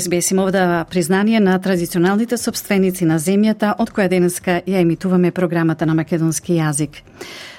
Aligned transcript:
СБС 0.00 0.30
им 0.30 0.38
овдава 0.38 0.84
признание 0.84 1.40
на 1.40 1.58
традиционалните 1.58 2.36
собственици 2.36 3.04
на 3.04 3.18
земјата, 3.18 3.74
од 3.78 3.90
која 3.90 4.08
денеска 4.08 4.60
ја 4.66 4.80
емитуваме 4.80 5.30
програмата 5.30 5.86
на 5.86 5.94
македонски 5.94 6.52
јазик. 6.52 7.00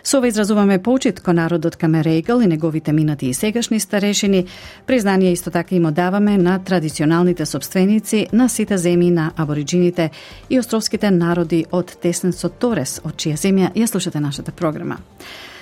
Со 0.04 0.18
ова 0.18 0.28
изразуваме 0.28 0.80
почит 0.80 1.20
кон 1.20 1.36
народот 1.36 1.76
Камерейгал 1.76 2.42
и 2.42 2.48
неговите 2.48 2.94
минати 2.94 3.28
и 3.28 3.34
сегашни 3.34 3.80
старешини. 3.80 4.46
Признание 4.86 5.34
исто 5.34 5.52
така 5.52 5.76
им 5.76 5.86
одаваме 5.86 6.38
на 6.38 6.60
традиционалните 6.60 7.46
собственици 7.46 8.28
на 8.34 8.50
сите 8.50 8.78
земји 8.78 9.10
на 9.10 9.32
абориджините 9.38 10.10
и 10.50 10.60
островските 10.60 11.12
народи 11.12 11.66
од 11.72 11.98
Тесненсо 12.02 12.50
Торес, 12.50 13.02
од 13.04 13.16
чија 13.16 13.36
земја 13.36 13.74
ја 13.74 13.88
слушате 13.88 14.20
нашата 14.20 14.52
програма. 14.52 14.98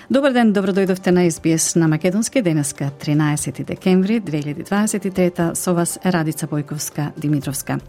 Добар 0.05 0.35
ден, 0.37 0.51
добро 0.53 0.69
дојдовте 0.69 1.09
на 1.09 1.23
СБС 1.25 1.75
на 1.75 1.87
Македонски 1.87 2.41
денеска 2.41 2.91
13 3.01 3.65
декември 3.65 4.21
2023 4.21 5.55
со 5.55 5.73
вас 5.73 5.97
е 6.05 6.11
Радица 6.11 6.47
Бојковска 6.47 7.09
Димитровска. 7.17 7.79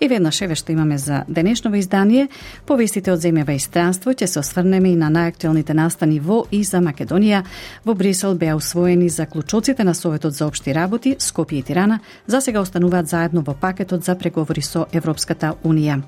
И 0.00 0.08
веднаш 0.08 0.42
еве 0.42 0.54
што 0.54 0.72
имаме 0.72 0.98
за 0.98 1.24
денешново 1.28 1.80
издание, 1.80 2.28
повестите 2.66 3.12
од 3.12 3.22
земјава 3.24 3.56
и 3.56 3.58
странство 3.58 4.12
ќе 4.12 4.26
се 4.26 4.42
осврнеме 4.44 4.92
и 4.92 4.96
на 4.96 5.08
најактуелните 5.08 5.72
настани 5.72 6.20
во 6.20 6.44
и 6.50 6.60
за 6.64 6.84
Македонија. 6.84 7.44
Во 7.84 7.94
Брисел 7.94 8.34
беа 8.34 8.56
усвоени 8.56 9.08
заклучоците 9.08 9.84
на 9.84 9.94
Советот 9.94 10.34
за 10.34 10.46
општи 10.46 10.74
работи, 10.74 11.16
Скопје 11.16 11.54
и 11.54 11.62
Тирана, 11.62 12.00
за 12.26 12.40
сега 12.40 12.60
остануваат 12.60 13.08
заедно 13.08 13.40
во 13.40 13.54
пакетот 13.54 14.04
за 14.04 14.18
преговори 14.18 14.62
со 14.62 14.84
Европската 14.92 15.54
Унија. 15.64 16.02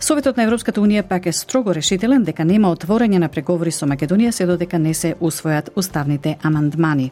Советот 0.00 0.36
на 0.36 0.44
Европската 0.44 0.80
Унија 0.80 1.02
пак 1.08 1.26
е 1.26 1.32
строго 1.32 1.72
решителен 1.74 2.24
дека 2.24 2.44
нема 2.44 2.68
отворање 2.68 3.18
на 3.18 3.28
преговори 3.32 3.72
со 3.72 3.86
Македонија 3.88 4.30
се 4.30 4.46
додека 4.46 4.78
не 4.78 4.92
се 4.94 5.14
усвојат 5.20 5.70
уставните 5.74 6.36
амандмани. 6.42 7.10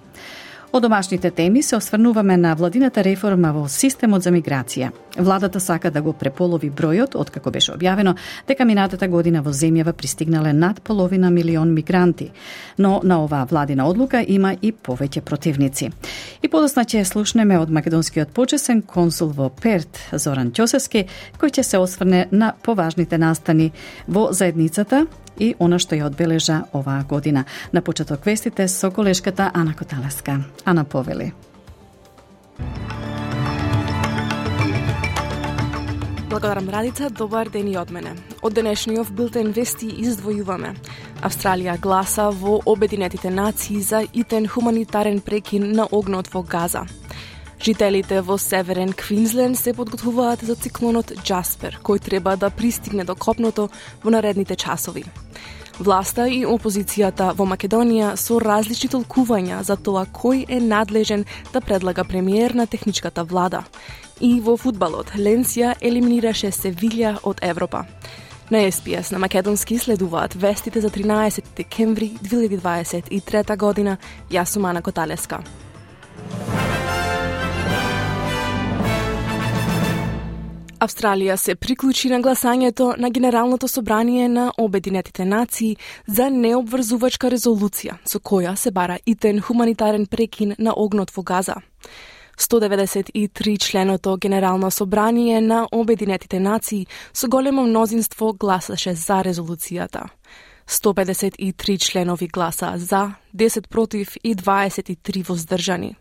Од 0.74 0.82
домашните 0.82 1.30
теми 1.30 1.62
се 1.62 1.76
осврнуваме 1.76 2.36
на 2.36 2.54
владината 2.54 3.04
реформа 3.04 3.52
во 3.54 3.68
системот 3.70 4.24
за 4.26 4.32
миграција. 4.34 4.88
Владата 5.16 5.60
сака 5.60 5.90
да 5.94 6.02
го 6.02 6.12
преполови 6.12 6.66
бројот, 6.66 7.14
откако 7.14 7.52
беше 7.54 7.76
објавено 7.76 8.16
дека 8.48 8.64
минатата 8.66 9.06
година 9.08 9.42
во 9.42 9.52
земјава 9.54 9.92
пристигнале 9.92 10.52
над 10.52 10.82
половина 10.82 11.30
милион 11.30 11.70
мигранти. 11.74 12.32
Но 12.78 13.00
на 13.04 13.22
оваа 13.22 13.46
владина 13.46 13.86
одлука 13.86 14.24
има 14.26 14.56
и 14.62 14.72
повеќе 14.72 15.20
противници. 15.20 15.92
И 16.42 16.48
подосна 16.48 16.82
ќе 16.82 17.04
слушнеме 17.04 17.58
од 17.58 17.70
македонскиот 17.70 18.34
почесен 18.34 18.82
консул 18.82 19.30
во 19.30 19.50
Перт, 19.50 20.00
Зоран 20.12 20.50
Ќосевски, 20.50 21.06
кој 21.38 21.54
ќе 21.54 21.62
се 21.62 21.78
осврне 21.78 22.26
на 22.32 22.50
поважните 22.62 23.18
настани 23.18 23.70
во 24.08 24.32
заедницата 24.32 25.06
и 25.38 25.54
она 25.58 25.78
што 25.78 25.96
ја 25.96 26.06
одбележа 26.06 26.64
оваа 26.72 27.04
година. 27.04 27.44
На 27.72 27.82
почеток 27.82 28.26
вестите 28.26 28.68
со 28.68 28.90
колешката 28.90 29.50
Ана 29.54 29.74
Коталеска. 29.74 30.44
Ана 30.64 30.84
Повели. 30.84 31.32
Благодарам 36.34 36.68
Радица, 36.68 37.10
добар 37.10 37.48
ден 37.48 37.68
и 37.68 37.76
од 37.78 37.90
мене. 37.94 38.10
Од 38.42 38.56
денешниот 38.56 39.12
билтен 39.14 39.52
вести 39.54 39.86
издвојуваме. 39.86 40.72
Австралија 41.22 41.76
гласа 41.78 42.30
во 42.34 42.56
Обединетите 42.66 43.30
нации 43.30 43.78
за 43.80 44.02
итен 44.12 44.48
хуманитарен 44.48 45.20
прекин 45.20 45.70
на 45.72 45.86
огнот 45.92 46.26
во 46.34 46.42
Газа. 46.42 46.86
Жителите 47.64 48.20
во 48.20 48.36
Северен 48.38 48.92
Квинсленд 48.92 49.58
се 49.58 49.72
подготвуваат 49.72 50.40
за 50.44 50.52
циклонот 50.52 51.14
Джаспер, 51.24 51.78
кој 51.80 51.96
треба 51.96 52.36
да 52.36 52.50
пристигне 52.52 53.06
до 53.08 53.14
копното 53.16 53.70
во 54.04 54.12
наредните 54.12 54.52
часови. 54.52 55.04
Власта 55.80 56.26
и 56.28 56.44
опозицијата 56.44 57.30
во 57.32 57.46
Македонија 57.48 58.18
со 58.20 58.36
различни 58.36 58.90
толкувања 58.92 59.62
за 59.64 59.78
тоа 59.80 60.04
кој 60.04 60.44
е 60.44 60.60
надлежен 60.60 61.24
да 61.56 61.64
предлага 61.64 62.04
премиер 62.04 62.52
на 62.52 62.66
техничката 62.66 63.24
влада. 63.24 63.64
И 64.20 64.40
во 64.44 64.58
фудбалот 64.60 65.16
Ленсија 65.16 65.72
елиминираше 65.80 66.52
Севилја 66.52 67.16
од 67.24 67.40
Европа. 67.40 67.86
На 68.50 68.60
СПС 68.68 69.10
на 69.10 69.18
Македонски 69.18 69.78
следуваат 69.78 70.34
вестите 70.34 70.80
за 70.80 70.90
13 70.90 71.56
декември 71.56 72.12
2023 72.20 73.56
година. 73.56 73.96
Јас 74.28 74.52
сум 74.52 74.64
Ана 74.64 74.82
Коталеска. 74.82 75.40
Австралија 80.84 81.36
се 81.40 81.54
приклучи 81.56 82.10
на 82.12 82.18
гласањето 82.20 82.90
на 83.00 83.08
Генералното 83.10 83.68
собрание 83.68 84.28
на 84.28 84.52
Обединетите 84.58 85.24
нации 85.24 85.76
за 86.06 86.26
необврзувачка 86.30 87.30
резолуција 87.32 87.94
со 88.04 88.20
која 88.20 88.52
се 88.60 88.70
бара 88.70 88.98
итен 89.06 89.40
хуманитарен 89.40 90.04
прекин 90.06 90.52
на 90.58 90.74
огнот 90.76 91.10
во 91.16 91.22
Газа. 91.22 91.54
193 92.36 93.58
членото 93.58 94.16
Генерално 94.20 94.70
собрание 94.70 95.40
на 95.40 95.68
Обединетите 95.72 96.40
нации 96.40 96.86
со 97.14 97.28
големо 97.28 97.64
мнозинство 97.64 98.34
гласаше 98.34 98.94
за 98.94 99.22
резолуцијата. 99.24 100.04
153 100.68 101.78
членови 101.78 102.28
гласа 102.28 102.72
за, 102.76 103.14
10 103.36 103.68
против 103.68 104.16
и 104.24 104.36
23 104.36 105.28
воздржани. 105.28 105.96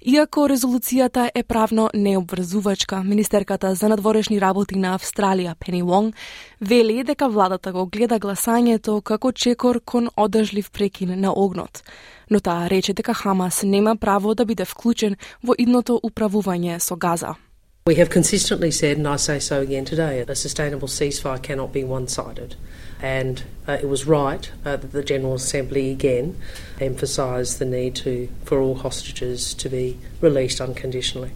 Иако 0.00 0.46
резолуцијата 0.48 1.26
е 1.34 1.42
правно 1.42 1.90
необврзувачка, 1.94 3.02
министерката 3.04 3.74
за 3.74 3.88
надворешни 3.88 4.40
работи 4.40 4.78
на 4.78 4.94
Австралија, 4.96 5.54
Пени 5.60 5.82
Вонг, 5.82 6.14
вели 6.60 7.04
дека 7.04 7.28
владата 7.28 7.72
го 7.72 7.84
гледа 7.86 8.16
гласањето 8.18 9.02
како 9.02 9.32
чекор 9.32 9.80
кон 9.84 10.08
одржлив 10.16 10.70
прекин 10.70 11.20
на 11.20 11.32
огнот. 11.36 11.82
Но 12.30 12.40
таа 12.40 12.70
рече 12.70 12.94
дека 12.94 13.14
Хамас 13.14 13.62
нема 13.62 13.96
право 13.96 14.34
да 14.34 14.44
биде 14.44 14.64
вклучен 14.64 15.16
во 15.44 15.52
идното 15.58 16.00
управување 16.02 16.78
со 16.78 16.96
Газа. 16.96 17.36
We 17.84 17.96
have 17.96 18.08
consistently 18.08 18.70
said, 18.70 18.96
and 18.96 19.06
I 19.06 19.16
say 19.16 19.38
so 19.38 19.60
again 19.60 19.84
today, 19.84 20.24
a 20.26 20.34
sustainable 20.34 20.88
ceasefire 20.88 21.42
cannot 21.42 21.72
be 21.72 21.84
one 21.84 22.08
sided. 22.08 22.56
And 23.02 23.42
uh, 23.66 23.72
it 23.72 23.88
was 23.88 24.06
right 24.06 24.50
uh, 24.64 24.76
that 24.76 24.92
the 24.92 25.02
General 25.02 25.34
Assembly 25.34 25.90
again 25.90 26.38
emphasised 26.80 27.58
the 27.58 27.64
need 27.64 27.94
to, 27.96 28.28
for 28.44 28.60
all 28.60 28.74
hostages 28.74 29.54
to 29.54 29.68
be 29.68 29.98
released 30.20 30.60
unconditionally. 30.60 31.32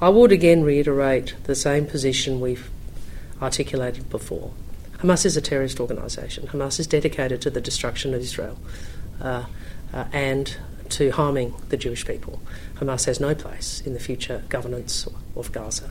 I 0.00 0.08
would 0.08 0.32
again 0.32 0.64
reiterate 0.64 1.34
the 1.44 1.54
same 1.54 1.86
position 1.86 2.40
we've 2.40 2.68
articulated 3.40 4.10
before. 4.10 4.52
Hamas 4.98 5.24
is 5.24 5.36
a 5.36 5.40
terrorist 5.40 5.80
organisation. 5.80 6.48
Hamas 6.48 6.80
is 6.80 6.86
dedicated 6.86 7.40
to 7.42 7.50
the 7.50 7.60
destruction 7.60 8.14
of 8.14 8.20
Israel 8.20 8.58
uh, 9.20 9.44
uh 9.92 10.04
and 10.12 10.56
to 10.88 11.10
harming 11.10 11.54
the 11.68 11.76
Jewish 11.76 12.06
people. 12.06 12.40
Hamas 12.76 13.06
has 13.06 13.20
no 13.20 13.34
place 13.34 13.80
in 13.84 13.94
the 13.94 14.00
future 14.00 14.42
governance 14.48 15.08
of 15.36 15.52
Gaza. 15.52 15.90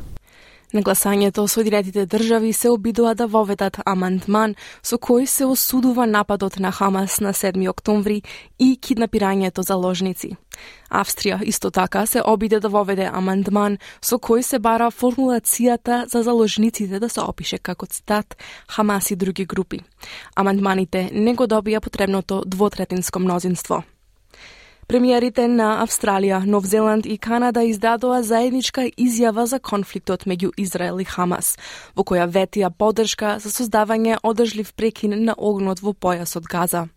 На 0.74 0.82
гласањето 0.82 1.48
Соединетите 1.48 2.06
држави 2.06 2.54
се 2.54 2.70
обидува 2.70 3.14
да 3.16 3.28
воведат 3.28 3.78
амандман 3.86 4.56
со 4.82 4.98
кој 4.98 5.28
се 5.30 5.46
осудува 5.46 6.08
нападот 6.10 6.58
на 6.60 6.72
Хамас 6.72 7.20
на 7.22 7.34
7 7.34 7.70
октомври 7.70 8.24
и 8.60 8.80
киднапирањето 8.82 9.62
за 9.62 9.76
ложници. 9.76 10.32
Австрија 10.90 11.44
исто 11.46 11.72
така 11.72 12.06
се 12.06 12.22
обиде 12.26 12.60
да 12.60 12.70
воведе 12.70 13.06
амандман 13.06 13.78
со 14.02 14.18
кој 14.18 14.42
се 14.42 14.60
бара 14.60 14.90
формулацијата 14.90 16.08
за 16.10 16.24
заложниците 16.24 17.00
да 17.00 17.10
се 17.10 17.22
опише 17.22 17.58
како 17.58 17.86
цитат 17.86 18.38
Хамас 18.68 19.12
и 19.12 19.16
други 19.16 19.46
групи. 19.46 19.80
Амандманите 20.36 21.10
не 21.14 21.34
го 21.34 21.46
добија 21.46 21.80
потребното 21.80 22.44
двотретинско 22.46 23.20
мнозинство. 23.20 23.84
Премиерите 24.88 25.46
на 25.48 25.80
Австралија, 25.80 26.42
Нов 26.46 26.66
Зеланд 26.68 27.06
и 27.06 27.16
Канада 27.18 27.62
издадоа 27.64 28.20
заедничка 28.24 28.84
изјава 29.00 29.46
за 29.48 29.60
конфликтот 29.60 30.26
меѓу 30.28 30.52
Израел 30.60 31.00
и 31.00 31.06
Хамас, 31.08 31.56
во 31.96 32.04
која 32.04 32.28
ветија 32.28 32.68
поддршка 32.70 33.38
за 33.40 33.48
создавање 33.50 34.18
одржлив 34.24 34.74
прекин 34.76 35.16
на 35.24 35.36
огнот 35.38 35.80
во 35.80 35.94
појасот 35.96 36.50
Газа. 36.52 36.90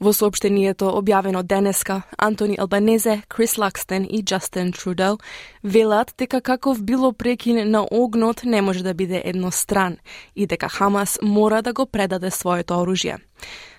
Во 0.00 0.10
сообштението 0.16 0.88
објавено 0.98 1.42
денеска, 1.42 2.02
Антони 2.16 2.56
Албанезе, 2.58 3.20
Крис 3.28 3.58
Лакстен 3.58 4.06
и 4.10 4.22
Джастин 4.24 4.72
Трудел 4.72 5.18
велат 5.62 6.14
дека 6.18 6.40
каков 6.40 6.82
било 6.82 7.12
прекин 7.12 7.70
на 7.70 7.86
огнот 7.90 8.42
не 8.44 8.62
може 8.62 8.82
да 8.82 8.94
биде 8.94 9.22
едностран 9.24 9.98
и 10.34 10.46
дека 10.46 10.68
Хамас 10.68 11.18
мора 11.22 11.62
да 11.62 11.72
го 11.72 11.86
предаде 11.86 12.30
своето 12.30 12.74
оружје. 12.74 13.20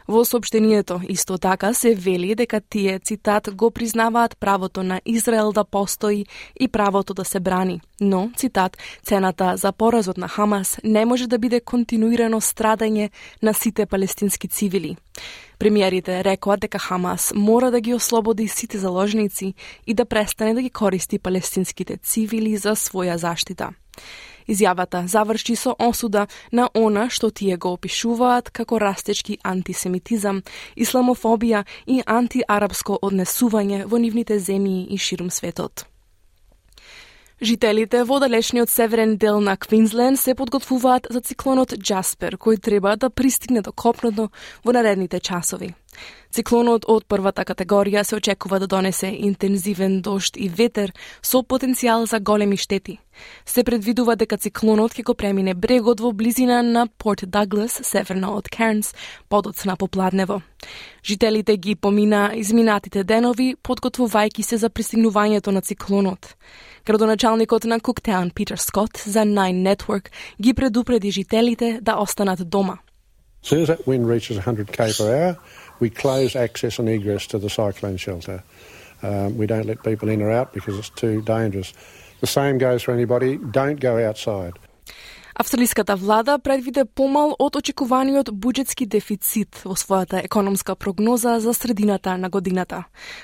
Во 0.08 0.26
сообщението 0.26 1.02
исто 1.10 1.38
така 1.38 1.74
се 1.74 1.96
вели 1.96 2.36
дека 2.36 2.62
тие 2.62 3.00
цитат 3.00 3.56
го 3.56 3.72
признаваат 3.72 4.38
правото 4.38 4.84
на 4.84 5.02
Израел 5.06 5.52
да 5.52 5.64
постои 5.64 6.26
и 6.60 6.68
правото 6.68 7.14
да 7.14 7.26
се 7.26 7.40
брани, 7.40 7.82
но 8.02 8.32
цитат 8.38 8.78
цената 9.04 9.58
за 9.58 9.72
поразот 9.72 10.18
на 10.18 10.28
Хамас 10.28 10.80
не 10.84 11.06
може 11.06 11.28
да 11.28 11.40
биде 11.40 11.60
континуирано 11.60 12.42
страдање 12.42 13.10
на 13.42 13.54
сите 13.54 13.86
палестински 13.86 14.48
цивили. 14.48 14.98
Премиерите 15.60 16.24
рекоа 16.24 16.58
дека 16.58 16.80
Хамас 16.80 17.32
мора 17.36 17.72
да 17.72 17.82
ги 17.82 17.94
ослободи 17.94 18.48
сите 18.48 18.78
заложници 18.78 19.54
и 19.88 19.94
да 19.94 20.06
престане 20.06 20.54
да 20.54 20.62
ги 20.62 20.70
користи 20.70 21.20
палестинските 21.20 21.98
цивили 21.98 22.58
за 22.58 22.76
своја 22.76 23.16
заштита. 23.16 23.70
Изјавата 24.48 25.06
заврши 25.08 25.56
со 25.56 25.76
осуда 25.80 26.28
на 26.52 26.70
она 26.74 27.10
што 27.10 27.30
тие 27.30 27.58
го 27.58 27.74
опишуваат 27.78 28.52
како 28.52 28.80
растечки 28.80 29.40
антисемитизам, 29.44 30.44
исламофобија 30.76 31.66
и 31.88 32.04
антиарабско 32.06 33.00
однесување 33.02 33.86
во 33.86 33.98
нивните 33.98 34.40
земји 34.40 34.88
и 34.90 34.98
ширум 34.98 35.30
светот. 35.30 35.93
Жителите 37.44 38.06
во 38.08 38.22
далечниот 38.24 38.70
северен 38.72 39.18
дел 39.18 39.42
на 39.42 39.58
Квинсленд 39.58 40.20
се 40.20 40.34
подготвуваат 40.34 41.08
за 41.12 41.20
циклонот 41.20 41.76
Джаспер, 41.76 42.38
кој 42.40 42.56
треба 42.56 42.96
да 42.96 43.10
пристигне 43.10 43.60
до 43.60 43.74
копното 43.76 44.30
во 44.64 44.72
наредните 44.72 45.20
часови. 45.20 45.74
Циклонот 46.32 46.88
од 46.88 47.04
првата 47.06 47.44
категорија 47.44 48.02
се 48.08 48.16
очекува 48.16 48.62
да 48.64 48.68
донесе 48.68 49.12
интензивен 49.12 50.00
дошт 50.02 50.40
и 50.40 50.48
ветер 50.48 50.94
со 51.22 51.44
потенцијал 51.44 52.08
за 52.08 52.20
големи 52.20 52.58
штети. 52.58 52.98
Се 53.46 53.64
предвидува 53.64 54.16
дека 54.16 54.38
циклонот 54.38 54.96
ќе 54.96 55.04
го 55.04 55.14
премине 55.14 55.54
брегот 55.54 56.00
во 56.00 56.14
близина 56.14 56.64
на 56.64 56.88
Порт 56.88 57.28
Даглас, 57.28 57.82
северно 57.84 58.38
од 58.38 58.48
Кернс, 58.50 58.96
подоцна 59.30 59.76
попладнево. 59.76 60.42
Жителите 61.04 61.58
ги 61.58 61.76
помина 61.76 62.32
изминатите 62.36 63.04
денови, 63.04 63.56
подготвувајќи 63.64 64.42
се 64.42 64.58
за 64.58 64.70
пристигнувањето 64.70 65.52
на 65.52 65.62
циклонот. 65.62 66.36
Градоначалникот 66.87 67.65
на 67.65 67.81
Куктаун 67.81 68.31
Питер 68.31 68.57
Скот 68.57 68.97
за 68.97 69.21
Nine 69.21 69.77
Network 69.77 70.09
ги 70.41 70.55
предупреди 70.55 71.11
жителите 71.11 71.79
да 71.83 71.97
останат 71.97 72.49
дома. 72.49 72.79
As 73.43 73.49
soon 73.51 73.63
as 73.63 73.69
that 73.69 73.87
wind 73.87 74.07
reaches 74.07 74.37
100 74.37 74.73
k 74.73 74.93
per 74.99 75.09
hour, 75.17 75.37
we 75.81 75.89
close 75.91 76.35
access 76.35 76.79
and 76.79 76.89
egress 76.89 77.27
to 77.29 77.39
the 77.39 77.49
cyclone 77.49 77.97
shelter. 77.97 78.43
Um, 79.03 79.39
we 79.39 79.47
don't 79.47 79.67
let 79.67 79.83
people 79.85 80.09
in 80.09 80.21
or 80.21 80.31
out 80.31 80.53
because 80.53 80.77
it's 80.77 80.91
too 80.91 81.23
dangerous. 81.23 81.73
The 82.21 82.27
same 82.27 82.59
goes 82.59 82.83
for 82.83 82.93
anybody. 82.93 83.39
Don't 83.61 83.79
go 83.79 83.95
outside. 84.09 84.55
Австралиската 85.36 85.96
влада 85.96 86.40
предвиде 86.40 86.86
помал 86.86 87.32
од 87.42 87.56
очекуваниот 87.58 88.30
буџетски 88.30 88.86
дефицит 88.86 89.64
во 89.66 89.74
својата 89.74 90.20
економска 90.22 90.76
прогноза 90.78 91.40
за 91.42 91.56
средината 91.58 92.14
на 92.18 92.30
годината, 92.30 92.84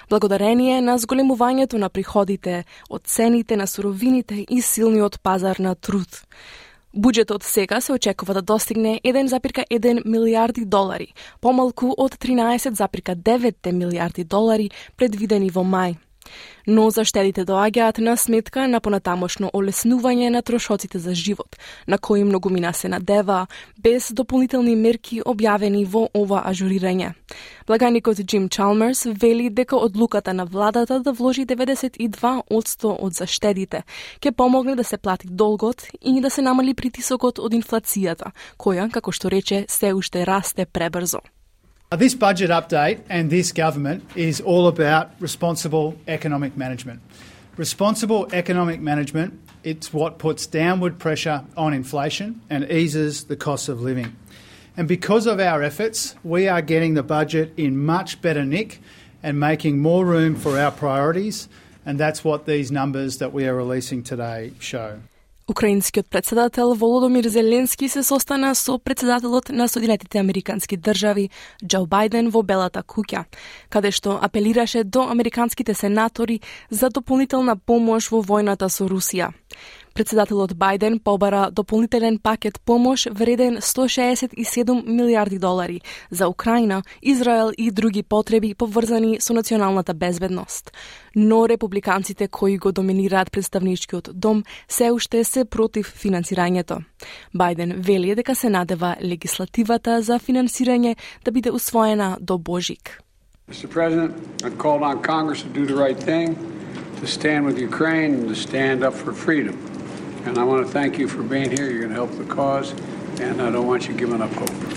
благодарение 0.09 0.81
на 0.81 0.97
зголемувањето 0.97 1.77
на 1.77 1.89
приходите 1.89 2.63
од 2.89 3.05
цените 3.05 3.57
на 3.57 3.67
суровините 3.67 4.41
и 4.49 4.61
силниот 4.61 5.21
пазар 5.21 5.61
на 5.61 5.75
труд. 5.75 6.25
Буџетот 6.97 7.43
сега 7.43 7.81
се 7.81 7.93
очекува 7.93 8.33
да 8.33 8.41
достигне 8.41 8.99
1,1 9.05 10.01
милиарди 10.05 10.65
долари, 10.65 11.13
помалку 11.41 11.93
од 11.97 12.17
13,9 12.17 13.71
милиарди 13.71 14.23
долари 14.23 14.71
предвидени 14.97 15.51
во 15.53 15.61
мај 15.61 15.97
но 16.67 16.89
заштедите 16.89 17.45
доаѓаат 17.45 17.99
на 17.99 18.17
сметка 18.17 18.67
на 18.67 18.79
понатамошно 18.79 19.49
олеснување 19.53 20.29
на 20.29 20.41
трошоците 20.41 20.99
за 20.99 21.13
живот, 21.13 21.55
на 21.87 21.97
кои 21.97 22.23
многумина 22.23 22.73
се 22.73 22.89
надева, 22.89 23.47
без 23.79 24.11
дополнителни 24.13 24.75
мерки 24.75 25.21
објавени 25.21 25.85
во 25.85 26.09
ова 26.13 26.43
ажурирање. 26.45 27.13
Благаникот 27.67 28.21
Джим 28.25 28.49
Чалмерс 28.49 29.05
вели 29.05 29.49
дека 29.49 29.75
одлуката 29.75 30.33
на 30.33 30.45
владата 30.45 30.99
да 30.99 31.11
вложи 31.11 31.45
92% 31.45 32.95
од 32.99 33.13
заштедите 33.13 33.83
ќе 34.21 34.31
помогне 34.31 34.75
да 34.75 34.83
се 34.83 34.97
плати 34.97 35.27
долгот 35.27 35.87
и 36.01 36.21
да 36.21 36.29
се 36.29 36.41
намали 36.41 36.73
притисокот 36.73 37.39
од 37.39 37.53
инфлацијата, 37.53 38.31
која, 38.57 38.89
како 38.91 39.11
што 39.11 39.29
рече, 39.29 39.65
се 39.67 39.93
уште 39.93 40.25
расте 40.25 40.65
пребрзо. 40.65 41.21
Uh, 41.91 41.95
this 41.95 42.13
budget 42.13 42.51
update 42.51 43.01
and 43.09 43.31
this 43.31 43.51
government 43.51 44.07
is 44.15 44.39
all 44.41 44.67
about 44.67 45.09
responsible 45.19 45.97
economic 46.07 46.55
management. 46.55 47.01
Responsible 47.57 48.27
economic 48.31 48.79
management, 48.79 49.39
it's 49.63 49.91
what 49.91 50.19
puts 50.19 50.45
downward 50.45 50.99
pressure 50.99 51.43
on 51.57 51.73
inflation 51.73 52.41
and 52.47 52.71
eases 52.71 53.23
the 53.23 53.35
cost 53.35 53.69
of 53.69 53.81
living. 53.81 54.15
And 54.77 54.87
because 54.87 55.25
of 55.25 55.39
our 55.39 55.63
efforts, 55.63 56.13
we 56.23 56.47
are 56.47 56.61
getting 56.61 56.93
the 56.93 57.01
budget 57.01 57.53
in 57.57 57.83
much 57.83 58.21
better 58.21 58.45
nick 58.45 58.79
and 59.23 59.39
making 59.39 59.79
more 59.79 60.05
room 60.05 60.35
for 60.35 60.59
our 60.59 60.71
priorities, 60.71 61.49
and 61.87 61.99
that's 61.99 62.23
what 62.23 62.45
these 62.45 62.71
numbers 62.71 63.17
that 63.17 63.33
we 63.33 63.47
are 63.47 63.55
releasing 63.55 64.03
today 64.03 64.53
show. 64.59 64.99
Украинскиот 65.49 66.09
председател 66.09 66.73
Володомир 66.73 67.23
Зеленски 67.23 67.89
се 67.89 68.03
состана 68.03 68.55
со 68.55 68.77
председателот 68.77 69.49
на 69.49 69.67
Соединетите 69.67 70.19
Американски 70.19 70.77
држави 70.77 71.29
Џо 71.63 71.87
Бајден 71.89 72.29
во 72.29 72.43
Белата 72.43 72.83
куќа, 72.85 73.25
каде 73.69 73.89
што 73.89 74.19
апелираше 74.21 74.83
до 74.83 75.09
американските 75.09 75.73
сенатори 75.73 76.39
за 76.69 76.89
дополнителна 76.89 77.57
помош 77.57 78.11
во 78.11 78.21
војната 78.21 78.69
со 78.69 78.85
Русија. 78.85 79.33
Председателот 79.93 80.53
Бајден 80.53 80.99
побара 81.03 81.49
дополнителен 81.51 82.19
пакет 82.19 82.59
помош 82.65 83.07
вреден 83.11 83.57
167 83.57 84.87
милиарди 84.87 85.39
долари 85.39 85.81
за 86.11 86.27
Украина, 86.27 86.83
Израел 87.01 87.51
и 87.57 87.71
други 87.71 88.03
потреби 88.03 88.55
поврзани 88.55 89.17
со 89.19 89.33
националната 89.33 89.93
безбедност. 89.93 90.71
Но 91.15 91.49
републиканците 91.49 92.27
кои 92.27 92.57
го 92.57 92.71
доминираат 92.71 93.31
представничкиот 93.31 94.09
дом 94.13 94.43
се 94.67 94.91
уште 94.91 95.23
се 95.23 95.45
против 95.45 95.93
финансирањето. 96.03 96.79
Бајден 97.35 97.75
вели 97.77 98.15
дека 98.15 98.35
се 98.35 98.49
надева 98.49 98.95
легислативата 99.03 100.01
за 100.01 100.19
финансирање 100.19 100.95
да 101.25 101.31
биде 101.31 101.51
усвоена 101.51 102.17
до 102.21 102.37
Божик. 102.37 103.01
Mr. 103.49 103.67
President, 103.67 104.13
I 104.43 104.49
called 104.51 104.83
on 104.83 105.01
Congress 105.01 105.41
to 105.41 105.49
do 105.49 105.65
the 105.65 105.73
right 105.73 105.97
thing, 105.97 106.37
to 107.01 107.07
stand 107.07 107.45
with 107.45 107.57
Ukraine 107.57 108.13
and 108.13 108.29
to 108.29 108.35
stand 108.35 108.83
up 108.83 108.93
for 108.93 109.11
freedom. 109.11 109.78
And 110.26 110.38
I 110.38 110.44
want 110.44 110.66
to 110.66 110.72
thank 110.72 110.98
you 110.98 111.08
for 111.08 111.22
being 111.22 111.50
here. 111.50 111.70
You're 111.70 111.80
going 111.80 111.90
to 111.90 111.94
help 111.94 112.12
the 112.16 112.24
cause, 112.24 112.72
and 113.20 113.42
I 113.42 113.50
don't 113.50 113.66
want 113.66 113.88
you 113.88 113.94
giving 113.94 114.22
up 114.22 114.32
hope. 114.32 114.74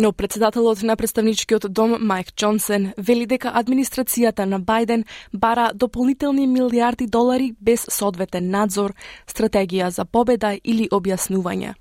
Но 0.00 0.12
председателот 0.12 0.82
на 0.82 0.96
представничкиот 0.96 1.72
дом 1.72 1.96
Майк 2.00 2.28
Джонсен 2.36 2.92
вели 2.96 3.26
дека 3.26 3.48
администрацијата 3.48 4.44
на 4.44 4.60
Бајден 4.60 5.04
бара 5.32 5.72
дополнителни 5.74 6.46
милиарди 6.46 7.06
долари 7.06 7.54
без 7.60 7.86
соодветен 7.90 8.50
надзор, 8.50 8.94
стратегија 9.26 9.88
за 9.88 10.04
победа 10.04 10.54
или 10.64 10.88
објаснување. 10.88 11.74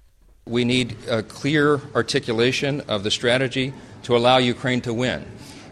We 0.48 0.66
need 0.66 0.96
a 1.08 1.22
clear 1.22 1.80
articulation 1.94 2.82
of 2.88 3.04
the 3.04 3.12
strategy 3.12 3.72
to 4.04 4.16
allow 4.16 4.38
Ukraine 4.40 4.82
to 4.82 4.94
win. 4.94 5.22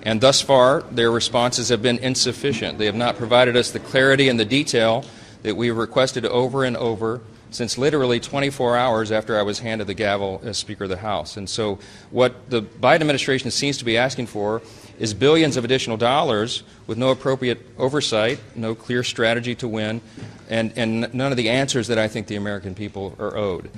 And 0.03 0.21
thus 0.21 0.41
far, 0.41 0.83
their 0.91 1.09
responses 1.09 1.69
have 1.69 1.81
been 1.81 1.97
insufficient. 1.97 2.77
They 2.77 2.85
have 2.85 2.97
not 3.05 3.17
provided 3.17 3.57
us 3.57 3.71
the 3.71 3.79
clarity 3.79 4.29
and 4.29 4.39
the 4.39 4.45
detail 4.45 5.03
that 5.41 5.57
we 5.57 5.71
requested 5.71 6.25
over 6.27 6.63
and 6.63 6.77
over 6.77 7.21
since 7.51 7.77
literally 7.77 8.19
24 8.19 8.75
hours 8.75 9.11
after 9.11 9.39
I 9.39 9.43
was 9.43 9.59
handed 9.59 9.87
the 9.87 9.93
gavel 9.93 10.41
as 10.43 10.57
Speaker 10.57 10.83
of 10.83 10.89
the 10.89 10.97
House. 10.97 11.37
And 11.37 11.49
so, 11.49 11.79
what 12.11 12.49
the 12.49 12.61
Biden 12.61 13.01
administration 13.01 13.51
seems 13.51 13.77
to 13.77 13.85
be 13.85 13.97
asking 13.97 14.27
for 14.27 14.61
is 14.99 15.13
billions 15.13 15.57
of 15.57 15.63
additional 15.65 15.97
dollars 15.97 16.63
with 16.87 16.97
no 16.97 17.09
appropriate 17.09 17.59
oversight, 17.77 18.39
no 18.55 18.75
clear 18.75 19.03
strategy 19.03 19.55
to 19.55 19.67
win, 19.67 20.01
and, 20.49 20.73
and 20.75 21.13
none 21.13 21.31
of 21.31 21.37
the 21.37 21.49
answers 21.49 21.87
that 21.87 21.97
I 21.97 22.07
think 22.07 22.27
the 22.27 22.35
American 22.35 22.75
people 22.75 23.15
are 23.19 23.35
owed. 23.35 23.69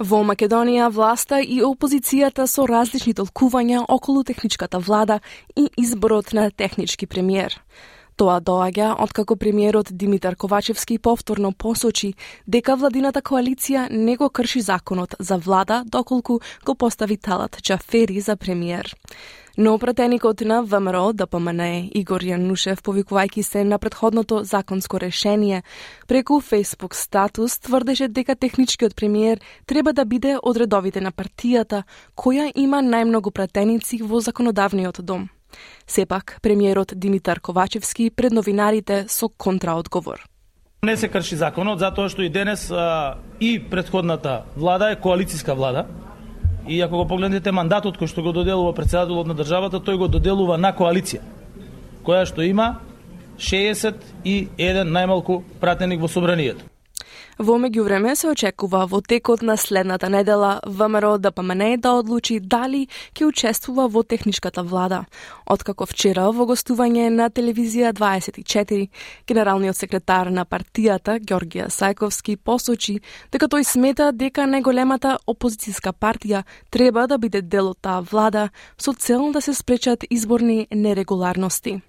Во 0.00 0.22
Македонија 0.24 0.88
власта 0.88 1.42
и 1.44 1.60
опозицијата 1.60 2.46
со 2.48 2.64
различни 2.64 3.12
толкувања 3.12 3.84
околу 3.84 4.24
техничката 4.24 4.78
влада 4.78 5.20
и 5.54 5.68
изборот 5.76 6.32
на 6.32 6.50
технички 6.50 7.06
премиер. 7.06 7.60
Тоа 8.15 8.39
доаѓа 8.39 8.93
откако 9.03 9.35
премиерот 9.35 9.89
Димитар 9.91 10.37
Ковачевски 10.39 10.95
повторно 10.99 11.49
посочи 11.51 12.13
дека 12.47 12.77
владината 12.79 13.19
коалиција 13.19 13.89
не 13.91 14.15
го 14.15 14.29
крши 14.29 14.61
законот 14.61 15.15
за 15.19 15.35
влада 15.37 15.83
доколку 15.85 16.39
го 16.65 16.75
постави 16.75 17.17
Талат 17.17 17.57
Джафери 17.61 18.21
за 18.21 18.37
премиер. 18.37 18.95
Но 19.57 19.77
пратеникот 19.79 20.41
на 20.41 20.63
ВМРО 20.63 21.13
ДПМН 21.13 21.91
Игор 21.91 22.23
Јанушев, 22.23 22.79
повикувајќи 22.79 23.41
се 23.41 23.63
на 23.63 23.79
предходното 23.79 24.43
законско 24.43 24.99
решение, 24.99 25.63
преку 26.07 26.39
Facebook 26.39 26.95
статус 26.95 27.59
тврдеше 27.59 28.07
дека 28.07 28.35
техничкиот 28.35 28.95
премиер 28.95 29.39
треба 29.65 29.93
да 29.93 30.05
биде 30.05 30.37
од 30.43 30.57
редовите 30.57 31.01
на 31.01 31.11
партијата, 31.11 31.83
која 32.15 32.51
има 32.55 32.79
најмногу 32.79 33.31
пратеници 33.31 34.03
во 34.03 34.19
законодавниот 34.19 35.03
дом. 35.03 35.34
Сепак, 35.87 36.37
премиерот 36.41 36.93
Димитар 36.95 37.39
Ковачевски 37.39 38.09
пред 38.09 38.31
новинарите 38.31 39.05
со 39.07 39.29
контраодговор. 39.29 40.23
Не 40.83 40.97
се 40.97 41.07
крши 41.07 41.35
законот 41.35 41.79
затоа 41.79 42.09
што 42.09 42.21
и 42.21 42.29
денес 42.29 42.71
а, 42.71 43.17
и 43.39 43.59
предходната 43.59 44.43
влада 44.57 44.91
е 44.91 44.99
коалициска 44.99 45.55
влада 45.55 45.85
И 46.67 46.81
ако 46.81 46.97
го 46.97 47.05
погледнете 47.07 47.51
мандатот 47.53 47.97
кој 48.01 48.09
што 48.09 48.23
го 48.25 48.31
доделува 48.33 48.73
председателот 48.73 49.27
на 49.29 49.35
државата, 49.37 49.77
тој 49.77 49.99
го 50.01 50.07
доделува 50.09 50.57
на 50.57 50.73
коалиција, 50.73 51.21
која 52.01 52.25
што 52.25 52.41
има 52.41 52.79
61 53.37 54.89
најмалку 54.89 55.43
пратеник 55.61 56.01
во 56.01 56.09
собранието. 56.09 56.65
Во 57.37 57.57
меѓувреме 57.59 58.13
се 58.15 58.29
очекува 58.31 58.85
во 58.87 59.01
текот 59.03 59.41
на 59.43 59.57
следната 59.59 60.07
недела 60.09 60.61
ВМРО 60.63 61.17
да 61.17 61.31
ДПМН 61.31 61.81
да 61.83 61.91
одлучи 61.99 62.39
дали 62.39 62.87
ќе 63.11 63.27
учествува 63.27 63.89
во 63.91 64.03
техничката 64.03 64.63
влада. 64.63 65.03
Откако 65.45 65.85
вчера 65.85 66.29
во 66.31 66.45
гостување 66.47 67.09
на 67.11 67.27
телевизија 67.29 67.91
24, 67.91 68.87
генералниот 69.27 69.75
секретар 69.75 70.31
на 70.31 70.45
партијата 70.45 71.19
Ѓоргија 71.19 71.67
Сајковски 71.67 72.37
посочи 72.37 73.01
дека 73.31 73.51
тој 73.51 73.67
смета 73.67 74.11
дека 74.15 74.47
најголемата 74.47 75.17
опозицијска 75.27 75.91
партија 75.91 76.45
треба 76.71 77.03
да 77.07 77.17
биде 77.17 77.41
дел 77.41 77.73
од 77.75 77.81
таа 77.81 77.99
влада 77.99 78.49
со 78.77 78.93
цел 78.93 79.33
да 79.33 79.41
се 79.41 79.53
спречат 79.53 80.07
изборни 80.09 80.67
нерегуларности. 80.71 81.81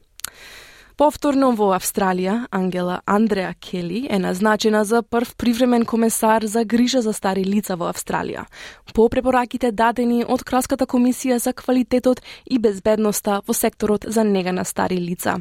Повторно 0.96 1.50
во 1.52 1.74
Австралија, 1.76 2.46
Ангела 2.56 3.02
Андреа 3.04 3.50
Кели 3.60 4.06
е 4.08 4.16
назначена 4.18 4.80
за 4.84 5.02
прв 5.02 5.34
привремен 5.36 5.84
комесар 5.84 6.44
за 6.44 6.64
грижа 6.64 7.02
за 7.02 7.12
стари 7.12 7.44
лица 7.44 7.76
во 7.76 7.90
Австралија, 7.92 8.46
по 8.94 9.04
препораките 9.12 9.72
дадени 9.72 10.24
од 10.24 10.40
Кралската 10.40 10.86
комисија 10.88 11.36
за 11.36 11.52
квалитетот 11.52 12.22
и 12.48 12.58
безбедноста 12.58 13.42
во 13.46 13.52
секторот 13.52 14.08
за 14.08 14.24
нега 14.24 14.56
на 14.56 14.64
стари 14.64 14.96
лица. 14.96 15.36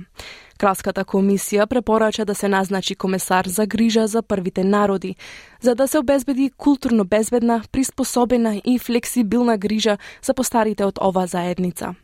Кралската 0.57 1.05
комисија 1.07 1.67
препорача 1.71 2.25
да 2.25 2.35
се 2.35 2.47
назначи 2.47 2.95
комесар 2.95 3.47
за 3.47 3.65
грижа 3.65 4.07
за 4.07 4.21
првите 4.21 4.63
народи, 4.63 5.15
за 5.61 5.75
да 5.75 5.87
се 5.87 5.99
обезбеди 5.99 6.51
културно 6.57 7.05
безбедна, 7.05 7.61
приспособена 7.71 8.61
и 8.65 8.79
флексибилна 8.79 9.57
грижа 9.57 9.97
за 10.21 10.33
постарите 10.33 10.83
од 10.83 10.99
ова 10.99 11.27
заедница. 11.27 11.95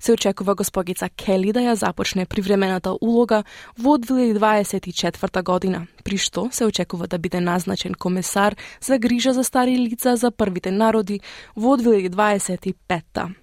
Се 0.00 0.12
очекува 0.12 0.54
госпогица 0.54 1.08
Кели 1.08 1.52
да 1.52 1.60
ја 1.60 1.74
започне 1.74 2.26
привремената 2.26 2.92
улога 3.00 3.44
во 3.78 3.96
2024 3.98 5.42
година, 5.42 5.86
при 6.04 6.18
што 6.18 6.48
се 6.52 6.64
очекува 6.64 7.06
да 7.06 7.18
биде 7.18 7.40
назначен 7.40 7.94
комесар 7.94 8.56
за 8.80 8.98
грижа 8.98 9.32
за 9.32 9.44
стари 9.44 9.78
лица 9.78 10.16
за 10.16 10.30
првите 10.30 10.70
народи 10.70 11.20
во 11.56 11.76
2025 11.76 13.34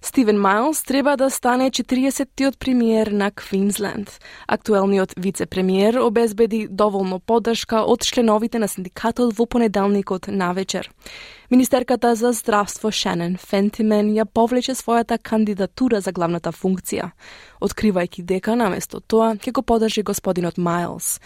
Стивен 0.00 0.40
Майлс 0.40 0.82
треба 0.82 1.16
да 1.16 1.30
стане 1.30 1.70
40-тиот 1.70 2.58
премиер 2.58 3.06
на 3.06 3.30
Квинсленд. 3.30 4.20
Актуелниот 4.46 5.12
вице-премиер 5.16 5.98
обезбеди 5.98 6.68
доволно 6.70 7.18
поддршка 7.18 7.82
од 7.82 8.06
членовите 8.06 8.58
на 8.58 8.68
синдикатот 8.68 9.34
во 9.34 9.46
понеделникот 9.46 10.28
на 10.28 10.52
вечер. 10.52 10.90
Министерката 11.50 12.14
за 12.14 12.32
здравство 12.32 12.90
Шенен 12.92 13.38
Фентимен 13.40 14.10
ја 14.12 14.26
повлече 14.28 14.74
својата 14.76 15.16
кандидатура 15.16 16.02
за 16.04 16.12
главната 16.12 16.52
функција, 16.52 17.06
откривајќи 17.64 18.20
дека 18.28 18.52
наместо 18.52 19.00
тоа 19.00 19.30
ќе 19.32 19.54
го 19.56 19.62
подржи 19.62 20.04
господинот 20.04 20.60
Майлс. 20.60 21.16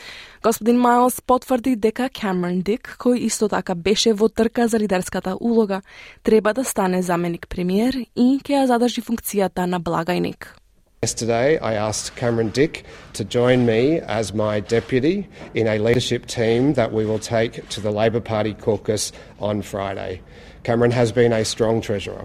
Господин 0.46 0.78
Майлс 0.78 1.18
потврди 1.26 1.74
дека 1.74 2.06
Камерон 2.06 2.62
Дик, 2.62 2.94
кој 3.02 3.26
исто 3.26 3.50
така 3.50 3.74
беше 3.74 4.14
во 4.14 4.28
трка 4.28 4.68
за 4.68 4.78
лидерската 4.78 5.34
улога, 5.40 5.82
треба 6.22 6.54
да 6.54 6.64
стане 6.64 7.02
заменик 7.02 7.48
премиер 7.48 8.06
и 8.14 8.38
ќе 8.38 8.62
ја 8.62 8.66
задржи 8.70 9.02
функцијата 9.02 9.66
на 9.66 9.82
благајник. 9.82 10.62
Yesterday, 11.02 11.59
I 11.59 11.75
asked 11.75 12.14
Cameron 12.14 12.50
Dick 12.50 12.85
to 13.14 13.25
join 13.25 13.66
me 13.66 13.99
as 14.18 14.32
my 14.32 14.61
deputy 14.61 15.26
in 15.52 15.66
a 15.66 15.76
leadership 15.78 16.26
team 16.26 16.75
that 16.75 16.92
we 16.92 17.04
will 17.04 17.18
take 17.18 17.68
to 17.71 17.80
the 17.80 17.90
Labor 17.90 18.21
Party 18.21 18.54
caucus 18.54 19.11
on 19.40 19.62
Friday. 19.62 20.21
Cameron 20.62 20.92
has 20.92 21.11
been 21.11 21.32
a 21.32 21.44
strong 21.44 21.80
treasurer. 21.80 22.25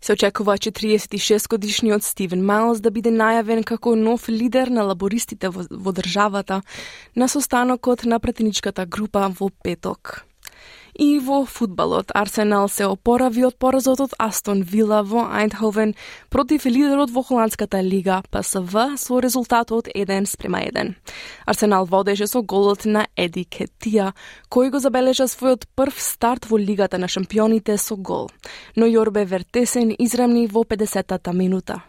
Се 0.00 0.12
очекува 0.12 0.58
46 0.58 1.48
годишниот 1.48 2.02
Стивен 2.02 2.44
Майлс 2.44 2.80
да 2.80 2.90
биде 2.90 3.10
најавен 3.10 3.64
како 3.64 3.96
нов 3.96 4.28
лидер 4.28 4.70
на 4.70 4.84
лабористите 4.84 5.48
во, 5.48 5.66
во 5.70 5.92
државата 5.92 6.62
на 7.16 7.28
состанокот 7.28 8.04
на 8.04 8.20
претеничката 8.20 8.86
група 8.86 9.32
во 9.40 9.50
петок. 9.64 10.24
И 10.94 11.18
во 11.18 11.44
фудбалот 11.44 12.12
Арсенал 12.14 12.68
се 12.68 12.86
опорави 12.86 13.42
од 13.44 13.56
поразот 13.58 14.00
од 14.00 14.12
Астон 14.18 14.62
Вила 14.62 15.02
во 15.02 15.24
Айндховен 15.26 15.94
против 16.30 16.66
лидерот 16.66 17.10
во 17.10 17.22
Холандската 17.22 17.80
лига 17.82 18.22
ПСВ 18.30 18.94
со 18.96 19.18
резултатот 19.18 19.88
1 19.88 20.26
спрема 20.26 20.60
1. 20.62 20.94
Арсенал 21.46 21.84
водеше 21.86 22.26
со 22.26 22.42
голот 22.42 22.84
на 22.84 23.08
Еди 23.16 23.42
Кетија, 23.42 24.12
кој 24.48 24.70
го 24.70 24.78
забележа 24.78 25.26
својот 25.26 25.66
прв 25.74 25.98
старт 25.98 26.46
во 26.46 26.58
лигата 26.58 26.98
на 26.98 27.08
шампионите 27.08 27.76
со 27.76 27.96
гол. 27.96 28.30
Но 28.76 28.86
Јорбе 28.86 29.26
Вертесен 29.26 29.90
израмни 29.98 30.46
во 30.46 30.62
50-та 30.62 31.32
минута. 31.32 31.82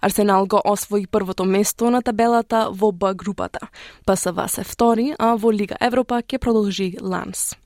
Арсенал 0.00 0.46
го 0.46 0.60
освои 0.64 1.06
првото 1.06 1.44
место 1.44 1.90
на 1.90 2.02
табелата 2.02 2.68
во 2.70 2.92
Б 2.92 3.14
групата. 3.14 3.58
ПСВ 4.06 4.48
се 4.48 4.62
втори, 4.62 5.14
а 5.18 5.34
во 5.34 5.50
Лига 5.50 5.76
Европа 5.80 6.22
ќе 6.22 6.38
продолжи 6.38 6.96
Ланс. 7.00 7.56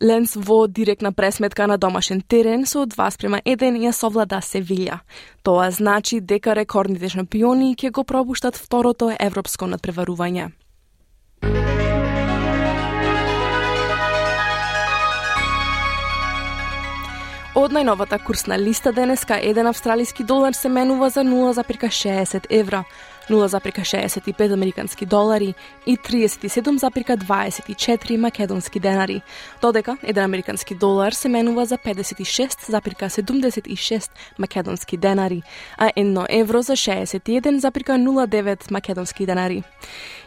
Ленс 0.00 0.36
во 0.36 0.68
директна 0.68 1.12
пресметка 1.12 1.66
на 1.66 1.76
домашен 1.76 2.20
терен 2.20 2.66
со 2.66 2.86
2 2.86 3.10
спрема 3.10 3.40
1 3.44 3.82
ја 3.82 3.90
совлада 3.92 4.38
Севилја. 4.38 5.00
Тоа 5.42 5.70
значи 5.70 6.20
дека 6.20 6.54
рекордните 6.54 7.08
шампиони 7.08 7.74
ќе 7.74 7.90
го 7.90 8.04
пробуштат 8.04 8.54
второто 8.54 9.10
европско 9.18 9.66
надпреварување. 9.66 10.52
Од 17.58 17.74
најновата 17.74 18.20
курсна 18.22 18.54
листа 18.54 18.92
денеска 18.94 19.34
еден 19.42 19.66
австралиски 19.66 20.22
долар 20.22 20.54
се 20.54 20.68
менува 20.68 21.10
за 21.10 21.24
0,60 21.26 22.46
евра, 22.50 22.84
0,65 23.30 24.52
американски 24.52 25.06
долари 25.06 25.54
и 25.86 25.96
37,24 25.96 28.16
македонски 28.16 28.80
денари, 28.80 29.22
додека 29.62 29.96
еден 30.02 30.24
американски 30.24 30.74
долар 30.74 31.12
се 31.12 31.28
менува 31.28 31.66
за 31.66 31.78
56,76 31.78 34.10
македонски 34.38 34.96
денари, 34.96 35.42
а 35.78 35.90
едно 35.96 36.26
евро 36.28 36.62
за 36.62 36.72
61,09 36.72 38.70
македонски 38.70 39.26
денари. 39.26 39.62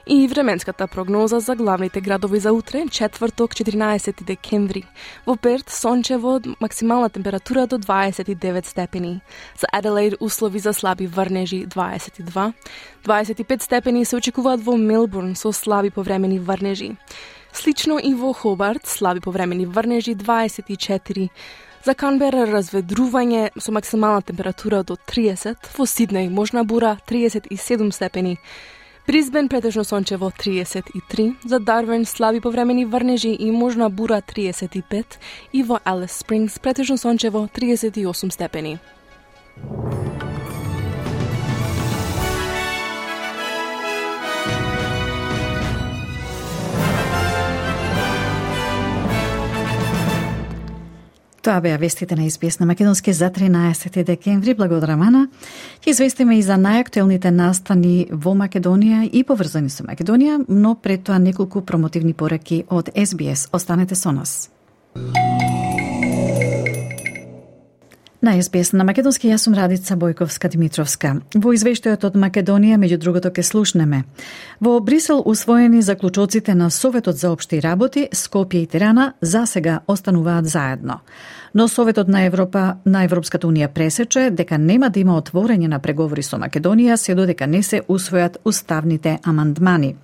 И 0.07 0.27
временската 0.27 0.87
прогноза 0.87 1.39
за 1.39 1.55
главните 1.55 2.01
градови 2.01 2.39
за 2.39 2.53
утре, 2.53 2.85
четврток 2.91 3.51
14 3.51 4.23
декември. 4.23 4.83
Во 5.27 5.35
Перт 5.35 5.69
сончево 5.69 6.41
максимална 6.59 7.09
температура 7.09 7.67
до 7.67 7.77
29 7.77 8.65
степени. 8.65 9.21
За 9.59 9.67
Аделаид 9.71 10.13
услови 10.19 10.59
за 10.59 10.73
слаби 10.73 11.07
врнежи 11.07 11.65
22. 11.65 12.53
25 13.05 13.61
степени 13.61 14.05
се 14.05 14.15
очекуваат 14.15 14.63
во 14.63 14.77
Мелбурн 14.77 15.35
со 15.35 15.51
слаби 15.51 15.89
повремени 15.89 16.39
врнежи. 16.39 16.95
Слично 17.53 17.99
и 17.99 18.13
во 18.13 18.33
Хобарт, 18.33 18.87
слаби 18.87 19.19
повремени 19.19 19.65
врнежи 19.65 20.15
24. 20.15 21.29
За 21.83 21.93
Канбера 21.93 22.45
разведрување 22.45 23.49
со 23.59 23.71
максимална 23.71 24.21
температура 24.21 24.83
до 24.83 24.95
30, 24.95 25.57
во 25.77 25.85
Сиднеј 25.85 26.29
можна 26.29 26.63
бура 26.63 26.97
37 27.09 27.91
степени. 27.91 28.37
Бризбен 29.07 29.49
претежно 29.49 29.83
сончево 29.83 30.31
33, 30.31 31.35
за 31.45 31.59
Дарвин 31.59 32.05
слаби 32.05 32.39
повремени 32.39 32.85
врнежи 32.85 33.29
и 33.39 33.51
можна 33.51 33.89
бура 33.89 34.21
35 34.21 35.05
и 35.53 35.63
во 35.63 35.79
Алис 35.83 36.11
Спрингс 36.11 36.59
претежно 36.59 36.97
сончево 36.97 37.47
38 37.53 38.31
степени. 38.31 38.79
Тоа 51.41 51.61
беа 51.61 51.77
вестите 51.77 52.15
на 52.15 52.29
СБС 52.29 52.59
на 52.59 52.65
Македонски 52.65 53.13
за 53.13 53.29
13 53.29 54.03
декември. 54.03 54.53
Благодарам, 54.53 55.01
Ана. 55.01 55.27
Ќе 55.81 55.89
известиме 55.89 56.37
и 56.37 56.43
за 56.45 56.53
најактуелните 56.61 57.33
настани 57.33 58.05
во 58.11 58.35
Македонија 58.37 59.07
и 59.09 59.23
поврзани 59.25 59.73
со 59.73 59.81
Македонија, 59.83 60.43
но 60.47 60.75
пред 60.75 61.09
тоа 61.09 61.17
неколку 61.17 61.65
промотивни 61.65 62.13
пораки 62.13 62.63
од 62.69 62.93
СБС. 62.93 63.49
Останете 63.51 63.95
со 63.95 64.11
нас. 64.11 64.51
На 68.21 68.35
СБС 68.41 68.75
на 68.77 68.83
Македонски 68.85 69.31
јас 69.31 69.47
сум 69.47 69.55
Радица 69.57 69.95
Бојковска 69.97 70.45
Димитровска. 70.53 71.15
Во 71.33 71.53
извештајот 71.57 72.03
од 72.05 72.17
Македонија, 72.21 72.75
меѓу 72.77 72.99
другото 73.01 73.31
ке 73.33 73.41
слушнеме. 73.41 74.03
Во 74.61 74.75
Брисел 74.79 75.23
усвоени 75.25 75.81
заклучоците 75.81 76.53
на 76.53 76.69
Советот 76.69 77.17
за 77.17 77.31
општи 77.31 77.57
работи, 77.65 78.03
Скопје 78.13 78.61
и 78.61 78.67
Тирана 78.67 79.13
за 79.21 79.47
сега 79.47 79.79
остануваат 79.87 80.45
заедно. 80.45 80.99
Но 81.53 81.67
Советот 81.67 82.07
на 82.07 82.21
Европа 82.21 82.75
на 82.85 83.03
Европската 83.03 83.47
унија 83.47 83.73
пресече 83.73 84.29
дека 84.29 84.57
нема 84.57 84.89
да 84.89 84.99
има 84.99 85.17
отворење 85.17 85.67
на 85.67 85.79
преговори 85.79 86.21
со 86.21 86.37
Македонија 86.37 87.01
се 87.01 87.15
додека 87.15 87.47
не 87.47 87.63
се 87.63 87.81
усвојат 87.89 88.37
уставните 88.45 89.17
амандмани. 89.23 89.95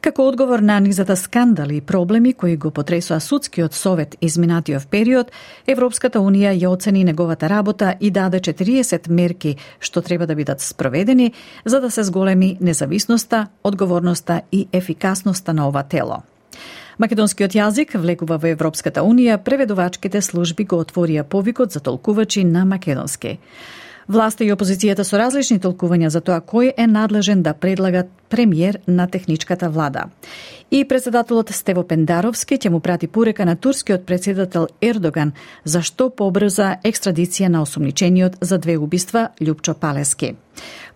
Како 0.00 0.28
одговор 0.30 0.60
на 0.62 0.76
низата 0.78 1.16
скандали 1.16 1.76
и 1.76 1.80
проблеми 1.80 2.32
кои 2.32 2.56
го 2.56 2.70
потресоа 2.70 3.18
судскиот 3.20 3.74
совет 3.74 4.14
изминатиот 4.20 4.86
период, 4.86 5.32
Европската 5.66 6.20
Унија 6.22 6.52
ја 6.54 6.70
оцени 6.70 7.02
неговата 7.04 7.48
работа 7.50 7.96
и 8.00 8.10
даде 8.10 8.38
40 8.38 9.08
мерки 9.10 9.56
што 9.80 10.02
треба 10.02 10.26
да 10.26 10.34
бидат 10.38 10.60
спроведени 10.60 11.32
за 11.64 11.80
да 11.80 11.90
се 11.90 12.02
зголеми 12.02 12.56
независноста, 12.60 13.46
одговорноста 13.64 14.42
и 14.52 14.68
ефикасноста 14.72 15.52
на 15.52 15.68
ова 15.68 15.82
тело. 15.82 16.22
Македонскиот 16.98 17.54
јазик 17.54 17.98
влегува 17.98 18.38
во 18.38 18.46
Европската 18.54 19.02
Унија, 19.02 19.42
преведувачките 19.42 20.22
служби 20.22 20.64
го 20.64 20.78
отворија 20.82 21.24
повикот 21.24 21.72
за 21.72 21.80
толкувачи 21.80 22.44
на 22.44 22.64
македонски. 22.64 23.38
Власта 24.08 24.44
и 24.44 24.48
опозицијата 24.48 25.04
со 25.04 25.18
различни 25.20 25.58
толкувања 25.60 26.08
за 26.08 26.22
тоа 26.24 26.40
кој 26.40 26.70
е 26.80 26.86
надлежен 26.88 27.42
да 27.44 27.52
предлага 27.52 28.06
премиер 28.32 28.78
на 28.86 29.06
техничката 29.06 29.68
влада. 29.68 30.06
И 30.70 30.84
председателот 30.88 31.52
Стево 31.52 31.84
Пендаровски 31.84 32.56
ќе 32.56 32.72
му 32.72 32.80
прати 32.80 33.06
порека 33.06 33.44
на 33.44 33.56
турскиот 33.56 34.06
председател 34.06 34.66
Ердоган 34.80 35.32
за 35.64 35.82
што 35.82 36.08
побрза 36.08 36.78
екстрадиција 36.84 37.48
на 37.48 37.62
осумничениот 37.62 38.40
за 38.40 38.58
две 38.58 38.78
убиства 38.78 39.28
Лјупчо 39.40 39.74
Палески. 39.74 40.36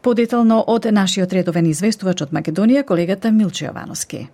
Подетално 0.02 0.64
од 0.66 0.88
нашиот 0.88 1.32
редовен 1.32 1.66
известувач 1.66 2.22
од 2.22 2.32
Македонија, 2.32 2.84
колегата 2.84 3.32
Милче 3.32 3.68
Јовановски. 3.68 4.28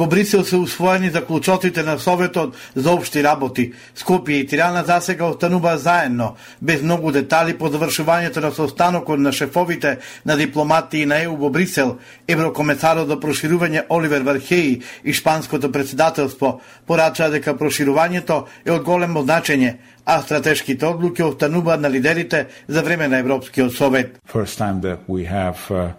Во 0.00 0.06
Брисел 0.06 0.44
се 0.44 0.56
усвоени 0.56 1.10
заклучоците 1.10 1.82
на 1.82 1.98
Советот 1.98 2.56
за 2.74 2.92
обшти 2.96 3.20
работи. 3.20 3.74
Скопје 3.92 4.40
и 4.40 4.46
Тирана 4.48 4.80
засега 4.84 5.26
останува 5.28 5.76
заедно, 5.76 6.36
без 6.62 6.80
многу 6.80 7.12
детали 7.12 7.52
по 7.52 7.68
завршувањето 7.68 8.40
на 8.40 8.50
состанокот 8.50 9.20
на 9.20 9.32
шефовите 9.32 9.98
на 10.24 10.36
дипломатии 10.36 11.04
на 11.04 11.20
ЕУ 11.20 11.36
во 11.36 11.50
Брисел, 11.50 11.98
еврокомесарот 12.28 13.12
за 13.12 13.20
проширување 13.20 13.84
Оливер 13.90 14.24
Вархеи 14.24 14.80
и 15.04 15.12
шпанското 15.12 15.72
председателство 15.72 16.62
порачаа 16.86 17.28
дека 17.28 17.52
проширувањето 17.52 18.46
е 18.64 18.72
од 18.72 18.82
големо 18.82 19.20
значење, 19.20 19.76
а 20.06 20.22
стратешките 20.22 20.86
одлуки 20.86 21.22
остануваат 21.22 21.80
на 21.80 21.90
лидерите 21.90 22.46
за 22.68 22.82
време 22.82 23.08
на 23.08 23.18
Европскиот 23.18 23.76
совет. 23.76 24.18
Uh... 24.32 25.92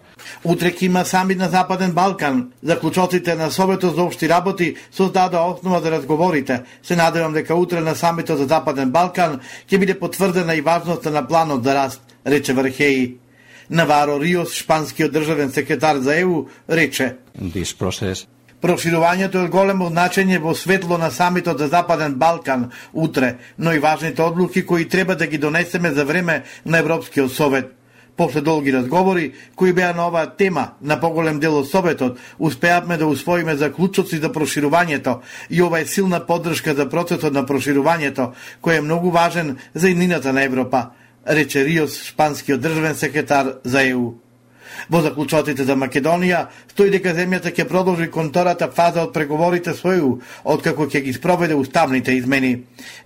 Утре 0.44 0.74
има 0.80 1.04
самит 1.04 1.38
на 1.38 1.48
Западен 1.48 1.92
Балкан. 1.92 2.52
Заклучоците 2.62 3.34
на 3.34 3.50
Советот 3.50 3.94
за 3.94 4.02
обшти 4.02 4.28
работи 4.28 4.76
создада 4.92 5.40
основа 5.40 5.80
за 5.80 5.90
разговорите. 5.90 6.62
Се 6.82 6.96
надевам 6.96 7.32
дека 7.32 7.54
утре 7.54 7.80
на 7.80 7.94
самитот 7.94 8.38
за 8.38 8.44
Западен 8.44 8.90
Балкан 8.90 9.40
ќе 9.68 9.78
биде 9.78 9.98
потврдена 9.98 10.54
и 10.54 10.60
важноста 10.60 11.10
на 11.10 11.26
планот 11.28 11.64
за 11.64 11.74
раст, 11.74 12.00
рече 12.26 12.52
Вархеи. 12.52 13.16
Наваро 13.70 14.20
Риос, 14.20 14.52
шпанскиот 14.52 15.12
државен 15.12 15.50
секретар 15.50 15.96
за 15.96 16.18
ЕУ, 16.20 16.46
рече. 16.68 17.16
Проширувањето 18.62 19.40
е 19.42 19.50
големо 19.50 19.88
значење 19.90 20.38
во 20.38 20.52
светло 20.54 20.94
на 20.98 21.10
самитот 21.10 21.58
за 21.58 21.66
Западен 21.66 22.14
Балкан 22.14 22.70
утре, 22.92 23.36
но 23.58 23.72
и 23.72 23.78
важните 23.78 24.22
одлуки 24.22 24.66
кои 24.66 24.88
треба 24.88 25.16
да 25.16 25.26
ги 25.26 25.38
донесеме 25.38 25.90
за 25.90 26.04
време 26.04 26.42
на 26.66 26.78
Европскиот 26.78 27.32
совет. 27.32 27.72
После 28.16 28.40
долги 28.40 28.72
разговори, 28.72 29.32
кои 29.56 29.72
беа 29.72 29.94
на 29.96 30.06
оваа 30.08 30.36
тема 30.36 30.68
на 30.82 31.00
поголем 31.00 31.40
дел 31.40 31.56
од 31.58 31.68
Советот, 31.70 32.18
успеавме 32.38 32.96
да 32.96 33.06
усвоиме 33.06 33.56
заклучоци 33.56 34.20
за 34.20 34.28
проширувањето 34.32 35.20
и 35.50 35.62
ова 35.62 35.80
е 35.80 35.86
силна 35.86 36.20
поддршка 36.26 36.74
за 36.74 36.88
процесот 36.88 37.32
на 37.32 37.46
проширувањето, 37.48 38.32
кој 38.62 38.78
е 38.78 38.84
многу 38.84 39.10
важен 39.10 39.56
за 39.74 39.88
иднината 39.88 40.32
на 40.32 40.44
Европа, 40.44 40.90
рече 41.26 41.64
Риос, 41.64 42.02
шпанскиот 42.04 42.60
државен 42.60 42.94
секретар 42.94 43.54
за 43.64 43.82
ЕУ. 43.82 44.21
Во 44.90 45.02
заклучотите 45.02 45.64
за 45.64 45.76
Македонија 45.78 46.46
стои 46.72 46.90
дека 46.90 47.14
земјата 47.16 47.52
ќе 47.52 47.68
продолжи 47.68 48.08
контората 48.10 48.68
фаза 48.72 49.04
од 49.06 49.12
преговорите 49.14 49.74
со 49.74 49.92
ЕУ, 49.92 50.12
откако 50.44 50.86
ќе 50.86 51.02
ги 51.04 51.12
спроведе 51.12 51.54
уставните 51.54 52.16
измени. 52.16 52.52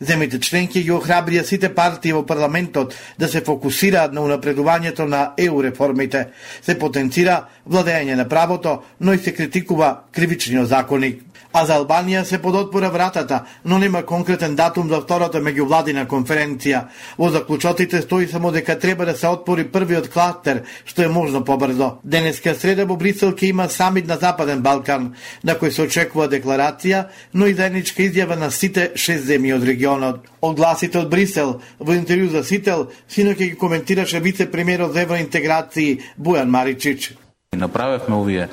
Земите 0.01 0.41
членки 0.41 0.83
ги 0.83 0.95
охрабрија 0.95 1.45
сите 1.45 1.73
партии 1.75 2.13
во 2.13 2.25
парламентот 2.27 2.95
да 3.19 3.29
се 3.29 3.45
фокусираат 3.45 4.13
на 4.13 4.25
унапредувањето 4.25 5.07
на 5.07 5.33
ЕУ 5.37 5.63
реформите. 5.63 6.29
Се 6.63 6.79
потенцира 6.79 7.45
владење 7.69 8.15
на 8.15 8.29
правото, 8.29 8.83
но 9.01 9.13
и 9.13 9.19
се 9.19 9.35
критикува 9.35 10.07
кривичниот 10.13 10.69
законник 10.69 11.26
а 11.57 11.65
за 11.65 11.79
Албанија 11.81 12.21
се 12.29 12.37
подотпора 12.43 12.91
вратата, 12.93 13.41
но 13.65 13.79
нема 13.79 14.03
конкретен 14.07 14.57
датум 14.57 14.91
за 14.93 14.99
втората 15.01 15.41
меѓувладина 15.41 16.05
конференција. 16.07 16.83
Во 17.17 17.31
заклучотите 17.33 18.03
стои 18.05 18.29
само 18.29 18.51
дека 18.53 18.77
треба 18.79 19.07
да 19.09 19.15
се 19.17 19.31
отпори 19.33 19.65
првиот 19.65 20.11
кластер, 20.13 20.63
што 20.85 21.07
е 21.07 21.09
можно 21.09 21.45
побрзо. 21.45 21.97
Денеска 22.05 22.55
среда 22.55 22.85
во 22.85 22.99
Брисел 23.01 23.33
ќе 23.33 23.49
има 23.55 23.69
самит 23.73 24.07
на 24.07 24.21
Западен 24.21 24.61
Балкан, 24.61 25.15
на 25.43 25.57
кој 25.57 25.73
се 25.73 25.89
очекува 25.89 26.29
декларација, 26.29 27.07
но 27.33 27.47
и 27.47 27.57
заедничка 27.57 28.05
изјава 28.05 28.37
на 28.37 28.51
сите 28.51 28.91
шест 28.95 29.25
земји 29.25 29.57
од 29.57 29.65
регионот. 29.65 30.29
Од 30.43 30.57
гласите 30.57 31.01
од 31.01 31.09
Брисел, 31.09 31.61
во 31.81 31.97
интервју 31.97 32.37
за 32.37 32.45
Сител, 32.45 32.91
синоќе 33.09 33.53
ги 33.53 33.57
коментираше 33.57 34.21
вице-премиерот 34.21 34.93
за 34.93 35.09
евроинтеграција 35.09 36.17
Бујан 36.21 36.53
Маричич. 36.53 37.15
Направевме 37.57 38.15
овие 38.15 38.49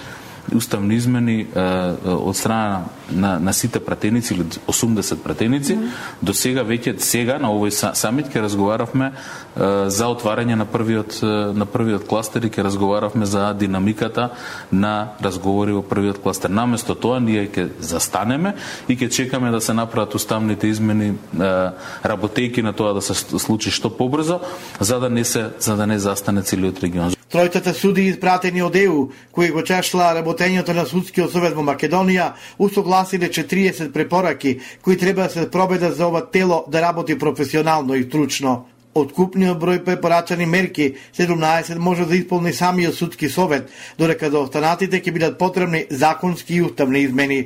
уставни 0.55 0.95
измени 0.95 1.47
од 2.03 2.35
страна 2.35 2.85
на, 3.11 3.39
на 3.39 3.53
сите 3.53 3.79
пратеници 3.79 4.33
или 4.33 4.43
80 4.67 5.15
пратеници. 5.15 5.75
Mm 5.75 5.79
-hmm. 5.79 5.89
До 6.21 6.33
сега 6.33 6.63
веќе 6.63 6.99
сега 6.99 7.37
на 7.37 7.47
овој 7.47 7.93
самит 7.93 8.25
ќе 8.27 8.41
разговаравме 8.41 9.11
за 9.55 10.07
отварање 10.09 10.55
на 10.55 10.65
првиот 10.65 11.19
на 11.53 11.65
првиот 11.69 12.07
кластер 12.09 12.45
и 12.45 12.49
ќе 12.49 12.65
разговаравме 12.65 13.25
за 13.25 13.53
динамиката 13.53 14.29
на 14.71 15.13
разговори 15.21 15.73
во 15.73 15.83
првиот 15.85 16.21
кластер. 16.23 16.49
Наместо 16.49 16.95
тоа 16.95 17.19
ние 17.19 17.45
ќе 17.47 17.69
застанеме 17.79 18.55
и 18.87 18.97
ќе 18.97 19.09
чекаме 19.09 19.51
да 19.51 19.61
се 19.61 19.73
направат 19.73 20.15
уставните 20.15 20.67
измени 20.67 21.13
работејки 22.03 22.63
на 22.63 22.73
тоа 22.73 22.93
да 22.93 23.01
се 23.01 23.13
случи 23.13 23.71
што 23.71 23.89
побрзо 23.89 24.41
за 24.79 24.99
да 24.99 25.09
не 25.09 25.23
се 25.23 25.49
за 25.59 25.75
да 25.75 25.87
не 25.87 25.99
застане 25.99 26.41
целиот 26.41 26.83
регион. 26.83 27.13
Тројцата 27.33 27.73
суди 27.73 28.03
испратени 28.11 28.61
од 28.61 28.75
ЕУ, 28.77 29.07
кои 29.33 29.49
го 29.49 29.63
чешла 29.65 30.11
работењето 30.13 30.73
на 30.77 30.83
судскиот 30.85 31.31
совет 31.33 31.55
во 31.57 31.63
Македонија, 31.65 32.33
усогласиле 32.61 33.29
40 33.33 33.89
препораки 33.91 34.59
кои 34.81 34.97
треба 34.97 35.23
да 35.23 35.29
се 35.29 35.49
пробедат 35.51 35.97
за 35.97 36.07
ова 36.07 36.21
тело 36.29 36.65
да 36.67 36.81
работи 36.81 37.17
професионално 37.17 37.95
и 37.95 38.03
стручно. 38.03 38.65
Од 38.93 39.09
купниот 39.17 39.57
број 39.57 39.79
препорачани 39.81 40.45
мерки, 40.45 40.91
17 41.17 41.79
може 41.81 42.05
да 42.05 42.13
исполни 42.15 42.53
самиот 42.53 42.93
судски 42.93 43.29
совет, 43.29 43.71
додека 43.97 44.29
за 44.29 44.43
останатите 44.45 44.99
ќе 45.01 45.13
бидат 45.15 45.39
потребни 45.39 45.85
законски 45.89 46.59
и 46.59 46.61
уставни 46.61 47.01
измени. 47.01 47.39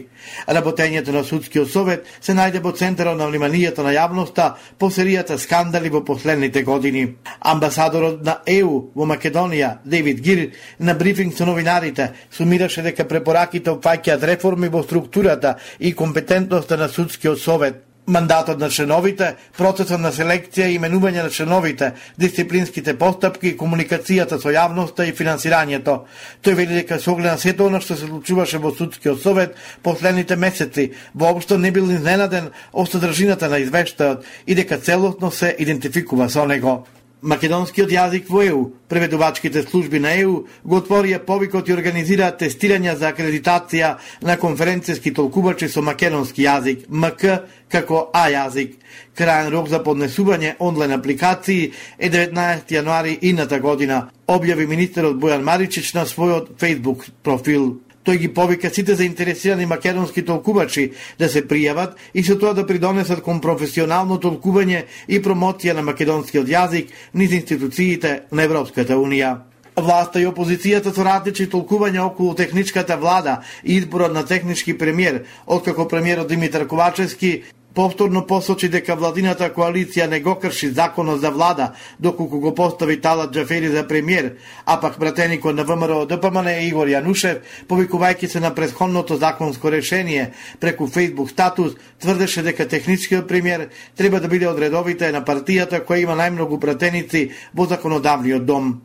Работењето 0.47 1.15
на 1.15 1.23
судскиот 1.23 1.71
совет 1.71 2.03
се 2.19 2.35
најде 2.35 2.59
во 2.59 2.73
центарот 2.75 3.15
на 3.17 3.29
вниманието 3.31 3.83
на 3.83 3.95
јавноста 3.95 4.49
по 4.77 4.91
серијата 4.91 5.37
скандали 5.39 5.89
во 5.89 6.03
последните 6.03 6.63
години. 6.67 7.15
Амбасадорот 7.39 8.19
на 8.27 8.41
ЕУ 8.45 8.91
во 8.95 9.07
Македонија, 9.07 9.77
Девид 9.85 10.19
Гир, 10.19 10.51
на 10.79 10.93
брифинг 10.99 11.37
со 11.37 11.45
новинарите, 11.45 12.11
сумираше 12.31 12.83
дека 12.83 13.07
препораките 13.07 13.71
опфаќаат 13.71 14.27
реформи 14.27 14.67
во 14.67 14.83
структурата 14.83 15.55
и 15.79 15.95
компетентноста 15.95 16.77
на 16.77 16.89
судскиот 16.89 17.39
совет, 17.39 17.86
мандатот 18.07 18.59
на 18.59 18.69
членовите, 18.69 19.35
процесот 19.57 19.99
на 19.99 20.13
селекција 20.15 20.69
и 20.71 20.77
именување 20.79 21.25
на 21.27 21.29
членовите, 21.29 21.91
дисциплинските 22.17 22.95
постапки, 22.97 23.55
комуникацијата 23.59 24.39
со 24.39 24.51
јавноста 24.53 25.05
и 25.07 25.13
финансирањето. 25.15 25.99
Тој 26.43 26.55
вели 26.55 26.81
дека 26.81 26.99
со 26.99 27.11
оглед 27.11 27.35
на 27.35 27.37
сето 27.37 27.67
она 27.67 27.81
што 27.83 27.95
се 27.95 28.07
случуваше 28.07 28.63
во 28.63 28.71
судскиот 28.71 29.21
совет 29.21 29.55
последните 29.83 30.35
месеци, 30.35 30.91
воопшто 31.13 31.57
не 31.57 31.71
бил 31.71 31.91
изненаден 31.91 32.51
од 32.73 32.91
содржината 32.91 33.49
на 33.51 33.59
извештајот 33.59 34.23
и 34.45 34.55
дека 34.55 34.79
целосно 34.79 35.31
се 35.31 35.55
идентификува 35.59 36.29
со 36.29 36.45
него. 36.45 36.85
Македонскиот 37.21 37.89
јазик 37.89 38.27
во 38.29 38.43
ЕУ, 38.45 38.59
преведувачките 38.87 39.63
служби 39.63 39.97
на 39.97 40.11
ЕУ 40.13 40.43
го 40.63 40.77
отворија 40.77 41.17
повикот 41.25 41.69
и 41.69 41.73
организираат 41.73 42.37
тестирања 42.43 42.93
за 42.95 43.09
акредитација 43.09 43.95
на 44.21 44.35
конференцијски 44.37 45.15
толкувачи 45.17 45.65
со 45.67 45.81
македонски 45.81 46.45
јазик, 46.45 46.85
МК 46.89 47.41
како 47.73 48.11
А 48.13 48.27
јазик. 48.29 48.77
Крајен 49.17 49.49
рок 49.49 49.67
за 49.67 49.81
поднесување 49.81 50.55
онлайн 50.59 50.93
апликации 50.93 51.71
е 51.97 52.09
19 52.09 52.69
јануари 52.77 53.17
ината 53.21 53.59
година, 53.59 54.11
објави 54.27 54.67
министерот 54.67 55.17
Бојан 55.17 55.41
Маричич 55.41 55.93
на 55.93 56.05
својот 56.05 56.53
Facebook 56.61 57.09
профил. 57.23 57.79
Тој 58.07 58.17
ги 58.17 58.27
повика 58.31 58.69
сите 58.71 58.95
заинтересирани 58.95 59.65
македонски 59.65 60.21
толкувачи 60.23 60.91
да 61.19 61.27
се 61.27 61.41
пријават 61.43 61.97
и 62.15 62.23
со 62.23 62.37
тоа 62.39 62.53
да 62.55 62.63
придонесат 62.63 63.19
кон 63.19 63.41
професионално 63.43 64.15
толкување 64.23 64.85
и 65.11 65.19
промоција 65.19 65.75
на 65.75 65.83
македонскиот 65.83 66.47
јазик 66.47 66.93
низ 67.13 67.35
институциите 67.35 68.13
на 68.31 68.47
Европската 68.47 68.95
Унија. 68.95 69.33
Власта 69.75 70.21
и 70.23 70.25
опозицијата 70.25 70.95
со 70.95 71.03
различни 71.03 71.49
толкувања 71.51 72.07
околу 72.07 72.33
техничката 72.33 72.95
влада 72.97 73.41
и 73.63 73.75
изборот 73.75 74.13
на 74.13 74.23
технички 74.25 74.77
премиер, 74.77 75.25
откако 75.45 75.87
премиерот 75.87 76.31
Димитар 76.31 76.65
Ковачевски 76.67 77.43
повторно 77.77 78.23
посочи 78.25 78.71
дека 78.73 78.95
владината 78.97 79.51
коалиција 79.53 80.07
не 80.09 80.17
го 80.25 80.33
крши 80.41 80.71
законот 80.73 81.19
за 81.21 81.29
влада, 81.29 81.67
доколку 81.99 82.39
го 82.41 82.53
постави 82.55 82.95
Талат 83.01 83.33
Джафери 83.33 83.67
за 83.69 83.83
премиер, 83.87 84.31
а 84.65 84.79
пак 84.81 84.97
пратеникот 84.97 85.55
на 85.55 85.63
ВМРО 85.63 86.07
ДПМН 86.09 86.55
Игор 86.65 86.89
Јанушев, 86.89 87.43
повикувајќи 87.69 88.27
се 88.27 88.39
на 88.39 88.49
предходното 88.55 89.17
законско 89.21 89.69
решение 89.71 90.31
преку 90.59 90.87
Facebook 90.87 91.29
статус, 91.29 91.75
тврдеше 92.01 92.41
дека 92.41 92.67
техничкиот 92.67 93.27
премиер 93.27 93.69
треба 93.95 94.19
да 94.19 94.27
биде 94.27 94.47
од 94.49 94.57
редовите 94.57 95.11
на 95.11 95.21
партијата 95.21 95.83
која 95.85 96.01
има 96.01 96.15
најмногу 96.17 96.57
пратеници 96.57 97.29
во 97.53 97.67
законодавниот 97.69 98.45
дом. 98.45 98.81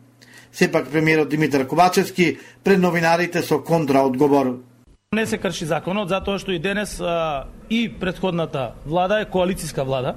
Сепак 0.53 0.91
премиерот 0.93 1.29
Димитар 1.29 1.65
Ковачевски 1.65 2.37
пред 2.63 2.79
новинарите 2.79 3.41
со 3.41 3.57
контраодговор. 3.57 4.72
Не 5.13 5.25
се 5.29 5.37
крши 5.37 5.67
законот 5.69 6.09
затоа 6.09 6.39
што 6.41 6.55
и 6.55 6.59
денес 6.59 6.97
а, 6.97 7.45
и 7.69 7.85
предходната 7.85 8.71
влада 8.85 9.19
е 9.21 9.25
коалициска 9.29 9.83
влада. 9.85 10.15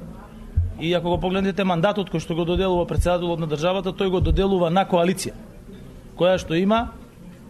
И 0.80 0.94
ако 0.94 1.10
го 1.10 1.18
погледнете 1.20 1.64
мандатот 1.68 2.08
кој 2.08 2.24
што 2.24 2.34
го 2.34 2.46
доделува 2.48 2.86
председателот 2.88 3.40
на 3.40 3.46
државата, 3.46 3.92
тој 3.92 4.08
го 4.08 4.20
доделува 4.24 4.70
на 4.72 4.86
коалиција, 4.88 5.36
која 6.16 6.40
што 6.40 6.56
има 6.56 6.96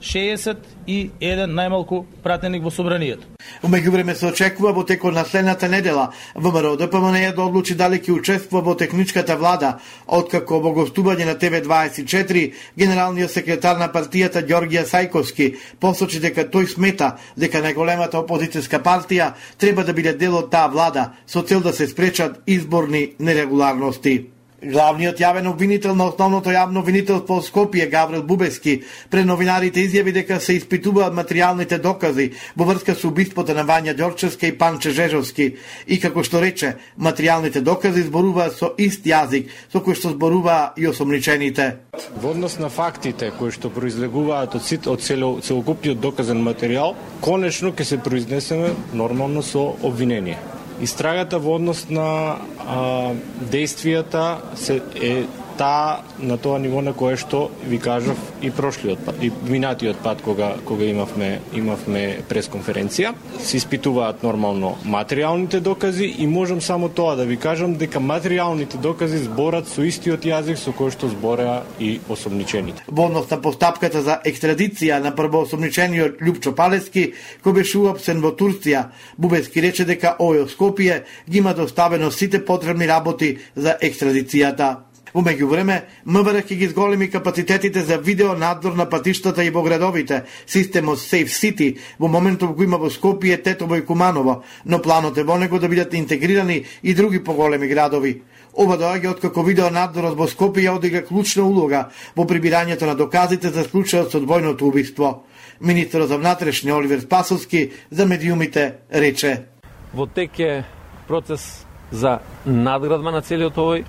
61 0.01 1.47
најмалку 1.51 2.05
пратеник 2.23 2.63
во 2.63 2.71
собранието. 2.71 3.27
Во 3.63 3.69
време 3.69 4.15
се 4.15 4.27
очекува 4.27 4.73
во 4.73 4.85
текот 4.85 5.15
на 5.15 5.25
следната 5.25 5.69
недела 5.69 6.13
ВМРО 6.35 6.77
ДПМН 6.77 7.33
да 7.37 7.43
одлучи 7.43 7.75
дали 7.75 7.99
ќе 7.99 8.13
учествува 8.13 8.63
во 8.63 8.75
техничката 8.75 9.37
влада, 9.37 9.79
откако 10.07 10.61
во 10.61 10.73
гостување 10.73 11.25
на 11.25 11.35
ТВ24 11.35 12.53
генералниот 12.77 13.31
секретар 13.31 13.79
на 13.79 13.89
партијата 13.89 14.45
Ѓоргија 14.47 14.85
Сајковски 14.85 15.55
посочи 15.81 16.21
дека 16.21 16.45
тој 16.45 16.67
смета 16.67 17.17
дека 17.37 17.63
најголемата 17.65 18.21
опозицијска 18.21 18.83
партија 18.83 19.33
треба 19.59 19.85
да 19.85 19.93
биде 19.93 20.13
дел 20.13 20.37
од 20.37 20.51
таа 20.51 20.69
влада 20.69 21.13
со 21.27 21.43
цел 21.43 21.61
да 21.61 21.73
се 21.73 21.87
спречат 21.87 22.41
изборни 22.47 23.15
нерегуларности. 23.19 24.36
Главниот 24.63 25.19
јавен 25.21 25.51
обвинител 25.51 25.93
на 25.95 26.07
основното 26.09 26.49
јавно 26.49 26.81
обвинителство 26.81 27.43
Скопје 27.45 27.91
Гаврил 27.93 28.23
Бубески 28.23 28.79
пред 29.11 29.27
новинарите 29.29 29.83
изјави 29.85 30.15
дека 30.17 30.39
се 30.41 30.57
испитуваат 30.57 31.13
материјалните 31.13 31.77
докази 31.77 32.31
во 32.57 32.65
врска 32.65 32.95
со 32.95 33.11
убиството 33.11 33.53
на 33.53 33.67
Вања 33.69 33.93
Ѓорчевска 33.93 34.49
и 34.49 34.57
Панче 34.57 34.95
Жежовски 34.97 35.51
и 35.87 36.01
како 36.01 36.25
што 36.25 36.41
рече, 36.41 36.73
материјалните 36.97 37.61
докази 37.61 38.07
зборуваат 38.09 38.57
со 38.57 38.73
ист 38.81 39.05
јазик 39.05 39.53
со 39.69 39.85
кој 39.85 40.01
што 40.01 40.17
зборуваа 40.17 40.73
и 40.77 40.89
осомничените. 40.89 41.77
Во 42.17 42.33
однос 42.33 42.57
на 42.59 42.73
фактите 42.73 43.33
кои 43.37 43.53
што 43.53 43.69
произлегуваат 43.69 44.57
од 44.57 44.65
сит 44.65 44.89
од 44.89 45.05
цело, 45.05 45.37
целокупниот 45.45 46.01
доказен 46.01 46.41
материјал, 46.41 46.97
конечно 47.21 47.77
ќе 47.77 47.85
се 47.85 48.01
произнесеме 48.01 48.73
нормално 48.95 49.43
со 49.43 49.77
обвинение. 49.83 50.41
Истрагата 50.81 51.39
во 51.39 51.57
однос 51.57 51.87
на 51.89 52.37
а, 52.37 53.15
действијата 53.41 54.57
се 54.57 54.83
е 55.01 55.25
таа 55.59 56.03
на 56.19 56.37
тоа 56.37 56.59
ниво 56.59 56.83
на 56.83 56.93
кое 56.93 57.17
што 57.17 57.51
ви 57.65 57.79
кажав 57.79 58.17
и 58.43 58.51
прошлиот 58.51 59.05
пат, 59.05 59.23
и 59.23 59.31
минатиот 59.49 59.99
пат 60.05 60.23
кога 60.23 60.55
кога 60.65 60.85
имавме 60.85 61.41
имавме 61.55 62.23
пресконференција, 62.29 63.15
се 63.39 63.57
испитуваат 63.57 64.23
нормално 64.23 64.77
материјалните 64.85 65.61
докази 65.61 66.07
и 66.19 66.27
можам 66.27 66.61
само 66.61 66.89
тоа 66.89 67.17
да 67.17 67.25
ви 67.25 67.37
кажам 67.37 67.75
дека 67.75 68.01
материјалните 68.01 68.81
докази 68.81 69.19
зборат 69.25 69.69
со 69.69 69.83
истиот 69.83 70.25
јазик 70.25 70.61
со 70.61 70.73
кој 70.77 70.93
што 70.93 71.09
збореа 71.09 71.63
и 71.81 72.01
осомничените. 72.09 72.85
Во 72.89 73.07
однос 73.07 73.31
на 73.31 73.41
постапката 73.43 74.03
за 74.03 74.21
екстрадиција 74.25 75.01
на 75.03 75.15
првоосомничениот 75.17 76.21
Љупчо 76.21 76.55
Палески, 76.55 77.13
кој 77.45 77.53
беше 77.61 77.79
уапсен 77.79 78.21
во 78.21 78.33
Турција, 78.37 78.91
Бубески 79.17 79.61
рече 79.61 79.85
дека 79.85 80.17
овој 80.21 80.47
Скопје 80.51 81.03
ги 81.29 81.39
има 81.39 81.55
доставено 81.55 82.11
сите 82.11 82.45
потребни 82.45 82.87
работи 82.87 83.37
за 83.55 83.77
екстрадицијата. 83.83 84.86
Во 85.17 85.23
меѓувреме, 85.25 85.77
МВР 86.05 86.43
ќе 86.45 86.59
ги 86.61 86.67
зголеми 86.69 87.07
капацитетите 87.09 87.81
за 87.89 87.97
видео 87.97 88.35
надзор 88.37 88.75
на 88.77 88.85
патиштата 88.85 89.45
и 89.47 89.51
во 89.51 89.63
градовите, 89.65 90.27
системот 90.45 91.01
Safe 91.01 91.33
City, 91.33 91.69
во 91.99 92.11
моментов 92.13 92.53
го 92.53 92.67
има 92.67 92.77
во 92.77 92.91
Скопје, 92.93 93.39
Тетово 93.43 93.79
и 93.81 93.85
Куманово, 93.87 94.43
но 94.67 94.83
планот 94.83 95.17
е 95.17 95.25
во 95.25 95.39
него 95.41 95.59
да 95.59 95.71
бидат 95.73 95.95
интегрирани 95.95 96.65
и 96.83 96.95
други 96.95 97.23
поголеми 97.25 97.69
градови. 97.69 98.21
Ова 98.53 98.77
доаѓа 98.77 99.15
од 99.15 99.25
како 99.25 99.41
видео 99.41 99.71
надзорот 99.73 100.19
во 100.21 100.29
Скопје 100.29 100.69
одига 100.77 101.01
клучна 101.01 101.49
улога 101.49 101.87
во 102.13 102.29
прибирањето 102.29 102.85
на 102.85 102.95
доказите 102.95 103.49
за 103.49 103.65
случајот 103.65 104.13
со 104.13 104.21
двојното 104.21 104.69
убиство. 104.69 105.25
Министерот 105.61 106.13
за 106.13 106.21
внатрешни 106.21 106.73
Оливер 106.73 107.01
Спасовски 107.01 107.71
за 107.91 108.05
медиумите 108.05 108.85
рече: 108.93 109.49
Во 109.95 110.07
тек 110.07 110.39
е 110.41 110.65
процес 111.09 111.65
за 111.91 112.19
надградба 112.45 113.17
на 113.17 113.23
целиот 113.23 113.57
овој 113.57 113.85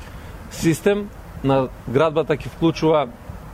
систем 0.51 1.09
на 1.43 1.67
градбата 1.87 2.37
ќе 2.37 2.49
вклучува 2.55 3.07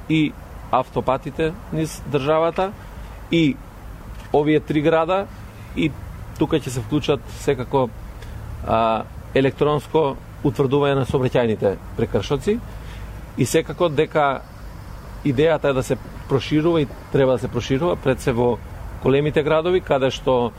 и 0.10 0.32
автопатите 0.72 1.54
низ 1.74 2.02
државата 2.12 2.72
и 3.32 3.56
овие 4.34 4.60
три 4.60 4.82
града 4.82 5.26
и 5.76 5.92
тука 6.40 6.60
ќе 6.60 6.70
се 6.70 6.82
вклучат 6.82 7.22
секако 7.44 7.90
а, 8.68 9.04
електронско 9.36 10.16
утврдување 10.44 10.96
на 11.02 11.06
сообраќајните 11.06 11.76
прекршоци 11.98 12.60
и 13.38 13.46
секако 13.46 13.90
дека 13.90 14.42
идејата 15.26 15.72
е 15.72 15.74
да 15.74 15.84
се 15.84 15.98
проширува 16.30 16.82
и 16.82 16.88
треба 17.12 17.32
да 17.32 17.40
се 17.40 17.48
проширува 17.48 17.96
пред 17.96 18.22
се 18.22 18.32
во 18.32 18.58
големите 19.04 19.44
градови 19.44 19.82
каде 19.82 20.12
што 20.12 20.52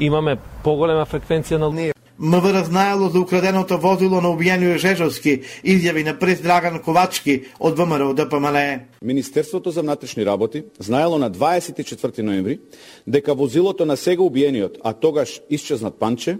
имаме 0.00 0.36
поголема 0.62 1.06
фреквенција 1.06 1.58
на 1.58 1.70
МВР 2.18 2.64
знаело 2.64 3.08
за 3.08 3.20
украденото 3.20 3.78
возило 3.78 4.20
на 4.20 4.30
убиениот 4.30 4.80
Жежовски, 4.80 5.42
изјави 5.62 6.02
на 6.04 6.18
прес 6.18 6.40
Драган 6.42 6.80
Ковачки 6.82 7.44
од 7.60 7.78
ВМРО 7.78 8.14
ДПМН. 8.14 8.58
Министерството 9.02 9.70
за 9.70 9.82
внатрешни 9.82 10.26
работи 10.26 10.64
знаело 10.78 11.18
на 11.18 11.30
24 11.30 12.22
ноември 12.22 12.58
дека 13.06 13.34
возилото 13.34 13.86
на 13.86 13.96
сега 13.96 14.22
убиениот, 14.22 14.78
а 14.84 14.92
тогаш 14.92 15.40
исчезнат 15.50 15.94
Панче, 15.98 16.38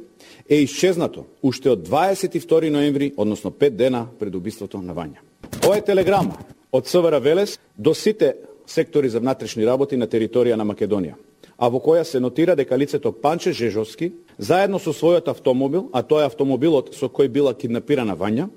е 0.51 0.57
исчезнато 0.57 1.25
уште 1.43 1.71
од 1.71 1.89
22 1.89 2.71
ноември, 2.71 3.13
односно 3.17 3.51
5 3.51 3.71
дена 3.71 4.07
пред 4.19 4.35
убиството 4.35 4.83
на 4.83 4.95
Вања. 4.95 5.23
Ова 5.67 5.79
е 5.79 5.85
телеграма 5.85 6.35
од 6.73 6.87
СВР 6.87 7.21
Велес 7.23 7.59
до 7.79 7.95
сите 7.95 8.35
сектори 8.67 9.09
за 9.09 9.21
внатрешни 9.21 9.67
работи 9.67 9.97
на 9.97 10.07
територија 10.07 10.57
на 10.59 10.67
Македонија 10.67 11.15
а 11.59 11.69
во 11.69 11.81
која 11.83 12.05
се 12.07 12.21
нотира 12.21 12.55
дека 12.57 12.79
лицето 12.79 13.13
Панче 13.13 13.53
Жежовски, 13.53 14.13
заедно 14.39 14.79
со 14.79 14.95
својот 14.95 15.29
автомобил, 15.29 15.91
а 15.93 16.03
тоа 16.03 16.23
е 16.23 16.31
автомобилот 16.31 16.95
со 16.95 17.11
кој 17.11 17.29
била 17.29 17.55
киднапирана 17.55 18.15
Вања, 18.17 18.49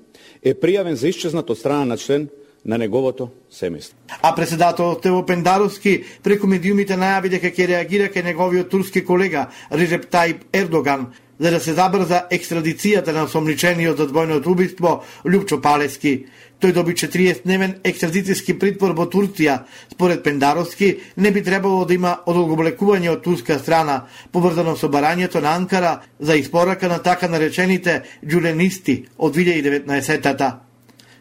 е 0.42 0.54
пријавен 0.54 0.94
за 0.94 1.08
исчезнат 1.08 1.50
од 1.50 1.58
страна 1.58 1.84
на 1.84 1.96
член 1.96 2.28
на 2.64 2.78
неговото 2.78 3.32
семејство. 3.50 3.98
А 4.22 4.34
председателот 4.34 5.02
Тево 5.02 5.26
Пендаровски 5.26 6.04
преку 6.22 6.46
медиумите 6.46 6.94
најави 6.94 7.34
дека 7.34 7.50
ќе 7.50 7.66
реагира 7.66 8.06
кај 8.06 8.30
неговиот 8.30 8.70
турски 8.70 9.02
колега 9.04 9.48
Режеп 9.70 10.06
Тајп 10.06 10.46
Ердоган 10.52 11.10
за 11.42 11.50
да 11.50 11.60
се 11.60 11.74
забрза 11.74 12.28
екстрадицијата 12.30 13.10
на 13.10 13.26
сомничениот 13.26 13.98
за 13.98 14.06
двојното 14.06 14.46
убиство 14.46 15.02
Лјупчо 15.26 15.58
Палески. 15.60 16.26
Тој 16.62 16.72
доби 16.76 16.92
40-дневен 16.94 17.72
екстрадицијски 17.82 18.54
притвор 18.54 18.92
во 18.94 19.08
Турција. 19.10 19.64
Според 19.90 20.22
Пендаровски, 20.22 20.92
не 21.16 21.32
би 21.34 21.42
требало 21.42 21.84
да 21.84 21.94
има 21.94 22.12
одолгоблекување 22.26 23.10
од 23.10 23.24
турска 23.24 23.58
страна, 23.58 24.04
поврзано 24.30 24.76
со 24.78 24.86
барањето 24.86 25.42
на 25.42 25.56
Анкара 25.58 25.96
за 26.20 26.36
испорака 26.38 26.88
на 26.88 27.00
така 27.02 27.28
наречените 27.28 28.02
джуленисти 28.22 29.02
од 29.18 29.34
2019-тата, 29.34 30.52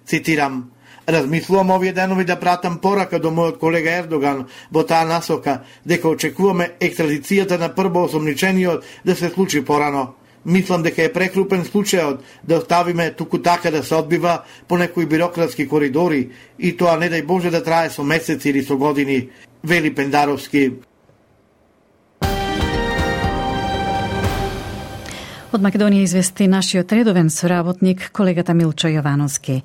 Цитирам, 0.05 0.69
Размислувам 1.09 1.71
овие 1.71 1.93
денови 1.93 2.25
да 2.25 2.39
пратам 2.39 2.77
порака 2.77 3.19
до 3.19 3.31
мојот 3.33 3.57
колега 3.57 3.97
Ердоган 4.03 4.45
во 4.71 4.83
таа 4.85 5.05
насока, 5.05 5.63
дека 5.85 6.09
очекуваме 6.09 6.71
екстрадицијата 6.79 7.57
на 7.57 7.73
прво 7.73 8.05
осомничениот 8.05 8.85
да 9.05 9.15
се 9.15 9.29
случи 9.29 9.65
порано. 9.65 10.13
Мислам 10.45 10.81
дека 10.83 11.03
е 11.05 11.13
прекрупен 11.13 11.65
случајот 11.65 12.21
да 12.43 12.57
оставиме 12.57 13.11
туку 13.13 13.37
така 13.37 13.71
да 13.71 13.83
се 13.83 13.95
одбива 13.95 14.41
по 14.67 14.77
некои 14.77 15.05
бирократски 15.05 15.67
коридори 15.67 16.29
и 16.59 16.77
тоа 16.77 16.97
не 16.97 17.09
дај 17.09 17.25
Боже 17.25 17.51
да 17.51 17.63
трае 17.63 17.89
со 17.89 18.03
месеци 18.03 18.49
или 18.49 18.63
со 18.63 18.77
години, 18.77 19.29
вели 19.63 19.93
Пендаровски. 19.95 20.71
Од 25.51 25.59
Македонија 25.59 26.07
извести 26.07 26.45
нашиот 26.47 26.93
редовен 26.95 27.29
соработник, 27.29 28.05
колегата 28.15 28.53
Милчо 28.55 28.87
Јовановски. 28.87 29.61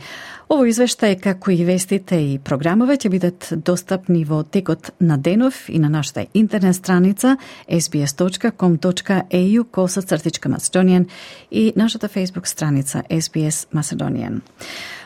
Ово 0.47 0.69
извештај, 0.71 1.17
како 1.19 1.51
и 1.51 1.65
вестите 1.67 2.21
и 2.23 2.37
програмове, 2.39 2.95
ќе 3.03 3.11
бидат 3.11 3.49
достапни 3.67 4.21
во 4.25 4.45
текот 4.47 4.93
на 5.03 5.17
денов 5.19 5.65
и 5.67 5.81
на 5.83 5.91
нашата 5.91 6.29
интернет 6.39 6.77
страница 6.79 7.37
sbs.com.au 7.67 9.65
коса 9.71 10.03
цртичка 10.03 10.49
Macedonian 10.49 11.09
и 11.51 11.73
нашата 11.77 12.09
фейсбук 12.09 12.47
страница 12.47 13.03
SBS 13.11 13.67
Macedonian. 13.75 14.41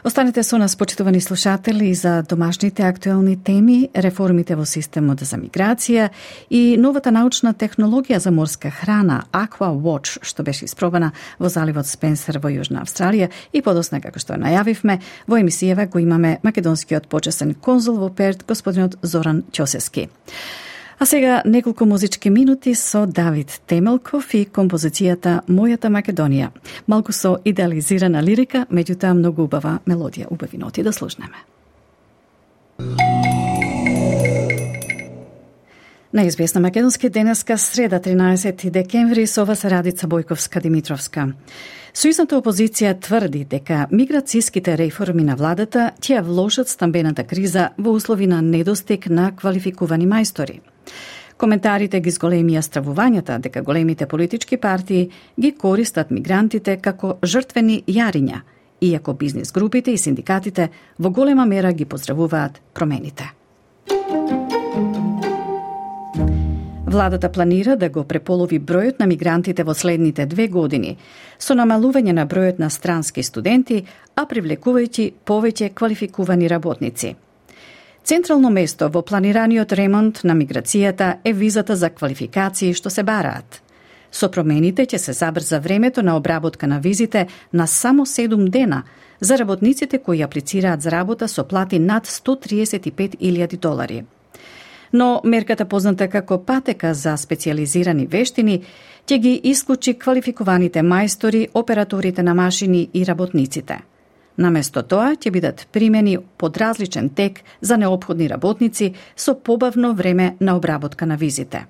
Останете 0.04 0.42
со 0.42 0.58
нас, 0.58 0.76
почитувани 0.76 1.20
слушатели, 1.20 1.94
за 1.94 2.22
домашните 2.22 2.82
актуелни 2.82 3.36
теми, 3.36 3.90
реформите 3.94 4.56
во 4.56 4.64
системот 4.64 5.20
за 5.20 5.36
миграција 5.36 6.08
и 6.50 6.76
новата 6.80 7.12
научна 7.12 7.52
технологија 7.52 8.16
за 8.16 8.32
морска 8.32 8.70
храна 8.70 9.24
Aqua 9.32 9.68
Watch, 9.68 10.16
што 10.22 10.42
беше 10.42 10.64
испробана 10.64 11.12
во 11.38 11.48
заливот 11.52 11.86
Спенсер 11.86 12.40
во 12.40 12.48
Јужна 12.48 12.80
Австралија 12.80 13.28
и 13.52 13.60
подосна, 13.60 14.00
како 14.00 14.18
што 14.18 14.40
најавивме, 14.40 15.00
во 15.28 15.36
емисијава 15.36 15.90
го 15.92 16.00
имаме 16.00 16.38
македонскиот 16.42 17.06
почесен 17.06 17.54
конзул 17.54 18.00
во 18.00 18.08
Перт, 18.08 18.46
господинот 18.48 18.96
Зоран 19.02 19.44
Чосески. 19.52 20.08
А 21.02 21.06
сега 21.06 21.42
неколку 21.46 21.86
музички 21.86 22.30
минути 22.30 22.74
со 22.74 23.06
Давид 23.06 23.60
Темелков 23.66 24.34
и 24.34 24.44
композицијата 24.44 25.40
Мојата 25.48 25.88
Македонија. 25.88 26.50
Малку 26.86 27.12
со 27.12 27.38
идеализирана 27.44 28.20
лирика, 28.20 28.66
меѓутоа 28.68 29.14
многу 29.16 29.46
убава 29.48 29.78
мелодија, 29.88 30.26
убави 30.30 30.58
ноти 30.58 30.82
да 30.82 30.92
слушнеме. 30.92 31.40
На 36.12 36.22
известна 36.22 36.60
македонски 36.60 37.08
денеска 37.08 37.58
среда 37.58 38.00
13 38.00 38.70
декември 38.70 39.26
со 39.26 39.44
вас 39.44 39.64
Радица 39.64 40.06
Бојковска 40.06 40.60
Димитровска. 40.60 41.32
Сојузната 41.94 42.36
опозиција 42.36 42.92
тврди 43.00 43.46
дека 43.48 43.86
миграцијските 43.90 44.76
реформи 44.76 45.24
на 45.24 45.34
владата 45.34 45.92
ќе 46.00 46.20
вложат 46.20 46.68
стамбената 46.68 47.24
криза 47.24 47.70
во 47.78 47.96
услови 47.96 48.26
на 48.26 48.42
недостиг 48.42 49.08
на 49.08 49.32
квалификувани 49.32 50.04
мајстори. 50.06 50.60
Коментарите 51.40 52.02
ги 52.04 52.12
зголемија 52.12 52.60
стравувањата 52.60 53.38
дека 53.40 53.62
големите 53.64 54.06
политички 54.06 54.56
партии 54.60 55.06
ги 55.40 55.52
користат 55.56 56.10
мигрантите 56.10 56.74
како 56.76 57.14
жртвени 57.24 57.78
јариња, 57.88 58.40
иако 58.80 59.14
бизнес 59.14 59.52
групите 59.52 59.94
и 59.94 59.98
синдикатите 59.98 60.68
во 60.98 61.10
голема 61.10 61.46
мера 61.46 61.72
ги 61.72 61.84
поздравуваат 61.84 62.60
промените. 62.74 63.30
Владата 66.90 67.32
планира 67.32 67.76
да 67.76 67.88
го 67.88 68.04
преполови 68.04 68.60
бројот 68.60 69.00
на 69.00 69.06
мигрантите 69.06 69.64
во 69.64 69.74
следните 69.74 70.26
две 70.26 70.48
години, 70.48 70.96
со 71.38 71.54
намалување 71.54 72.12
на 72.12 72.26
бројот 72.26 72.58
на 72.58 72.70
странски 72.70 73.22
студенти, 73.22 73.84
а 74.14 74.26
привлекувајќи 74.26 75.10
повеќе 75.24 75.72
квалификувани 75.72 76.48
работници– 76.48 77.16
Централно 78.10 78.50
место 78.50 78.88
во 78.90 79.04
планираниот 79.06 79.70
ремонт 79.78 80.24
на 80.26 80.34
миграцијата 80.34 81.20
е 81.22 81.32
визата 81.32 81.76
за 81.78 81.90
квалификации 81.94 82.74
што 82.74 82.90
се 82.90 83.04
бараат. 83.06 83.60
Со 84.10 84.26
промените 84.34 84.82
ќе 84.82 84.98
се 84.98 85.12
забрза 85.14 85.60
времето 85.62 86.02
на 86.02 86.16
обработка 86.18 86.66
на 86.66 86.80
визите 86.80 87.28
на 87.52 87.66
само 87.66 88.06
7 88.06 88.48
дена 88.50 88.82
за 89.20 89.38
работниците 89.38 89.98
кои 89.98 90.22
аплицираат 90.22 90.82
за 90.82 90.90
работа 90.90 91.28
со 91.28 91.44
плати 91.44 91.78
над 91.78 92.06
135.000 92.06 93.56
долари. 93.58 94.02
Но 94.92 95.20
мерката 95.24 95.64
позната 95.64 96.08
како 96.08 96.42
патека 96.44 96.94
за 96.94 97.16
специализирани 97.16 98.06
вештини 98.06 98.62
ќе 99.06 99.18
ги 99.18 99.40
исклучи 99.44 99.94
квалификуваните 99.94 100.82
мајстори, 100.82 101.46
операторите 101.54 102.22
на 102.22 102.34
машини 102.34 102.88
и 102.94 103.06
работниците– 103.06 103.78
Наместо 104.40 104.80
тоа 104.80 105.12
ќе 105.20 105.30
бидат 105.34 105.66
примени 105.68 106.16
под 106.40 106.56
различен 106.56 107.10
тек 107.12 107.42
за 107.60 107.76
необходни 107.76 108.28
работници 108.28 108.94
со 109.16 109.34
побавно 109.34 109.92
време 109.94 110.36
на 110.40 110.56
обработка 110.56 111.06
на 111.06 111.16
визите. 111.16 111.66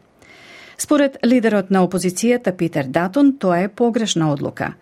Според 0.79 1.19
лидерот 1.27 1.71
на 1.71 1.83
опозицијата 1.83 2.57
Питер 2.57 2.85
Датон, 2.85 3.35
тоа 3.39 3.59
е 3.65 3.69
погрешна 3.69 4.31
одлука 4.33 4.75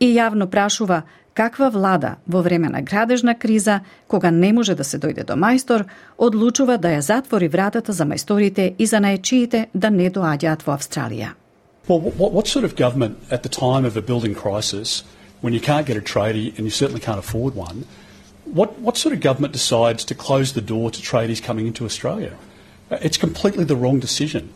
и 0.00 0.10
јавно 0.10 0.50
прашува 0.50 1.02
каква 1.34 1.68
влада 1.70 2.16
во 2.26 2.42
време 2.42 2.68
на 2.68 2.82
градежна 2.82 3.38
криза, 3.38 3.80
кога 4.08 4.30
не 4.30 4.52
може 4.52 4.74
да 4.74 4.84
се 4.84 4.98
дојде 4.98 5.24
до 5.24 5.36
мајстор, 5.38 5.84
одлучува 6.18 6.78
да 6.78 6.96
ја 6.96 7.00
затвори 7.00 7.48
вратата 7.48 7.92
за 7.92 8.04
мајсторите 8.04 8.74
и 8.78 8.86
за 8.86 9.00
наечиите 9.00 9.68
да 9.74 9.90
не 9.90 10.10
доаѓаат 10.10 10.66
во 10.66 10.74
Австралија. 10.74 11.28
Well, 11.88 12.00
what, 12.00 12.32
what 12.32 12.48
sort 12.48 12.64
of 12.64 12.74
government 12.74 13.18
at 13.30 13.42
the 13.42 13.48
time 13.48 13.84
of 13.84 13.96
a 13.96 14.02
building 14.02 14.34
crisis 14.34 15.04
when 15.45 15.53
you 15.53 15.59
can't 15.59 15.85
get 15.87 15.97
a 15.97 16.01
tradie 16.01 16.55
and 16.57 16.65
you 16.65 16.69
certainly 16.71 17.01
can't 17.01 17.19
afford 17.19 17.55
one, 17.55 17.85
what, 18.45 18.79
what 18.79 18.97
sort 18.97 19.13
of 19.13 19.21
government 19.21 19.53
decides 19.53 20.03
to 20.05 20.15
close 20.15 20.53
the 20.53 20.61
door 20.61 20.91
to 20.91 21.01
tradies 21.01 21.41
coming 21.41 21.67
into 21.67 21.85
Australia? 21.85 22.37
Uh, 22.89 22.97
it's 23.01 23.17
completely 23.17 23.63
the 23.63 23.75
wrong 23.75 23.99
decision, 23.99 24.53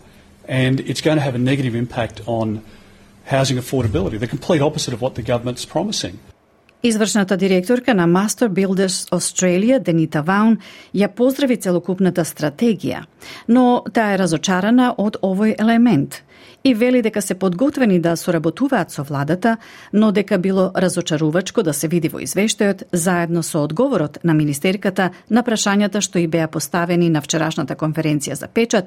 and 0.47 0.79
it's 0.81 1.01
going 1.01 1.17
to 1.17 1.23
have 1.23 1.35
a 1.35 1.39
negative 1.39 1.75
impact 1.75 2.21
on 2.25 2.61
housing 3.25 3.57
affordability, 3.57 4.19
the 4.19 4.27
complete 4.27 4.61
opposite 4.61 4.93
of 4.93 5.01
what 5.01 5.15
the 5.15 5.21
government's 5.21 5.65
promising. 5.65 6.19
Извршната 6.83 7.37
директорка 7.37 7.93
на 7.93 8.07
Master 8.07 8.49
Builders 8.49 9.09
Australia, 9.11 9.79
Денита 9.79 10.21
Ваун, 10.21 10.57
ја 10.93 11.07
поздрави 11.07 11.57
целокупната 11.57 12.21
стратегија, 12.25 13.05
но 13.47 13.81
таа 13.93 14.13
е 14.13 14.19
разочарана 14.21 14.93
од 14.97 15.17
овој 15.23 15.55
елемент 15.57 16.21
и 16.64 16.74
вели 16.74 17.02
дека 17.02 17.22
се 17.22 17.34
подготвени 17.34 18.00
да 18.00 18.16
соработуваат 18.16 18.90
со 18.90 19.02
владата, 19.02 19.56
но 19.92 20.12
дека 20.12 20.38
било 20.38 20.70
разочарувачко 20.76 21.62
да 21.62 21.72
се 21.72 21.88
види 21.88 22.08
во 22.08 22.20
извештајот 22.20 22.84
заедно 22.92 23.42
со 23.42 23.64
одговорот 23.64 24.18
на 24.24 24.34
министерката 24.34 25.10
на 25.30 25.42
прашањата 25.42 26.00
што 26.00 26.18
и 26.18 26.26
беа 26.26 26.48
поставени 26.48 27.10
на 27.10 27.20
вчерашната 27.20 27.76
конференција 27.76 28.32
за 28.32 28.48
печат, 28.48 28.84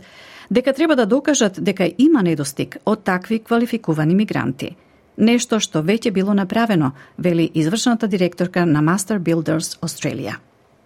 дека 0.51 0.73
треба 0.73 0.95
да 0.95 1.05
докажат 1.05 1.63
дека 1.63 1.89
има 1.97 2.23
недостиг 2.23 2.77
од 2.86 3.03
такви 3.03 3.39
квалификувани 3.39 4.15
мигранти. 4.15 4.75
Нешто 5.17 5.59
што 5.59 5.81
веќе 5.81 6.12
било 6.12 6.33
направено, 6.33 6.91
вели 7.17 7.51
извршната 7.53 8.07
директорка 8.07 8.65
на 8.65 8.81
Master 8.81 9.19
Builders 9.19 9.77
Australia. 9.81 10.38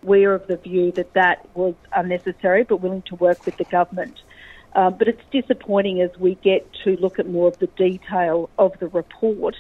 We're 0.04 0.36
of 0.36 0.48
the 0.48 0.58
view 0.58 0.92
that 0.94 1.14
that 1.14 1.38
was 1.56 1.74
unnecessary, 1.92 2.64
but 2.64 2.82
willing 2.82 3.04
to 3.10 3.16
work 3.16 3.46
with 3.46 3.58
the 3.58 3.68
government. 3.72 4.16
Um, 4.78 4.96
but 4.98 5.08
it's 5.08 5.26
disappointing 5.32 6.02
as 6.02 6.12
we 6.20 6.36
get 6.36 6.62
to 6.84 6.90
look 7.04 7.16
at 7.20 7.28
more 7.28 7.48
of 7.48 7.58
the 7.60 7.68
detail 7.88 8.50
of 8.58 8.72
the 8.80 8.88
report, 8.88 9.56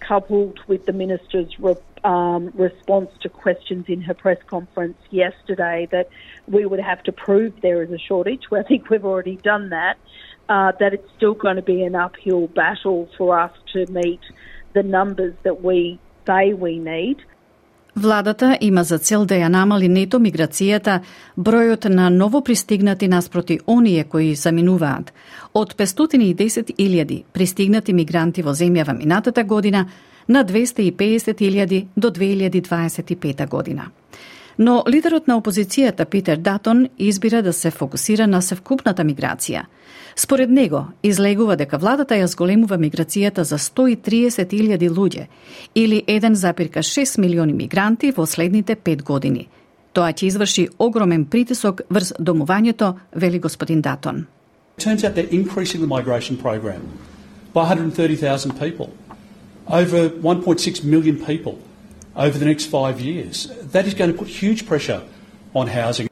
coupled 0.00 0.60
with 0.70 0.82
the 0.86 0.92
minister's 0.92 1.50
re- 1.58 1.74
um, 2.04 2.42
response 2.54 3.10
to 3.22 3.28
questions 3.28 3.86
in 3.88 4.00
her 4.02 4.14
press 4.14 4.38
conference 4.46 4.98
yesterday 5.10 5.88
that 5.90 6.08
we 6.46 6.66
would 6.66 6.80
have 6.80 7.02
to 7.04 7.12
prove 7.12 7.52
there 7.62 7.82
is 7.82 7.90
a 7.90 7.98
shortage. 7.98 8.42
Well, 8.50 8.60
I 8.60 8.68
think 8.70 8.90
we've 8.90 9.04
already 9.12 9.36
done 9.52 9.70
that. 9.70 9.96
uh, 10.48 10.72
that 10.80 10.94
it's 10.94 11.08
still 11.16 11.34
going 11.34 11.56
to 11.56 11.62
be 11.62 11.82
an 11.82 11.94
uphill 11.94 12.46
battle 12.46 13.08
for 13.16 13.38
us 13.38 13.52
to 13.72 13.86
meet 13.86 14.20
the 14.74 14.82
numbers 14.82 15.34
that 15.42 15.62
we 15.62 15.98
say 16.26 16.52
we 16.54 16.78
need. 16.78 17.18
Владата 17.98 18.58
има 18.60 18.84
за 18.84 18.98
цел 18.98 19.24
да 19.26 19.34
ја 19.34 19.48
намали 19.50 19.88
нето 19.90 20.20
миграцијата, 20.22 21.00
бројот 21.34 21.88
на 21.90 22.10
ново 22.10 22.44
пристигнати 22.46 23.08
наспроти 23.08 23.58
оние 23.66 24.04
кои 24.04 24.34
заминуваат. 24.34 25.10
Од 25.54 25.74
510.000 25.74 27.24
пристигнати 27.32 27.92
мигранти 27.92 28.42
во 28.42 28.54
земјава 28.54 28.94
минатата 28.94 29.44
година 29.44 29.88
на 30.28 30.44
250.000 30.44 31.86
до 31.96 32.10
2025 32.10 33.48
година. 33.48 33.90
Но 34.58 34.82
лидерот 34.88 35.28
на 35.28 35.38
опозицијата 35.40 36.04
Питер 36.04 36.36
Датон 36.36 36.88
избира 36.98 37.42
да 37.42 37.52
се 37.52 37.70
фокусира 37.70 38.26
на 38.26 38.42
севкупната 38.42 39.04
миграција– 39.04 39.66
Според 40.20 40.50
него, 40.50 40.84
излегува 41.02 41.54
дека 41.56 41.78
владата 41.78 42.16
ја 42.18 42.26
зголемува 42.26 42.74
миграцијата 42.74 43.44
за 43.46 43.54
130.000 43.58 44.90
луѓе 44.90 45.26
или 45.74 46.02
1,6 46.08 47.20
милиони 47.20 47.52
мигранти 47.52 48.10
во 48.10 48.26
следните 48.26 48.74
5 48.76 49.02
години. 49.02 49.46
Тоа 49.92 50.10
ќе 50.10 50.26
изврши 50.26 50.68
огромен 50.78 51.24
притисок 51.24 51.82
врз 51.90 52.12
домувањето, 52.18 52.94
вели 53.14 53.38
господин 53.38 53.80
Датон. 53.80 54.26
turns 54.78 55.04
out 55.04 55.14
they're 55.14 55.34
increasing 55.42 55.80
the 55.80 55.86
migration 55.86 56.36
program 56.36 56.82
by 57.54 57.64
130,000 57.64 58.58
people, 58.58 58.88
over 59.68 60.10
1.6 60.10 60.84
million 60.84 61.16
people 61.26 61.54
over 62.24 62.36
the 62.42 62.48
next 62.52 62.66
five 62.76 62.96
years. 63.00 63.36
That 63.74 63.84
is 63.88 63.94
going 63.94 64.10
to 64.12 64.18
put 64.22 64.28
huge 64.42 64.60
pressure 64.70 65.02
on 65.54 65.66
housing. 65.68 66.08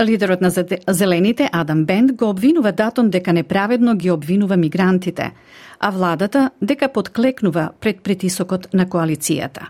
Лидерот 0.00 0.40
на 0.40 0.50
Зелените, 0.88 1.48
Адам 1.52 1.84
Бенд, 1.84 2.12
го 2.12 2.28
обвинува 2.30 2.72
Датон 2.72 3.10
дека 3.10 3.32
неправедно 3.32 3.96
ги 3.96 4.10
обвинува 4.10 4.56
мигрантите, 4.56 5.32
а 5.80 5.90
владата 5.90 6.50
дека 6.62 6.88
подклекнува 6.88 7.70
пред 7.80 8.00
притисокот 8.02 8.68
на 8.74 8.86
коалицијата. 8.86 9.66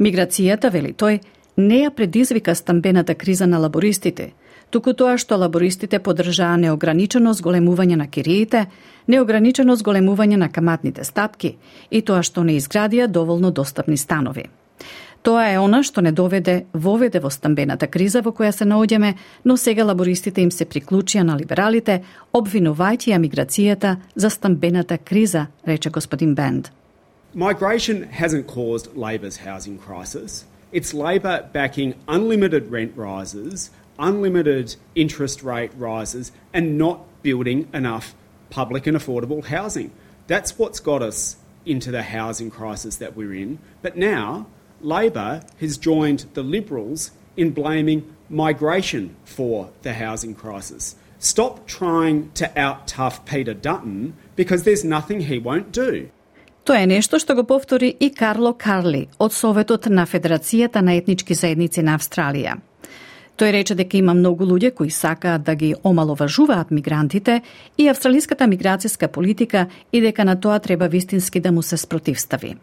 Миграцијата, 0.00 0.70
вели 0.70 0.92
тој, 0.92 1.20
не 1.56 1.82
ја 1.82 1.90
предизвика 1.90 2.54
стамбената 2.54 3.14
криза 3.14 3.46
на 3.46 3.58
лабористите, 3.58 4.32
туку 4.70 4.92
тоа 4.92 5.18
што 5.18 5.36
лабористите 5.36 5.98
подржаа 5.98 6.56
неограничено 6.56 7.34
зголемување 7.34 7.96
на 7.96 8.06
кириите, 8.06 8.66
неограничено 9.08 9.76
зголемување 9.76 10.36
на 10.36 10.48
каматните 10.48 11.04
стапки 11.04 11.56
и 11.90 12.02
тоа 12.02 12.22
што 12.22 12.44
не 12.44 12.60
изградија 12.60 13.06
доволно 13.06 13.50
достапни 13.50 13.96
станови. 13.96 14.46
Тоа 15.26 15.48
е 15.50 15.58
она 15.58 15.80
што 15.82 16.04
не 16.06 16.12
доведе 16.14 16.68
воведе 16.70 17.18
во 17.18 17.32
стамбената 17.34 17.88
криза 17.90 18.20
во 18.22 18.30
која 18.30 18.52
се 18.54 18.62
наоѓаме, 18.62 19.16
но 19.44 19.56
сега 19.58 19.82
лабористите 19.82 20.44
им 20.46 20.52
се 20.54 20.64
приклучија 20.70 21.24
на 21.26 21.34
либералите, 21.34 22.04
обвинувајќи 22.30 23.10
ја 23.10 23.18
миграцијата 23.18 23.96
за 24.14 24.30
стамбената 24.30 24.98
криза, 24.98 25.48
рече 25.66 25.90
господин 25.90 26.36
Бенд. 26.36 26.70
Migration 27.34 28.06
hasn't 28.06 28.46
caused 28.46 28.94
Labor's 28.94 29.38
housing 29.42 29.78
crisis. 29.78 30.46
It's 30.72 30.94
Labor 30.94 31.42
backing 31.52 31.94
unlimited 32.06 32.70
rent 32.70 32.92
rises, 32.94 33.70
unlimited 33.98 34.76
interest 34.94 35.42
rate 35.42 35.72
rises, 35.76 36.30
and 36.54 36.78
not 36.78 37.00
building 37.24 37.66
enough 37.74 38.14
public 38.50 38.86
and 38.86 38.96
affordable 38.96 39.42
housing. 39.44 39.90
That's 40.28 40.56
what's 40.56 40.78
got 40.78 41.02
us 41.02 41.36
into 41.64 41.90
the 41.90 42.04
housing 42.14 42.48
crisis 42.48 42.98
that 42.98 43.16
we're 43.16 43.34
in. 43.34 43.58
But 43.82 43.96
now, 43.96 44.46
Labor 44.81 45.41
has 45.61 45.77
joined 45.77 46.25
the 46.33 46.43
Liberals 46.43 47.11
in 47.37 47.51
blaming 47.51 48.03
migration 48.29 49.15
for 49.25 49.69
the 49.83 49.93
housing 49.93 50.33
crisis. 50.35 50.95
Stop 51.19 51.67
trying 51.67 52.31
to 52.33 52.45
out 52.59 52.87
tough 52.87 53.25
Peter 53.25 53.53
Dutton 53.53 54.13
because 54.35 54.63
there's 54.63 54.83
nothing 54.83 55.21
he 55.21 55.37
won't 55.37 55.71
do. 55.71 56.09
Тоа 56.63 56.81
е 56.81 56.87
нешто 56.87 57.17
што 57.19 57.35
го 57.35 57.43
повтори 57.43 57.95
и 57.99 58.11
Карло 58.13 58.53
Карли 58.53 59.07
од 59.19 59.33
Советот 59.33 59.89
на 59.89 60.05
Федерацијата 60.05 60.81
на 60.81 60.93
етнички 60.93 61.33
заедници 61.33 61.81
на 61.81 61.97
Австралија. 61.97 62.57
Тој 63.36 63.52
рече 63.52 63.74
дека 63.76 63.98
има 63.98 64.14
многу 64.16 64.46
луѓе 64.48 64.70
кои 64.72 64.90
сакаат 64.90 65.42
да 65.44 65.54
ги 65.54 65.74
омаловажуваат 65.84 66.70
мигрантите 66.70 67.42
и 67.78 67.88
австралиската 67.88 68.48
миграцијска 68.48 69.08
политика 69.08 69.66
и 69.92 70.00
дека 70.00 70.24
на 70.24 70.40
тоа 70.40 70.58
треба 70.58 70.88
вистински 70.88 71.40
да 71.40 71.52
му 71.52 71.62
се 71.62 71.76
спротивстави. 71.76 72.56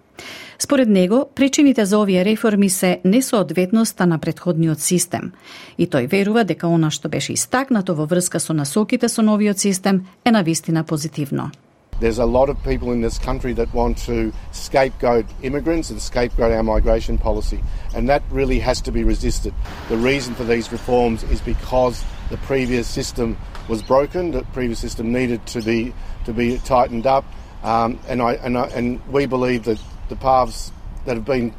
Според 0.60 0.90
него, 0.90 1.30
причините 1.36 1.86
за 1.86 2.00
овие 2.00 2.26
реформи 2.26 2.70
се 2.70 3.00
несоодветноста 3.06 4.06
на 4.06 4.18
предходниот 4.18 4.80
систем 4.80 5.32
и 5.78 5.86
тој 5.86 6.10
верува 6.10 6.44
дека 6.44 6.68
она 6.68 6.90
што 6.90 7.10
беше 7.10 7.34
истакнато 7.34 7.94
во 7.94 8.06
врска 8.06 8.40
со 8.40 8.54
насоките 8.54 9.10
со 9.10 9.22
новиот 9.22 9.60
систем 9.60 10.06
е 10.26 10.32
навистина 10.32 10.84
позитивно. 10.84 11.52
There's 12.00 12.20
a 12.20 12.26
lot 12.26 12.50
of 12.50 12.62
people 12.64 12.92
in 12.92 13.02
this 13.02 13.18
country 13.18 13.54
that 13.54 13.74
want 13.74 13.98
to 14.00 14.34
scapegoat 14.52 15.26
immigrants 15.42 15.90
and 15.90 16.02
scapegoat 16.02 16.52
our 16.52 16.64
migration 16.64 17.18
policy, 17.18 17.64
and 17.96 18.10
that 18.10 18.24
really 18.30 18.60
has 18.60 18.82
to 18.82 18.92
be 18.92 19.04
resisted. 19.04 19.54
The 19.90 19.98
reason 19.98 20.36
for 20.36 20.44
these 20.44 20.72
reforms 20.72 21.24
is 21.24 21.42
because 21.42 22.04
the 22.30 22.38
previous 22.38 22.88
system 22.88 23.38
was 23.68 23.82
broken, 23.82 24.32
the 24.32 24.44
previous 24.54 24.80
system 24.80 25.12
needed 25.12 25.46
to 25.48 25.62
be 25.62 25.94
to 26.26 26.34
be 26.34 26.58
tightened 26.60 27.06
up, 27.06 27.26
um, 27.64 28.00
and 28.08 28.22
I 28.22 28.34
and 28.34 28.58
I, 28.58 28.68
and 28.68 29.06
we 29.08 29.26
believe 29.26 29.66
that 29.66 29.80
the 30.10 30.16
paths 30.16 30.72
that 31.06 31.16
have 31.16 31.26
been 31.26 31.54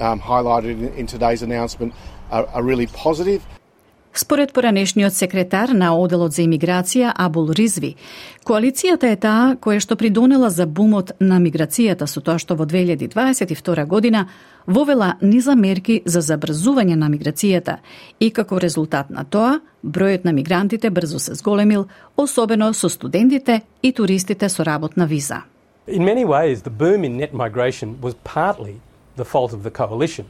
um, 0.00 0.20
highlighted 0.20 0.70
in, 0.70 0.88
in, 0.94 1.06
today's 1.06 1.42
announcement 1.42 1.94
are, 2.30 2.46
are 2.46 2.62
really 2.62 2.86
positive. 2.86 3.44
Според 4.14 4.52
поранешниот 4.52 5.14
секретар 5.14 5.68
на 5.68 5.94
Оделот 5.96 6.32
за 6.32 6.42
имиграција 6.44 7.14
Абул 7.16 7.48
Ризви, 7.56 7.94
коалицијата 8.44 9.08
е 9.08 9.16
таа 9.16 9.54
која 9.56 9.80
што 9.80 9.96
придонела 9.96 10.50
за 10.52 10.66
бумот 10.66 11.14
на 11.18 11.38
миграцијата 11.40 12.04
со 12.04 12.20
тоа 12.20 12.36
што 12.36 12.52
во 12.54 12.66
2022 12.68 13.86
година 13.86 14.26
вовела 14.66 15.14
низа 15.22 15.56
мерки 15.56 16.02
за 16.04 16.20
забрзување 16.20 16.96
на 16.96 17.08
миграцијата 17.08 17.78
и 18.20 18.28
како 18.30 18.58
резултат 18.60 19.08
на 19.08 19.24
тоа, 19.24 19.60
бројот 19.82 20.28
на 20.28 20.32
мигрантите 20.32 20.90
брзо 20.90 21.18
се 21.18 21.34
зголемил, 21.34 21.88
особено 22.16 22.74
со 22.74 22.88
студентите 22.88 23.62
и 23.82 23.92
туристите 23.92 24.48
со 24.48 24.64
работна 24.64 25.06
виза. 25.06 25.44
In 25.88 26.04
many 26.04 26.24
ways, 26.24 26.62
the 26.62 26.70
boom 26.70 27.02
in 27.02 27.16
net 27.16 27.32
migration 27.32 27.96
was 28.02 28.14
partly 28.24 28.76
the 29.16 29.24
fault 29.24 29.54
of 29.54 29.62
the 29.62 29.70
coalition. 29.70 30.26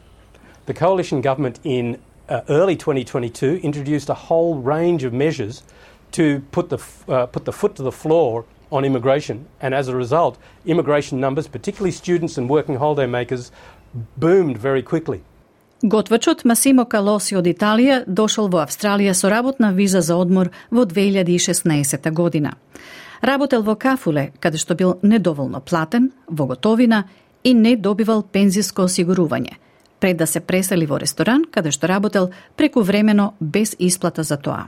The 0.67 0.75
coalition 0.75 1.21
government 1.21 1.59
in 1.65 1.99
uh, 2.29 2.41
early 2.49 2.77
2022 2.77 3.61
introduced 3.63 4.09
a 4.09 4.15
whole 4.15 4.57
range 4.57 5.05
of 5.05 5.13
measures 5.13 5.63
to 6.13 6.43
put 6.51 6.69
the, 6.69 6.79
uh, 7.09 7.27
put 7.27 7.45
the 7.45 7.53
foot 7.53 7.75
to 7.77 7.83
the 7.83 7.93
floor 7.93 8.45
on 8.71 8.85
immigration, 8.85 9.47
and 9.61 9.75
as 9.75 9.89
a 9.89 9.97
result, 9.97 10.39
immigration 10.65 11.21
numbers, 11.21 11.47
particularly 11.47 11.93
students 11.93 12.39
and 12.39 12.49
working 12.49 12.77
holiday 12.77 13.07
makers, 13.07 13.53
boomed 14.17 14.57
very 14.57 14.83
quickly. 14.83 15.21
Готвачот 15.83 16.45
Масимо 16.45 16.87
Калоси 16.87 17.35
од 17.37 17.47
Италија 17.51 18.05
дошол 18.07 18.47
во 18.49 18.63
Австралија 18.63 19.17
со 19.19 19.29
работна 19.29 19.73
виза 19.75 20.01
за 20.01 20.15
одмор 20.15 20.53
во 20.71 20.85
2016 20.85 22.11
година. 22.13 22.55
Работел 23.21 23.63
во 23.63 23.75
Кафуле, 23.75 24.33
каде 24.39 24.59
што 24.59 24.75
бил 24.75 24.99
недоволно 25.03 25.61
платен, 25.61 26.13
во 26.29 26.47
готовина 26.47 27.09
и 27.43 27.53
не 27.53 27.77
добивал 27.77 28.23
пензиско 28.23 28.83
осигурување– 28.87 29.59
пред 30.03 30.17
да 30.17 30.27
се 30.27 30.41
пресели 30.41 30.87
во 30.87 30.99
ресторан, 30.99 31.45
каде 31.47 31.71
што 31.71 31.87
работел 31.87 32.33
преку 32.59 32.83
времено 32.83 33.35
без 33.41 33.77
исплата 33.79 34.25
за 34.27 34.35
тоа. 34.37 34.67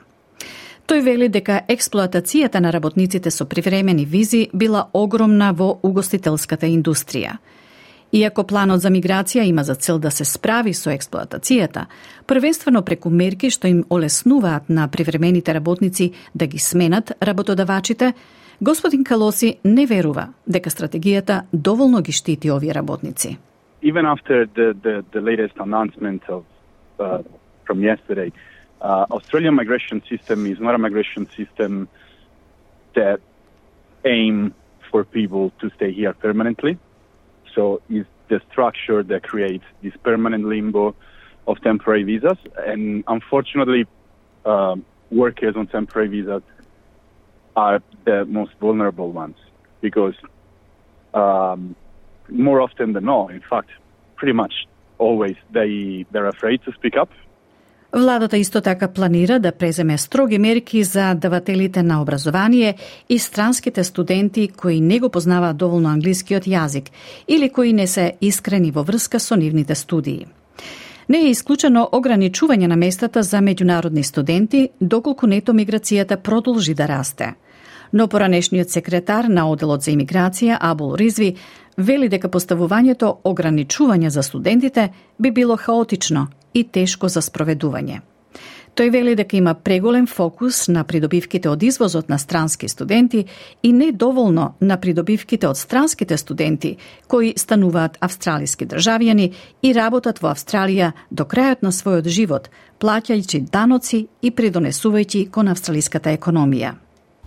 Тој 0.87 1.01
вели 1.03 1.27
дека 1.29 1.65
експлоатацијата 1.67 2.61
на 2.63 2.71
работниците 2.71 3.33
со 3.35 3.45
привремени 3.45 4.05
визи 4.05 4.49
била 4.53 4.85
огромна 4.93 5.51
во 5.53 5.81
угостителската 5.83 6.69
индустрија. 6.71 7.39
Иако 8.13 8.45
планот 8.47 8.81
за 8.81 8.93
миграција 8.95 9.43
има 9.43 9.65
за 9.65 9.75
цел 9.75 9.99
да 9.99 10.11
се 10.11 10.25
справи 10.25 10.75
со 10.75 10.93
експлоатацијата, 10.95 11.87
првенствено 12.27 12.83
преку 12.83 13.11
мерки 13.11 13.51
што 13.51 13.67
им 13.67 13.83
олеснуваат 13.91 14.69
на 14.69 14.87
привремените 14.89 15.55
работници 15.55 16.13
да 16.35 16.47
ги 16.47 16.59
сменат 16.59 17.11
работодавачите, 17.23 18.13
господин 18.61 19.05
Калоси 19.05 19.57
не 19.65 19.87
верува 19.87 20.29
дека 20.47 20.71
стратегијата 20.71 21.41
доволно 21.53 22.03
ги 22.03 22.13
штити 22.13 22.51
овие 22.51 22.75
работници. 22.75 23.39
Even 23.85 24.07
after 24.07 24.47
the, 24.47 24.77
the, 24.83 25.05
the 25.13 25.21
latest 25.21 25.55
announcement 25.59 26.23
of 26.29 26.45
uh, 26.99 27.23
from 27.67 27.83
yesterday, 27.83 28.33
uh, 28.81 29.05
Australian 29.11 29.55
migration 29.55 30.03
system 30.09 30.47
is 30.47 30.59
not 30.59 30.75
a 30.75 30.79
migration 30.79 31.29
system 31.37 31.87
that 32.95 33.21
aim 34.07 34.55
for 34.91 35.05
people 35.05 35.53
to 35.61 35.71
stay 35.77 35.93
here 35.93 36.15
permanently. 36.15 36.79
So 37.55 37.83
it's 37.91 38.09
the 38.29 38.41
structure 38.51 39.03
that 39.03 39.23
creates 39.23 39.65
this 39.83 39.93
permanent 40.03 40.47
limbo 40.47 40.95
of 41.47 41.61
temporary 41.61 42.05
visas, 42.05 42.39
and 42.57 43.05
unfortunately, 43.07 43.87
uh, 44.47 44.77
workers 45.11 45.57
on 45.57 45.67
temporary 45.67 46.09
visas 46.09 46.43
are 47.55 47.83
the 48.07 48.25
most 48.25 48.53
vulnerable 48.61 49.13
ones 49.13 49.37
because 49.83 50.15
um, 51.13 51.77
more 52.29 52.61
often 52.61 52.93
than 52.93 53.05
not, 53.05 53.31
in 53.31 53.43
fact, 53.51 53.71
pretty 54.17 54.37
much 54.43 54.55
always 54.99 55.37
they 55.53 56.05
they're 56.13 56.31
afraid 56.37 56.61
to 56.67 56.73
speak 56.73 56.97
up. 57.03 57.11
Владата 57.97 58.37
исто 58.37 58.61
така 58.61 58.89
планира 58.89 59.39
да 59.39 59.53
преземе 59.53 59.99
строги 59.99 60.39
мерки 60.39 60.83
за 60.83 61.15
давателите 61.15 61.83
на 61.83 62.03
образование 62.03 62.75
и 63.09 63.19
странските 63.19 63.85
студенти 63.85 64.49
кои 64.49 64.81
не 64.81 65.01
го 65.01 65.11
познаваат 65.11 65.57
доволно 65.57 65.89
англискиот 65.89 66.43
јазик 66.43 66.89
или 67.29 67.49
кои 67.49 67.73
не 67.73 67.87
се 67.87 68.13
искрени 68.21 68.71
во 68.71 68.83
врска 68.83 69.21
со 69.21 69.37
нивните 69.37 69.75
студии. 69.75 70.27
Не 71.09 71.19
е 71.19 71.31
исклучено 71.31 71.89
ограничување 71.93 72.67
на 72.67 72.77
местата 72.77 73.23
за 73.23 73.37
меѓународни 73.37 74.03
студенти 74.03 74.71
доколку 74.81 75.27
нето 75.27 75.53
миграцијата 75.53 76.17
продолжи 76.17 76.75
да 76.75 76.89
расте. 76.89 77.35
Но 77.93 78.09
поранешниот 78.09 78.71
секретар 78.71 79.25
на 79.25 79.51
Оделот 79.51 79.83
за 79.83 79.91
имиграција 79.91 80.57
Абул 80.61 80.97
Ризви 80.97 81.37
вели 81.77 82.09
дека 82.09 82.29
поставувањето 82.29 83.21
ограничување 83.25 84.09
за 84.09 84.23
студентите 84.23 84.89
би 85.19 85.31
било 85.31 85.57
хаотично 85.57 86.27
и 86.55 86.65
тешко 86.65 87.09
за 87.09 87.21
спроведување. 87.21 88.01
Тој 88.75 88.91
вели 88.91 89.15
дека 89.15 89.37
има 89.37 89.55
преголем 89.55 90.07
фокус 90.11 90.67
на 90.69 90.83
придобивките 90.85 91.49
од 91.49 91.63
извозот 91.63 92.09
на 92.09 92.19
странски 92.19 92.69
студенти 92.69 93.25
и 93.63 93.73
не 93.73 93.93
доволно 93.93 94.55
на 94.61 94.77
придобивките 94.77 95.47
од 95.47 95.59
странските 95.59 96.19
студенти 96.19 96.77
кои 97.09 97.35
стануваат 97.39 97.99
австралиски 98.01 98.67
државјани 98.67 99.31
и 99.63 99.73
работат 99.73 100.19
во 100.19 100.35
Австралија 100.35 100.93
до 101.11 101.23
крајот 101.23 101.63
на 101.63 101.71
својот 101.71 102.09
живот, 102.09 102.51
плаќајќи 102.81 103.47
даноци 103.51 104.07
и 104.23 104.31
придонесувајќи 104.31 105.31
кон 105.31 105.49
австралиската 105.49 106.11
економија. 106.11 106.84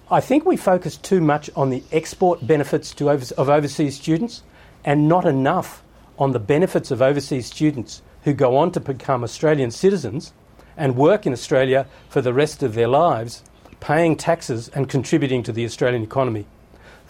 I 0.10 0.22
think 0.22 0.46
we 0.46 0.56
focus 0.56 0.96
too 0.96 1.20
much 1.20 1.50
on 1.54 1.70
the 1.70 1.84
export 1.92 2.48
benefits 2.48 2.94
to 2.94 3.10
over, 3.10 3.26
of 3.36 3.50
overseas 3.50 3.98
students 3.98 4.42
and 4.86 5.10
not 5.10 5.26
enough 5.26 5.84
on 6.18 6.32
the 6.32 6.40
benefits 6.40 6.92
of 6.92 7.02
overseas 7.02 7.48
students 7.48 8.02
who 8.24 8.32
go 8.34 8.56
on 8.56 8.72
to 8.72 8.80
become 8.80 9.22
Australian 9.22 9.70
citizens 9.70 10.32
and 10.78 10.96
work 10.96 11.26
in 11.26 11.34
Australia 11.34 11.88
for 12.08 12.22
the 12.22 12.34
rest 12.34 12.64
of 12.64 12.74
their 12.74 12.88
lives, 12.88 13.44
paying 13.82 14.16
taxes 14.16 14.70
and 14.70 14.88
contributing 14.88 15.44
to 15.44 15.52
the 15.52 15.66
Australian 15.66 16.04
economy. 16.04 16.46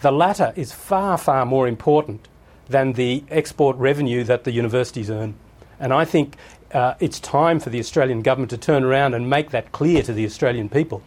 The 0.00 0.10
latter 0.10 0.52
is 0.56 0.72
far, 0.72 1.18
far 1.18 1.46
more 1.46 1.68
important 1.68 2.26
than 2.68 2.94
the 2.94 3.22
export 3.30 3.76
revenue 3.76 4.24
that 4.24 4.42
the 4.42 4.50
universities 4.50 5.08
earn. 5.08 5.34
And 5.78 5.92
I 5.92 6.04
think 6.04 6.34
uh, 6.72 6.94
it's 6.98 7.20
time 7.20 7.60
for 7.60 7.70
the 7.70 7.78
Australian 7.78 8.22
government 8.22 8.50
to 8.50 8.58
turn 8.58 8.82
around 8.82 9.14
and 9.14 9.30
make 9.30 9.50
that 9.50 9.70
clear 9.70 10.02
to 10.02 10.12
the 10.12 10.26
Australian 10.26 10.68
people. 10.68 11.00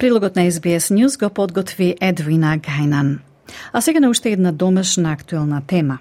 Прилогот 0.00 0.36
на 0.36 0.50
SBS 0.50 0.94
News 0.94 1.18
го 1.20 1.28
подготви 1.28 1.96
Едвина 2.00 2.58
Гајнан. 2.58 3.18
А 3.72 3.80
сега 3.80 4.00
на 4.00 4.10
уште 4.10 4.30
една 4.32 4.52
домашна 4.52 5.12
актуелна 5.12 5.60
тема. 5.66 5.98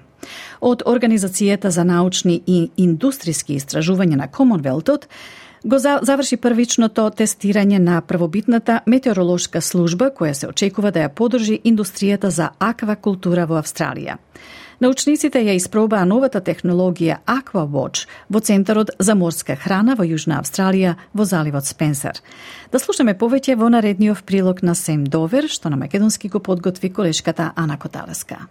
Од 0.61 0.83
Организацијата 0.85 1.67
за 1.67 1.83
научни 1.83 2.41
и 2.47 2.71
индустријски 2.77 3.59
истражувања 3.59 4.15
на 4.15 4.27
Комонвелтот 4.27 5.07
го 5.65 5.79
заврши 5.79 6.37
првичното 6.37 7.09
тестирање 7.11 7.77
на 7.77 7.99
првобитната 8.01 8.79
метеоролошка 8.85 9.61
служба 9.61 10.11
која 10.15 10.31
се 10.31 10.47
очекува 10.47 10.91
да 10.91 11.03
ја 11.03 11.09
подржи 11.09 11.59
индустријата 11.65 12.31
за 12.31 12.49
аквакултура 12.59 13.45
во 13.45 13.59
Австралија. 13.59 14.15
Научниците 14.79 15.41
ја 15.43 15.57
испробаа 15.59 16.05
новата 16.07 16.39
технологија 16.39 17.17
AquaWatch 17.27 18.05
во 18.31 18.39
Центарот 18.39 18.93
за 18.95 19.11
морска 19.11 19.57
храна 19.59 19.97
во 19.99 20.05
Јужна 20.07 20.37
Австралија 20.39 20.93
во 21.11 21.25
заливот 21.27 21.67
Спенсер. 21.67 22.21
Да 22.71 22.79
слушаме 22.79 23.11
повеќе 23.11 23.57
во 23.59 23.67
наредниот 23.67 24.23
прилог 24.23 24.63
на 24.63 24.75
Сем 24.79 25.03
Довер, 25.03 25.49
што 25.51 25.67
на 25.67 25.75
македонски 25.75 26.29
го 26.29 26.39
подготви 26.39 26.93
колешката 26.95 27.51
Ана 27.57 27.75
Коталеска. 27.75 28.47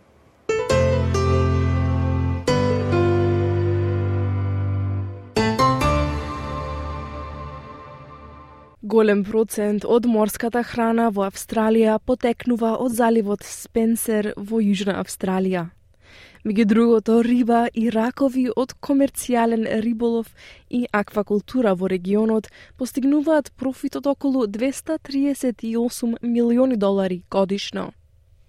Голем 8.83 9.25
процент 9.25 9.89
од 9.89 10.05
морската 10.05 10.61
храна 10.61 11.09
во 11.09 11.25
Австралија 11.25 11.97
потекнува 12.05 12.77
од 12.77 12.93
заливот 12.93 13.49
Спенсер 13.49 14.35
во 14.37 14.61
Јужна 14.61 15.01
Австралија 15.01 15.71
меѓу 16.49 16.65
другото 16.65 17.15
риба 17.21 17.67
и 17.77 17.91
ракови 17.93 18.47
од 18.49 18.73
комерцијален 18.81 19.67
риболов 19.85 20.31
и 20.71 20.87
аквакултура 20.93 21.75
во 21.77 21.91
регионот 21.93 22.49
постигнуваат 22.81 23.53
профит 23.61 24.01
од 24.01 24.09
околу 24.09 24.47
238 24.47 26.17
милиони 26.23 26.77
долари 26.77 27.23
годишно. 27.31 27.93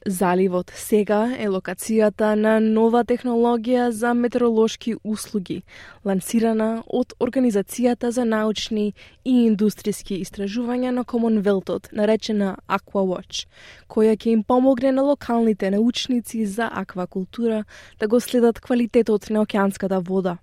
Заливот 0.09 0.71
сега 0.73 1.35
е 1.37 1.45
локацијата 1.53 2.31
на 2.33 2.55
нова 2.59 3.03
технологија 3.05 3.91
за 3.93 4.15
метеоролошки 4.17 4.95
услуги, 5.05 5.59
лансирана 6.05 6.69
од 6.87 7.13
Организацијата 7.21 8.09
за 8.09 8.25
научни 8.25 8.87
и 9.23 9.35
индустријски 9.51 10.17
истражувања 10.25 10.95
на 10.97 11.03
Комонвелтот, 11.05 11.91
наречена 11.93 12.55
AquaWatch, 12.65 13.45
која 13.85 14.17
ќе 14.17 14.33
им 14.33 14.43
помогне 14.43 14.91
на 14.91 15.05
локалните 15.05 15.69
научници 15.69 16.45
за 16.45 16.71
аквакултура 16.73 17.63
да 17.99 18.07
го 18.07 18.19
следат 18.19 18.59
квалитетот 18.59 19.29
на 19.29 19.45
океанската 19.45 20.01
вода. 20.01 20.39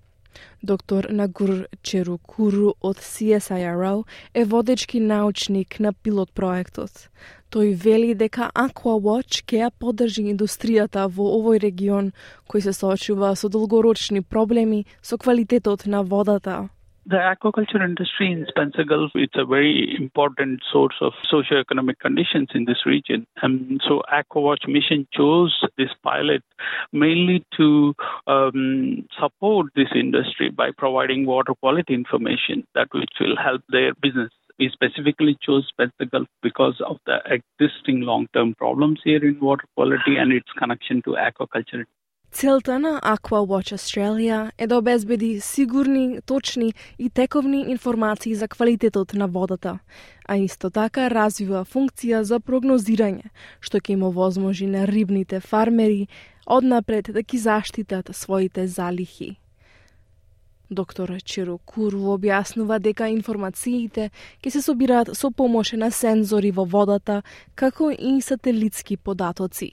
Доктор 0.61 1.07
Нагур 1.09 1.67
Черукуру 1.81 2.73
од 2.81 2.97
CSIRO 2.97 4.05
е 4.33 4.45
водечки 4.45 4.99
научник 4.99 5.79
на 5.79 5.93
пилот 5.93 6.31
проектот. 6.31 7.09
Тој 7.51 7.75
вели 7.83 8.13
дека 8.13 8.51
Aquawatch 8.53 9.43
ќе 9.47 9.61
ја 9.63 9.69
поддржи 9.71 10.25
индустријата 10.33 11.07
во 11.07 11.27
овој 11.37 11.61
регион 11.63 12.11
кој 12.49 12.67
се 12.67 12.73
соочува 12.73 13.35
со 13.35 13.49
долгорочни 13.49 14.21
проблеми 14.21 14.85
со 15.01 15.17
квалитетот 15.17 15.85
на 15.85 16.03
водата. 16.03 16.67
The 17.09 17.15
aquaculture 17.15 17.81
industry 17.81 18.33
in 18.33 18.45
Spencer 18.49 18.83
Gulf 18.83 19.11
is 19.15 19.29
a 19.35 19.45
very 19.45 19.95
important 19.97 20.61
source 20.69 20.95
of 20.99 21.13
socio-economic 21.29 21.99
conditions 21.99 22.49
in 22.53 22.65
this 22.65 22.85
region. 22.85 23.25
And 23.41 23.79
so 23.87 24.01
Aquawatch 24.11 24.67
mission 24.67 25.07
chose 25.13 25.57
this 25.77 25.91
pilot 26.03 26.43
mainly 26.91 27.45
to 27.55 27.93
um, 28.27 29.07
support 29.17 29.67
this 29.73 29.87
industry 29.95 30.49
by 30.49 30.71
providing 30.77 31.25
water 31.25 31.53
quality 31.61 31.93
information 31.93 32.65
that 32.75 32.89
which 32.93 33.13
will 33.21 33.37
help 33.37 33.61
their 33.69 33.93
business 34.01 34.29
we 34.59 34.69
specifically 34.73 35.37
chose 35.41 35.67
Spencer 35.69 36.09
Gulf 36.11 36.27
because 36.41 36.81
of 36.85 36.97
the 37.05 37.19
existing 37.25 38.01
long-term 38.01 38.55
problems 38.55 38.99
here 39.03 39.23
in 39.23 39.39
water 39.39 39.65
quality 39.75 40.17
and 40.17 40.33
its 40.33 40.51
connection 40.57 41.01
to 41.03 41.11
aquaculture. 41.11 41.85
Целта 42.31 42.79
на 42.79 42.99
Aqua 43.01 43.41
Watch 43.47 43.73
Australia 43.73 44.51
е 44.57 44.67
да 44.67 44.77
обезбеди 44.77 45.39
сигурни, 45.39 46.19
точни 46.25 46.73
и 46.99 47.09
тековни 47.09 47.61
информации 47.71 48.35
за 48.35 48.47
квалитетот 48.47 49.13
на 49.13 49.27
водата, 49.27 49.79
а 50.27 50.37
исто 50.37 50.69
така 50.69 51.09
развива 51.09 51.63
функција 51.65 52.21
за 52.21 52.39
прогнозирање, 52.39 53.31
што 53.59 53.79
ќе 53.79 53.95
им 53.95 54.03
овозможи 54.03 54.67
на 54.67 54.85
рибните 54.87 55.39
фармери 55.39 56.07
однапред 56.45 57.09
да 57.13 57.21
ги 57.21 57.37
заштитат 57.37 58.15
своите 58.15 58.67
залихи. 58.67 59.39
Доктор 60.69 61.09
Чиро 61.23 61.57
објаснува 61.57 62.79
дека 62.79 63.07
информациите 63.07 64.11
ќе 64.43 64.49
се 64.49 64.61
собираат 64.61 65.15
со 65.15 65.31
помош 65.31 65.71
на 65.71 65.91
сензори 65.91 66.51
во 66.51 66.65
водата, 66.65 67.23
како 67.55 67.89
и 67.89 68.21
сателитски 68.21 68.97
податоци. 68.97 69.71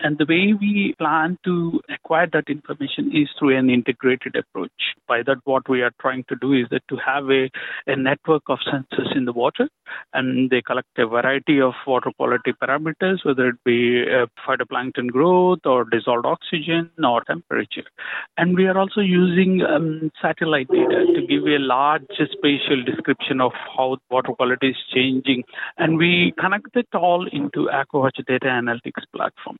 And 0.00 0.16
the 0.16 0.26
way 0.26 0.54
we 0.58 0.94
plan 0.98 1.38
to 1.44 1.80
acquire 1.92 2.28
that 2.32 2.48
information 2.48 3.10
is 3.14 3.28
through 3.38 3.56
an 3.56 3.68
integrated 3.68 4.36
approach. 4.36 4.70
By 5.08 5.22
that, 5.24 5.38
what 5.44 5.68
we 5.68 5.82
are 5.82 5.92
trying 6.00 6.24
to 6.28 6.36
do 6.40 6.52
is 6.52 6.66
that 6.70 6.82
to 6.88 6.96
have 6.96 7.28
a, 7.30 7.50
a 7.86 7.96
network 7.96 8.42
of 8.48 8.58
sensors 8.60 9.16
in 9.16 9.24
the 9.24 9.32
water, 9.32 9.68
and 10.12 10.50
they 10.50 10.62
collect 10.62 10.88
a 10.98 11.06
variety 11.06 11.60
of 11.60 11.72
water 11.86 12.10
quality 12.16 12.52
parameters, 12.52 13.24
whether 13.24 13.48
it 13.48 13.56
be 13.64 14.04
uh, 14.04 14.26
phytoplankton 14.46 15.08
growth 15.08 15.60
or 15.64 15.84
dissolved 15.84 16.26
oxygen 16.26 16.90
or 17.02 17.22
temperature. 17.24 17.84
And 18.36 18.56
we 18.56 18.66
are 18.66 18.78
also 18.78 19.00
using 19.00 19.62
um, 19.62 20.10
satellite 20.22 20.68
data 20.68 21.06
to 21.14 21.26
give 21.26 21.44
a 21.44 21.58
large 21.58 22.06
spatial 22.32 22.84
description 22.84 23.40
of 23.40 23.52
how 23.76 23.96
water 24.10 24.32
quality 24.32 24.68
is 24.68 24.76
changing. 24.94 25.44
And 25.76 25.98
we 25.98 26.34
connect 26.38 26.76
it 26.76 26.88
all 26.94 27.26
into 27.26 27.68
AquaWatch 27.72 28.24
data 28.26 28.46
analytics 28.46 29.04
platform. 29.14 29.56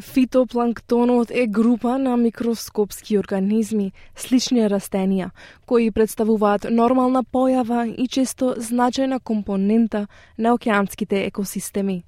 Фитопланктонот 0.00 1.30
е 1.30 1.46
група 1.46 1.98
на 1.98 2.16
микроскопски 2.16 3.18
организми, 3.18 3.92
слични 4.16 4.62
растенија, 4.64 5.30
кои 5.66 5.90
представуваат 5.90 6.66
нормална 6.70 7.22
појава 7.22 7.84
и 7.88 8.06
често 8.08 8.54
значајна 8.56 9.20
компонента 9.20 10.06
на 10.38 10.54
океанските 10.54 11.24
екосистеми. 11.26 12.04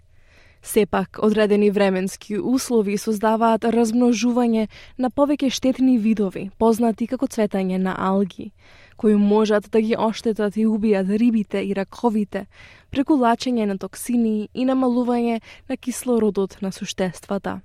Сепак, 0.63 1.19
одредени 1.23 1.71
временски 1.71 2.39
услови 2.39 2.97
создаваат 2.99 3.65
размножување 3.65 4.69
на 4.99 5.11
повеќе 5.11 5.51
штетни 5.51 5.99
видови, 5.99 6.51
познати 6.59 7.07
како 7.07 7.27
цветање 7.27 7.79
на 7.79 7.97
алги, 7.99 8.53
кои 8.97 9.17
можат 9.17 9.69
да 9.71 9.81
ги 9.81 9.99
оштетат 9.99 10.57
и 10.57 10.67
убијат 10.67 11.11
рибите 11.19 11.61
и 11.67 11.75
раковите, 11.75 12.47
преку 12.91 13.19
лачење 13.19 13.67
на 13.67 13.77
токсини 13.79 14.49
и 14.55 14.65
намалување 14.65 15.41
на 15.69 15.77
кислородот 15.77 16.63
на 16.63 16.73
суштествата. 16.73 17.61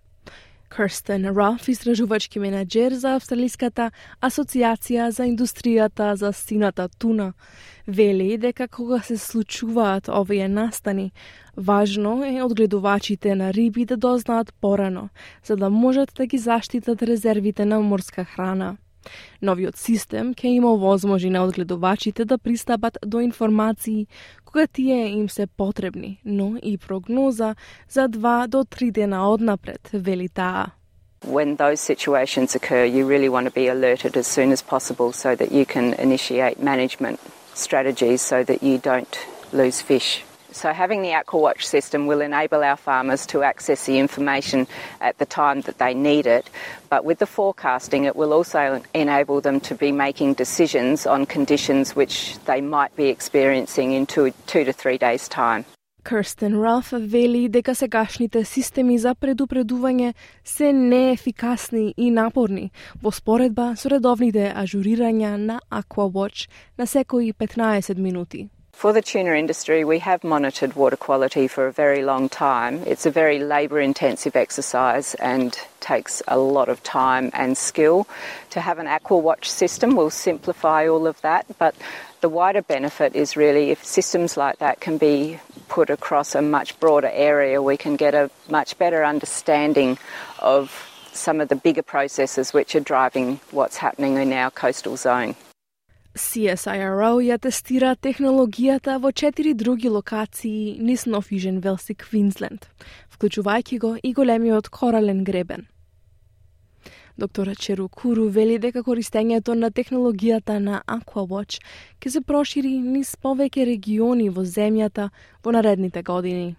Kirsten 0.78 1.34
Ruff, 1.34 1.70
истражувачки 1.70 2.40
менеджер 2.40 2.94
за 2.94 3.16
Австралиската 3.18 3.88
асоциација 4.22 5.08
за 5.10 5.26
индустријата 5.26 6.14
за 6.14 6.30
сината 6.34 6.86
туна, 7.00 7.34
вели 7.88 8.38
дека 8.38 8.68
кога 8.68 9.00
се 9.02 9.18
случуваат 9.18 10.08
овие 10.08 10.48
настани, 10.48 11.12
важно 11.58 12.24
е 12.26 12.44
одгледувачите 12.44 13.36
на 13.36 13.54
риби 13.54 13.86
да 13.86 13.98
дознаат 13.98 14.54
порано, 14.62 15.10
за 15.44 15.56
да 15.56 15.70
можат 15.70 16.14
да 16.18 16.26
ги 16.26 16.38
заштитат 16.38 17.02
резервите 17.04 17.66
на 17.66 17.80
морска 17.80 18.24
храна. 18.24 18.78
Новиот 19.42 19.78
систем 19.78 20.34
ќе 20.34 20.48
има 20.48 20.74
овозможи 20.74 21.30
на 21.30 21.44
одгледувачите 21.44 22.26
да 22.26 22.38
пристапат 22.38 22.98
до 23.06 23.20
информации 23.20 24.08
кога 24.46 24.68
тие 24.68 25.08
им 25.08 25.30
се 25.30 25.48
потребни, 25.48 26.22
но 26.26 26.56
и 26.64 26.78
прогноза 26.78 27.56
за 27.90 28.08
два 28.08 28.48
до 28.48 28.64
три 28.64 28.92
дена 28.92 29.30
однапред, 29.30 29.90
вели 29.94 30.30
таа. 30.30 30.72
When 31.26 31.58
those 31.58 31.82
situations 31.82 32.56
occur, 32.56 32.86
you 32.86 33.06
really 33.08 33.30
want 33.30 33.46
to 33.48 33.52
be 33.52 33.68
alerted 33.68 34.16
as 34.16 34.28
soon 34.28 34.52
as 34.52 34.62
possible 34.62 35.12
so 35.12 35.36
that 35.36 35.52
you 35.52 35.66
can 35.66 35.94
initiate 35.96 36.62
management 36.62 37.20
strategies 37.56 38.22
so 38.22 38.44
that 38.44 38.62
you 38.62 38.78
don't 38.78 39.16
lose 39.52 39.82
fish. 39.82 40.27
So 40.57 40.73
having 40.73 41.03
the 41.03 41.11
AquaWatch 41.11 41.63
system 41.63 42.07
will 42.07 42.21
enable 42.21 42.63
our 42.63 42.77
farmers 42.77 43.27
to 43.27 43.43
access 43.43 43.87
the 43.87 43.99
information 43.99 44.67
at 45.01 45.17
the 45.19 45.27
time 45.27 45.63
that 45.63 45.79
they 45.79 45.95
need 45.95 46.27
it. 46.27 46.51
But 46.91 47.05
with 47.05 47.19
the 47.19 47.27
forecasting, 47.27 48.05
it 48.05 48.17
will 48.17 48.33
also 48.33 48.83
enable 48.93 49.41
them 49.41 49.61
to 49.61 49.75
be 49.75 49.93
making 49.93 50.35
decisions 50.35 51.07
on 51.07 51.25
conditions 51.27 51.97
which 51.97 52.39
they 52.45 52.61
might 52.61 52.95
be 52.97 53.09
experiencing 53.09 53.93
in 53.93 54.07
two, 54.07 54.33
two 54.47 54.65
to 54.65 54.73
three 54.73 54.99
days' 54.99 55.29
time. 55.29 55.65
Kirsten 56.05 56.55
Ruff 56.55 56.93
вели 56.93 57.49
дека 57.49 57.75
сегашните 57.75 58.45
системи 58.45 58.99
за 58.99 59.15
предупредување 59.15 60.15
се 60.45 60.73
неефикасни 60.73 61.95
и 61.97 62.11
напорни 62.11 62.73
во 63.03 63.13
споредба 63.15 63.77
со 63.77 63.89
редовните 63.89 64.51
ажурирања 64.51 65.37
на 65.37 65.61
AquaWatch 65.71 66.49
на 66.79 66.87
секои 66.87 67.33
15 67.33 67.99
минути. 67.99 68.49
For 68.78 68.94
the 68.94 69.02
tuna 69.02 69.32
industry, 69.32 69.84
we 69.84 69.98
have 70.00 70.24
monitored 70.24 70.76
water 70.76 70.98
quality 70.98 71.48
for 71.48 71.66
a 71.66 71.72
very 71.72 72.04
long 72.04 72.30
time. 72.30 72.84
It's 72.86 73.08
a 73.08 73.10
very 73.10 73.40
labour 73.40 73.80
intensive 73.80 74.36
exercise 74.36 75.16
and 75.16 75.58
takes 75.80 76.22
a 76.28 76.38
lot 76.38 76.70
of 76.70 76.84
time 76.84 77.32
and 77.34 77.58
skill. 77.58 78.08
To 78.52 78.62
have 78.62 78.78
an 78.78 78.86
aqua 78.86 79.18
watch 79.18 79.50
system 79.50 79.96
will 79.96 80.12
simplify 80.12 80.88
all 80.88 81.08
of 81.08 81.20
that, 81.22 81.48
but 81.58 81.74
the 82.22 82.30
wider 82.30 82.62
benefit 82.62 83.16
is 83.16 83.36
really 83.36 83.72
if 83.72 83.84
systems 83.84 84.38
like 84.38 84.60
that 84.60 84.80
can 84.80 85.00
be 85.00 85.40
put 85.70 85.90
across 85.90 86.36
a 86.36 86.44
much 86.44 86.80
broader 86.80 87.10
area, 87.12 87.60
we 87.60 87.78
can 87.78 87.96
get 87.96 88.14
a 88.14 88.30
much 88.48 88.78
better 88.78 89.04
understanding 89.04 89.98
of 90.38 90.88
some 91.14 91.42
of 91.42 91.50
the 91.50 91.56
bigger 91.56 91.82
processes 91.82 92.54
which 92.54 92.76
are 92.76 92.80
driving 92.80 93.40
what's 93.50 93.78
happening 93.78 94.18
in 94.18 94.32
our 94.32 94.52
coastal 94.52 94.98
zone. 94.98 95.36
CSIRO 96.18 97.20
ја 97.22 97.38
тестира 97.38 97.94
технологијата 97.96 98.98
во 98.98 99.12
четири 99.12 99.54
други 99.54 99.90
локации 99.90 100.78
низ 100.82 101.06
Нофижен 101.06 101.60
Велси 101.62 101.94
Квинсленд, 101.94 102.66
вклучувајќи 103.14 103.78
го 103.80 103.96
и 104.04 104.14
големиот 104.14 104.70
корален 104.70 105.24
гребен. 105.24 105.68
Доктор 107.18 107.56
Черу 107.56 107.88
Куру 107.90 108.28
вели 108.30 108.58
дека 108.58 108.84
користењето 108.84 109.54
на 109.54 109.70
технологијата 109.72 110.58
на 110.60 110.82
Aquawatch 110.88 111.62
ќе 112.02 112.10
се 112.10 112.22
прошири 112.22 112.78
низ 112.82 113.16
повеќе 113.16 113.66
региони 113.66 114.30
во 114.30 114.46
земјата 114.46 115.10
во 115.44 115.52
наредните 115.52 116.02
години. 116.02 116.56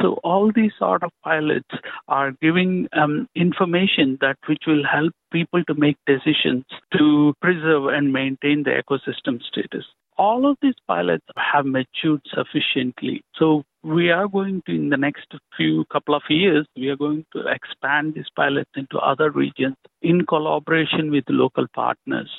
So 0.00 0.14
all 0.24 0.50
these 0.54 0.72
sort 0.78 1.02
of 1.02 1.10
pilots 1.22 1.68
are 2.08 2.32
giving 2.40 2.88
um, 2.92 3.28
information 3.34 4.18
that 4.20 4.36
which 4.46 4.64
will 4.66 4.84
help 4.84 5.12
people 5.32 5.62
to 5.64 5.74
make 5.74 5.96
decisions 6.06 6.64
to 6.96 7.34
preserve 7.40 7.86
and 7.86 8.12
maintain 8.12 8.64
the 8.64 8.82
ecosystem 8.82 9.42
status. 9.42 9.84
All 10.18 10.50
of 10.50 10.56
these 10.60 10.74
pilots 10.86 11.24
have 11.36 11.64
matured 11.64 12.20
sufficiently. 12.34 13.22
So 13.36 13.64
we 13.82 14.10
are 14.10 14.28
going 14.28 14.62
to, 14.66 14.72
in 14.74 14.90
the 14.90 14.96
next 14.96 15.26
few 15.56 15.84
couple 15.90 16.14
of 16.14 16.22
years, 16.28 16.66
we 16.76 16.88
are 16.88 16.96
going 16.96 17.24
to 17.32 17.46
expand 17.46 18.14
these 18.14 18.28
pilots 18.36 18.70
into 18.76 18.98
other 18.98 19.30
regions 19.30 19.76
in 20.02 20.26
collaboration 20.26 21.10
with 21.10 21.24
local 21.28 21.66
partners. 21.74 22.30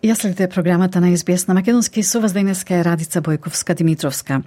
Ја 0.00 0.14
следите 0.16 0.48
програмата 0.48 1.00
на 1.00 1.16
СБС 1.16 1.46
на 1.46 1.54
Македонски 1.54 2.02
со 2.02 2.20
вас 2.20 2.32
денеска 2.32 2.74
е 2.74 2.84
Радица 2.84 3.20
Бојковска 3.20 3.74
Димитровска. 3.76 4.38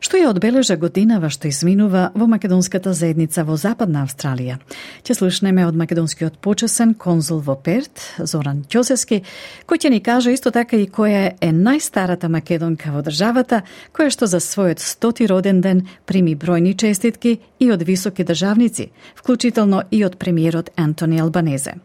Што 0.00 0.16
ја 0.16 0.30
одбележа 0.32 0.78
годинава 0.80 1.28
што 1.28 1.44
изминува 1.48 2.06
во 2.14 2.24
македонската 2.26 2.94
заедница 2.96 3.44
во 3.44 3.58
Западна 3.60 4.06
Австралија? 4.08 4.56
Ќе 5.04 5.18
слушнеме 5.18 5.66
од 5.68 5.76
македонскиот 5.76 6.40
почесен 6.40 6.94
конзул 6.96 7.44
во 7.44 7.52
Перт, 7.52 8.00
Зоран 8.16 8.64
Ќосески, 8.64 9.20
кој 9.68 9.84
ќе 9.84 9.92
ни 9.92 10.00
каже 10.00 10.32
исто 10.32 10.48
така 10.48 10.80
и 10.80 10.88
која 10.88 11.36
е 11.36 11.52
најстарата 11.52 12.32
македонка 12.32 12.88
во 12.88 13.04
државата, 13.04 13.60
која 13.92 14.08
што 14.08 14.24
за 14.24 14.40
својот 14.40 14.80
стоти 14.80 15.28
роден 15.28 15.60
ден 15.60 15.84
прими 16.08 16.32
бројни 16.32 16.72
честитки 16.80 17.42
и 17.60 17.70
од 17.70 17.84
високи 17.84 18.24
државници, 18.24 18.88
вклучително 19.20 19.84
и 19.90 20.00
од 20.04 20.16
премиерот 20.16 20.72
Антони 20.80 21.20
Албанезе. 21.20 21.76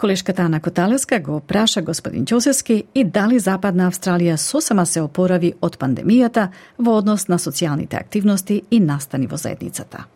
Колешката 0.00 0.42
Ана 0.42 0.60
Коталевска 0.60 1.20
го 1.20 1.40
праша 1.48 1.82
господин 1.82 2.24
Ќосески 2.24 2.84
и 2.94 3.04
дали 3.04 3.38
Западна 3.38 3.90
Австралија 3.90 4.36
сосема 4.36 4.86
се 4.86 5.02
опорави 5.02 5.52
од 5.62 5.78
пандемијата 5.78 6.48
во 6.78 6.96
однос 6.98 7.28
на 7.28 7.38
социјалните 7.38 8.00
активности 8.00 8.62
и 8.70 8.80
настани 8.80 9.26
во 9.26 9.36
заедницата. 9.36 10.06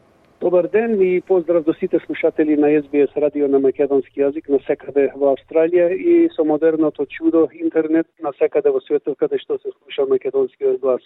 Добар 0.41 0.69
ден 0.69 1.01
и 1.03 1.21
поздрав 1.21 1.65
до 1.65 1.73
сите 1.75 1.99
слушатели 2.07 2.57
на 2.57 2.69
СБС 2.83 3.17
радио 3.17 3.49
на 3.49 3.59
македонски 3.59 4.21
јазик 4.21 4.51
на 4.53 4.59
секаде 4.67 5.09
во 5.17 5.35
Австралија 5.35 5.89
и 5.97 6.29
со 6.37 6.45
модерното 6.45 7.07
чудо 7.07 7.49
интернет 7.53 8.07
на 8.23 8.33
секаде 8.39 8.71
во 8.71 8.81
светот 8.81 9.17
каде 9.19 9.39
што 9.39 9.59
се 9.59 9.73
слуша 9.73 10.05
македонскиот 10.07 10.81
глас. 10.81 11.01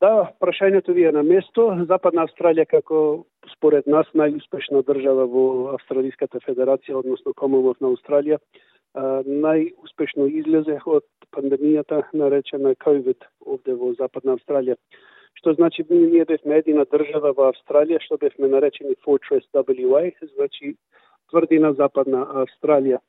Да, 0.00 0.30
прашањето 0.40 0.94
ви 0.96 1.04
е 1.04 1.12
на 1.12 1.22
место. 1.22 1.66
Западна 1.88 2.24
Австралија 2.24 2.64
како 2.64 3.24
според 3.52 3.86
нас 3.86 4.08
најуспешна 4.16 4.80
држава 4.88 5.26
во 5.28 5.44
Австралиската 5.74 6.40
федерација, 6.40 6.96
односно 7.02 7.34
Комонвелт 7.36 7.82
на 7.84 7.90
Австралија, 7.92 8.38
најуспешно 9.44 10.30
излезе 10.40 10.78
од 10.86 11.04
пандемијата 11.36 12.00
наречена 12.16 12.72
COVID 12.80 13.28
овде 13.44 13.76
во 13.76 13.92
Западна 14.00 14.38
Австралија. 14.38 14.80
Што 15.36 15.52
значи 15.52 15.84
ние 15.90 16.24
бевме 16.24 16.62
едина 16.64 16.88
држава 16.88 17.34
во 17.36 17.52
Австралија 17.52 18.00
што 18.00 18.16
бевме 18.16 18.48
наречени 18.48 18.96
Fortress 19.04 19.44
WA, 19.52 20.12
значи 20.34 20.76
тврдина 21.28 21.74
Западна 21.74 22.24
Австралија. 22.46 23.04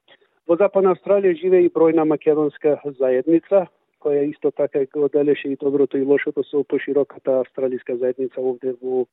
Во 0.46 0.60
Западна 0.60 0.92
Австралија 0.92 1.40
живее 1.40 1.66
и 1.66 1.72
бројна 1.72 2.04
македонска 2.04 2.82
заедница, 3.00 3.68
која 4.02 4.26
исто 4.30 4.52
така 4.52 4.86
го 4.94 5.10
делеше 5.10 5.50
и 5.50 5.56
доброто 5.56 5.98
и 5.98 6.08
лошото 6.08 6.44
со 6.44 6.64
пошироката 6.64 7.40
австралиска 7.40 7.98
заедница 7.98 8.42
овде 8.42 8.74
во 8.82 9.06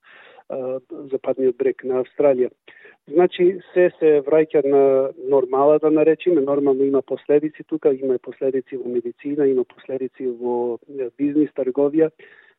а, 0.49 0.81
западниот 1.13 1.57
брег 1.57 1.85
на 1.85 2.03
Австралија. 2.03 2.51
Значи, 3.09 3.61
се 3.73 3.89
се 3.99 4.11
враќа 4.27 4.65
на 4.65 5.11
нормала, 5.29 5.79
да 5.79 5.91
наречиме. 5.91 6.41
Нормално 6.41 6.85
има 6.85 7.03
последици 7.03 7.65
тука, 7.65 7.95
има 7.95 8.19
последици 8.19 8.77
во 8.77 8.89
медицина, 8.89 9.47
има 9.49 9.65
последици 9.65 10.27
во 10.27 10.79
бизнис, 11.17 11.51
трговија. 11.57 12.11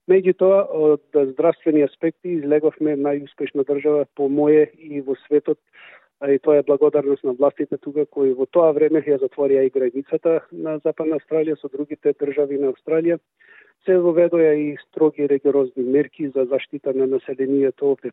Меѓутоа, 0.09 0.63
од 0.73 1.17
здравствени 1.33 1.83
аспекти 1.85 2.39
излеговме 2.39 2.95
најуспешна 2.97 3.65
држава 3.67 4.07
по 4.17 4.25
моје 4.25 4.65
и 4.73 5.01
во 5.05 5.13
светот 5.27 5.59
и 6.27 6.39
тоа 6.39 6.57
е 6.57 6.63
благодарност 6.63 7.23
на 7.23 7.33
властите 7.33 7.77
тука 7.77 8.05
кои 8.05 8.33
во 8.33 8.45
тоа 8.45 8.73
време 8.75 8.99
ја 8.99 9.19
затворија 9.23 9.63
и 9.63 9.71
границата 9.71 10.41
на 10.51 10.79
Западна 10.83 11.15
Австралија 11.15 11.55
со 11.55 11.71
другите 11.71 12.13
држави 12.13 12.59
на 12.59 12.73
Австралија. 12.73 13.19
Се 13.85 13.97
воведоа 13.97 14.53
и 14.53 14.75
строги 14.87 15.29
регорозни 15.29 15.83
мерки 15.83 16.27
за 16.35 16.45
заштита 16.45 16.93
на 16.93 17.07
населението 17.07 17.91
овде. 17.91 18.11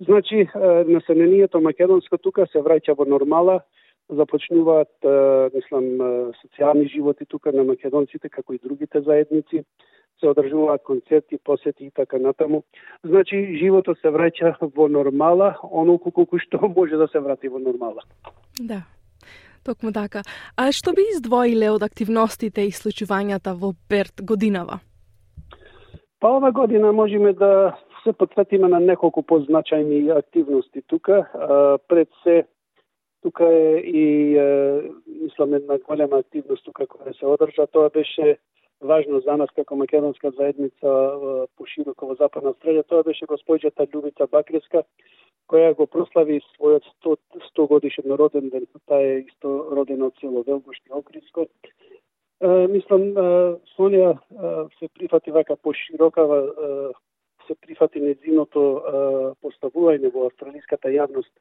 Значи, 0.00 0.48
населението 0.86 1.60
македонско 1.60 2.18
тука 2.18 2.46
се 2.52 2.60
враќа 2.60 2.94
во 2.96 3.08
нормала, 3.08 3.62
започнуваат, 4.08 4.92
мислам, 5.54 5.84
социјални 6.44 6.92
животи 6.92 7.24
тука 7.24 7.52
на 7.52 7.64
македонците, 7.64 8.28
како 8.28 8.52
и 8.52 8.60
другите 8.62 9.00
заедници 9.00 9.64
се 10.20 10.28
одржуваат 10.28 10.82
концерти, 10.82 11.38
посети 11.44 11.84
и 11.84 11.90
така 11.90 12.18
натаму. 12.18 12.62
Значи, 13.04 13.58
животот 13.60 13.98
се 14.02 14.08
враќа 14.08 14.56
во 14.74 14.88
нормала, 14.88 15.56
онолку 15.62 16.10
колку 16.10 16.38
што 16.38 16.60
може 16.76 16.96
да 16.96 17.08
се 17.08 17.20
врати 17.20 17.48
во 17.48 17.58
нормала. 17.58 18.02
Да. 18.60 18.82
Токму 19.64 19.92
така. 19.92 20.22
А 20.56 20.72
што 20.72 20.94
би 20.96 21.04
издвоиле 21.12 21.70
од 21.70 21.82
активностите 21.82 22.64
и 22.66 22.72
случувањата 22.72 23.54
во 23.54 23.74
Перт 23.88 24.22
годинава? 24.22 24.80
Па 26.20 26.30
ова 26.36 26.50
година 26.52 26.92
можеме 26.92 27.32
да 27.32 27.76
се 28.02 28.12
пответиме 28.12 28.68
на 28.68 28.80
неколку 28.80 29.22
позначајни 29.22 30.10
активности 30.18 30.82
тука. 30.86 31.26
пред 31.88 32.08
се 32.22 32.46
тука 33.22 33.44
е 33.44 33.78
и 33.78 34.38
мислам 35.22 35.54
една 35.54 35.78
голема 35.78 36.18
активност 36.18 36.64
тука 36.64 36.86
која 36.86 37.18
се 37.18 37.26
одржа. 37.26 37.66
Тоа 37.66 37.90
беше 37.90 38.38
важно 38.80 39.20
за 39.20 39.36
нас 39.36 39.50
како 39.56 39.76
македонска 39.76 40.30
заедница 40.30 40.90
пошироко 41.58 42.06
во 42.10 42.14
Западна 42.18 42.52
Австралија, 42.54 42.86
тоа 42.86 43.02
беше 43.06 43.26
госпоѓата 43.26 43.88
Љубица 43.90 44.28
Бакреска, 44.30 44.84
која 45.50 45.74
го 45.74 45.86
прослави 45.86 46.40
својот 46.54 46.86
100, 47.02 47.16
100 47.50 47.68
годишен 47.68 48.12
роден 48.20 48.50
ден. 48.50 48.66
Таа 48.86 49.02
е 49.02 49.20
исто 49.26 49.68
родена 49.72 50.10
од 50.12 50.20
село 50.20 50.44
Велгошки 50.46 50.92
Окриско. 50.92 51.46
Е, 52.40 52.48
мислам, 52.70 53.10
Сонија 53.74 54.14
се 54.78 54.88
прифати 54.94 55.30
вака 55.30 55.56
поширока, 55.56 56.26
се 57.46 57.54
прифати 57.54 58.00
незиното 58.00 58.62
поставување 59.42 60.12
во 60.12 60.28
австралиската 60.28 60.92
јавност 60.92 61.32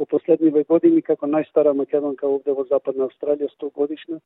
во 0.00 0.06
последниве 0.08 0.64
години 0.64 1.02
како 1.04 1.28
најстара 1.28 1.74
македонка 1.76 2.28
овде 2.28 2.56
во 2.56 2.64
Западна 2.70 3.08
Австралија, 3.10 3.52
100 3.52 3.70
годишна. 3.76 4.20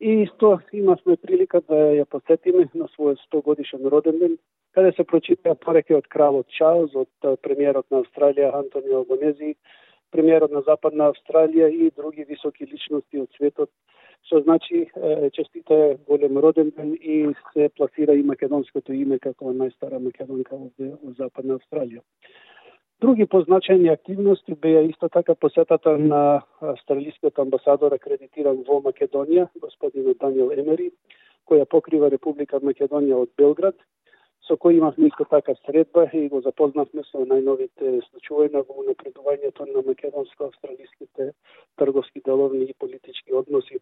И 0.00 0.22
исто 0.22 0.58
имавме 0.72 1.16
прилика 1.16 1.60
да 1.68 1.78
ја 1.98 2.06
посетиме 2.10 2.68
на 2.74 2.88
својот 2.94 3.22
100 3.26 3.42
годишен 3.48 3.86
роден 3.94 4.18
ден, 4.18 4.36
каде 4.74 4.92
се 4.96 5.04
прочитаа 5.04 5.54
пореки 5.54 5.94
од 5.94 6.08
кралот 6.14 6.48
Чарлз, 6.58 6.94
од 6.94 7.38
премиерот 7.42 7.86
на 7.90 8.02
Австралија 8.02 8.50
Антонио 8.62 9.02
Албонези, 9.02 9.54
премиерот 10.10 10.52
на 10.52 10.62
Западна 10.66 11.10
Австралија 11.12 11.70
и 11.70 11.90
други 11.96 12.24
високи 12.28 12.66
личности 12.66 13.22
од 13.22 13.30
светот, 13.38 13.70
што 14.26 14.42
значи 14.42 14.86
честите 15.34 15.98
голем 16.06 16.38
роден 16.38 16.70
ден 16.76 16.94
и 16.94 17.34
се 17.52 17.68
пласира 17.76 18.14
и 18.14 18.22
македонското 18.22 18.94
име 18.94 19.18
како 19.18 19.50
најстара 19.50 19.98
македонка 19.98 20.54
овде 20.56 20.94
во 21.02 21.14
Западна 21.18 21.58
Австралија. 21.58 22.02
Други 23.02 23.26
позначени 23.26 23.88
активности 23.88 24.54
беа 24.54 24.82
исто 24.82 25.08
така 25.08 25.34
посетата 25.34 25.98
на 25.98 26.42
австралискиот 26.60 27.38
амбасадор 27.38 27.96
акредитиран 27.96 28.60
во 28.68 28.76
Македонија, 28.84 29.48
господин 29.58 30.14
Даниел 30.20 30.52
Емери, 30.54 30.86
која 31.50 31.66
покрива 31.66 32.10
Република 32.14 32.60
Македонија 32.62 33.18
од 33.24 33.32
Белград, 33.40 33.74
со 34.46 34.54
кој 34.54 34.78
имавме 34.78 35.10
исто 35.10 35.26
така 35.26 35.56
средба 35.66 36.06
и 36.12 36.28
го 36.28 36.44
запознавме 36.46 37.02
со 37.10 37.26
најновите 37.26 37.98
случувања 38.06 38.62
во 38.68 38.86
напредувањето 38.86 39.66
на 39.72 39.82
македонско-австралиските 39.88 41.32
трговски 41.82 42.22
деловни 42.24 42.70
и 42.70 42.78
политички 42.78 43.34
односи 43.34 43.80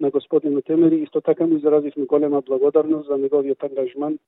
на 0.00 0.10
господин 0.10 0.60
Емери. 0.68 1.00
Исто 1.00 1.20
така 1.20 1.46
му 1.46 1.56
изразивме 1.56 2.04
голема 2.04 2.42
благодарност 2.42 3.08
за 3.08 3.16
неговиот 3.16 3.64
ангажман 3.64 4.18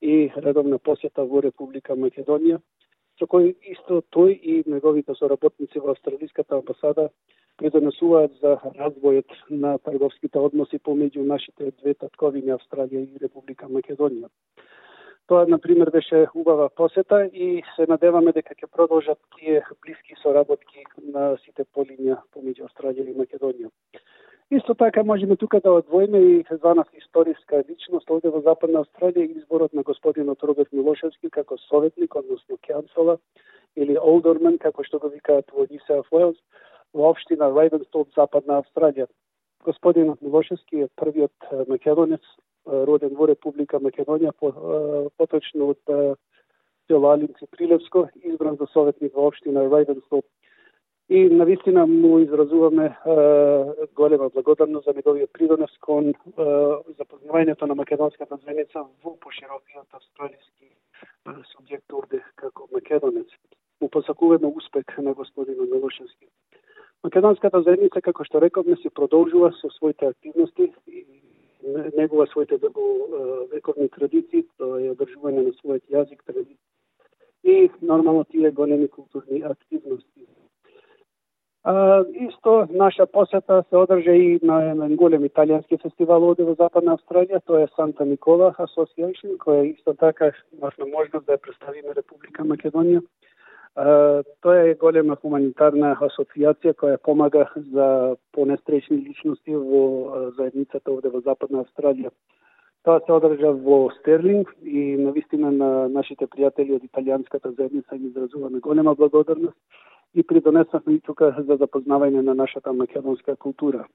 и 0.00 0.30
редовна 0.36 0.78
посета 0.78 1.24
во 1.24 1.42
Република 1.42 1.98
Македонија 1.98 2.60
со 3.20 3.28
кој 3.28 3.52
исто 3.74 4.00
тој 4.16 4.32
и 4.32 4.54
неговите 4.66 5.14
соработници 5.14 5.82
во 5.84 5.92
австралиската 5.92 6.56
амбасада 6.56 7.10
придонесуваат 7.60 8.38
за 8.40 8.56
развојот 8.78 9.36
на 9.64 9.76
трговските 9.84 10.40
односи 10.40 10.80
помеѓу 10.88 11.26
нашите 11.28 11.72
две 11.82 11.94
татковини 11.94 12.54
Австралија 12.56 13.02
и 13.04 13.20
Република 13.20 13.68
Македонија. 13.68 14.30
Тоа, 15.28 15.44
на 15.46 15.58
пример, 15.58 15.90
беше 15.94 16.26
убава 16.34 16.70
посета 16.70 17.20
и 17.26 17.62
се 17.76 17.86
надеваме 17.88 18.32
дека 18.32 18.56
ќе 18.56 18.66
продолжат 18.66 19.20
тие 19.36 19.60
блиски 19.84 20.16
соработки 20.22 20.86
на 21.12 21.36
сите 21.44 21.68
полиња 21.76 22.16
помеѓу 22.34 22.66
Австралија 22.70 23.12
и 23.12 23.18
Македонија. 23.20 23.68
Исто 24.52 24.74
така 24.74 25.04
можеме 25.04 25.36
тука 25.36 25.60
да 25.60 25.72
одвоиме 25.72 26.18
и 26.18 26.44
звана 26.50 26.84
историска 26.98 27.64
личност 27.70 28.10
овде 28.10 28.32
во 28.34 28.40
Западна 28.42 28.80
Австралија 28.82 29.36
изборот 29.38 29.70
на 29.72 29.84
господинот 29.86 30.42
Роберт 30.42 30.72
Милошевски 30.72 31.30
како 31.30 31.54
советник, 31.70 32.16
односно 32.18 32.58
кјансела, 32.58 33.18
или 33.76 33.94
Олдермен, 33.94 34.58
како 34.58 34.82
што 34.82 34.98
го 34.98 35.06
викаат 35.12 35.54
во 35.54 35.68
Нисеа 35.70 36.02
Уелс, 36.10 36.40
во 36.92 37.12
општина 37.12 37.46
Рейвенстоп, 37.54 38.10
Западна 38.18 38.58
Австралија. 38.58 39.06
Господинот 39.62 40.18
Милошевски 40.20 40.82
е 40.82 40.90
првиот 40.98 41.68
македонец 41.68 42.26
роден 42.66 43.14
во 43.14 43.30
Република 43.30 43.78
Македонија, 43.78 44.34
по, 44.34 44.50
поточно 45.16 45.70
од 45.76 46.18
село 46.90 47.14
Алинци 47.14 47.46
Прилевско, 47.54 48.08
избран 48.24 48.58
за 48.58 48.66
советник 48.74 49.14
во 49.14 49.30
општина 49.30 49.68
Рейвенстоп 49.70 50.26
и 51.10 51.28
навистина 51.28 51.86
му 51.86 52.18
изразуваме 52.18 52.84
е, 52.86 52.94
голема 53.94 54.30
благодарност 54.34 54.84
за 54.84 54.92
неговиот 54.94 55.32
придонес 55.32 55.70
кон 55.80 56.08
е, 56.08 56.14
запознавањето 56.98 57.66
на 57.66 57.74
македонската 57.74 58.38
заедница 58.44 58.84
во 59.02 59.16
поширокиот 59.18 59.90
австралиски 59.90 60.70
субјект 61.50 61.90
овде 61.98 62.22
како 62.36 62.68
македонец. 62.72 63.26
Му 63.80 63.88
посакуваме 63.88 64.46
успех 64.46 64.86
на 64.98 65.12
господинот 65.14 65.70
Милошевски. 65.72 66.26
Македонската 67.02 67.62
заедница, 67.62 68.00
како 68.00 68.24
што 68.24 68.40
рековме, 68.40 68.76
се 68.76 68.90
продолжува 68.90 69.50
со 69.60 69.70
своите 69.70 70.06
активности 70.06 70.72
и 70.86 71.04
негува 71.96 72.26
своите 72.26 72.54
вековни 73.50 73.88
традиции, 73.88 74.46
тоа 74.58 74.78
е 74.78 74.94
одржување 74.94 75.42
на 75.42 75.52
својот 75.58 75.90
јазик, 75.90 76.22
традиции 76.22 76.58
и 77.42 77.70
нормално 77.82 78.24
тие 78.24 78.50
големи 78.50 78.88
културни 78.88 79.42
активности 79.42 80.26
А, 81.64 82.04
исто 82.14 82.68
наша 82.70 83.06
посета 83.06 83.64
се 83.68 83.76
одржа 83.76 84.12
и 84.12 84.40
на 84.42 84.62
еден 84.64 84.96
голем 84.96 85.24
италијански 85.28 85.76
фестивал 85.82 86.24
овде 86.30 86.46
во 86.48 86.54
Западна 86.56 86.94
Австралија, 86.96 87.42
тоа 87.44 87.66
е 87.66 87.72
Санта 87.76 88.06
Никола 88.08 88.54
Association, 88.64 89.36
која 89.36 89.66
исто 89.68 89.92
така 89.92 90.32
имавме 90.56 90.86
можност 90.88 91.26
да 91.26 91.36
ја 91.36 91.42
представиме 91.44 91.92
Република 91.96 92.44
Македонија. 92.48 93.02
А, 93.76 94.22
тоа 94.40 94.70
е 94.70 94.74
голема 94.74 95.18
хуманитарна 95.20 95.92
асоциација 96.00 96.72
која 96.80 96.96
помага 96.96 97.44
за 97.74 98.16
понестречни 98.32 98.96
личности 98.96 99.52
во 99.52 100.32
заедницата 100.38 100.90
овде 100.90 101.12
во 101.12 101.20
Западна 101.20 101.66
Австралија. 101.66 102.08
Тоа 102.88 103.04
се 103.04 103.12
одржа 103.12 103.52
во 103.52 103.90
Стерлинг 104.00 104.48
и 104.64 104.96
на 104.96 105.12
вистина 105.12 105.52
на 105.52 105.88
нашите 105.92 106.24
пријатели 106.24 106.72
од 106.80 106.88
италијанската 106.88 107.52
заедница 107.52 108.00
им 108.00 108.06
изразуваме 108.08 108.64
голема 108.64 108.94
благодарност 108.94 109.56
и 110.14 110.22
придонесавме 110.22 110.94
и 110.94 111.00
тука 111.00 111.34
за 111.38 111.56
запознавање 111.56 112.22
на 112.22 112.34
нашата 112.34 112.72
македонска 112.72 113.36
култура. 113.36 113.86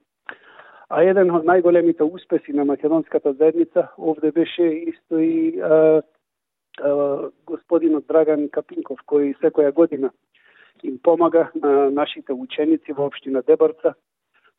А 0.88 1.02
еден 1.02 1.30
од 1.34 1.44
најголемите 1.44 2.06
успеси 2.06 2.52
на 2.54 2.64
македонската 2.64 3.32
заедница 3.32 3.88
овде 3.98 4.30
беше 4.32 4.66
исто 4.92 5.18
и 5.18 5.60
а, 5.60 6.02
а, 6.80 7.30
господинот 7.46 8.06
Драган 8.06 8.48
Капинков, 8.48 9.02
кој 9.06 9.34
секоја 9.42 9.72
година 9.74 10.12
им 10.82 10.98
помага 11.02 11.50
на 11.54 11.90
нашите 11.90 12.32
ученици 12.32 12.92
во 12.92 13.06
општина 13.06 13.42
Дебарца 13.42 13.94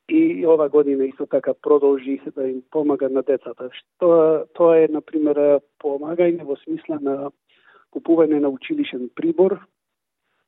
и 0.09 0.45
ова 0.47 0.69
година 0.69 1.05
исто 1.05 1.25
така 1.25 1.53
продолжи 1.53 2.21
да 2.35 2.47
им 2.47 2.61
помага 2.71 3.09
на 3.09 3.23
децата. 3.23 3.69
Што 3.71 4.47
тоа 4.53 4.83
е 4.83 4.87
на 4.91 5.01
пример 5.01 5.61
помагање 5.79 6.43
во 6.43 6.55
смисла 6.63 6.99
на 7.01 7.31
купување 7.91 8.39
на 8.39 8.49
училишен 8.49 9.09
прибор, 9.15 9.59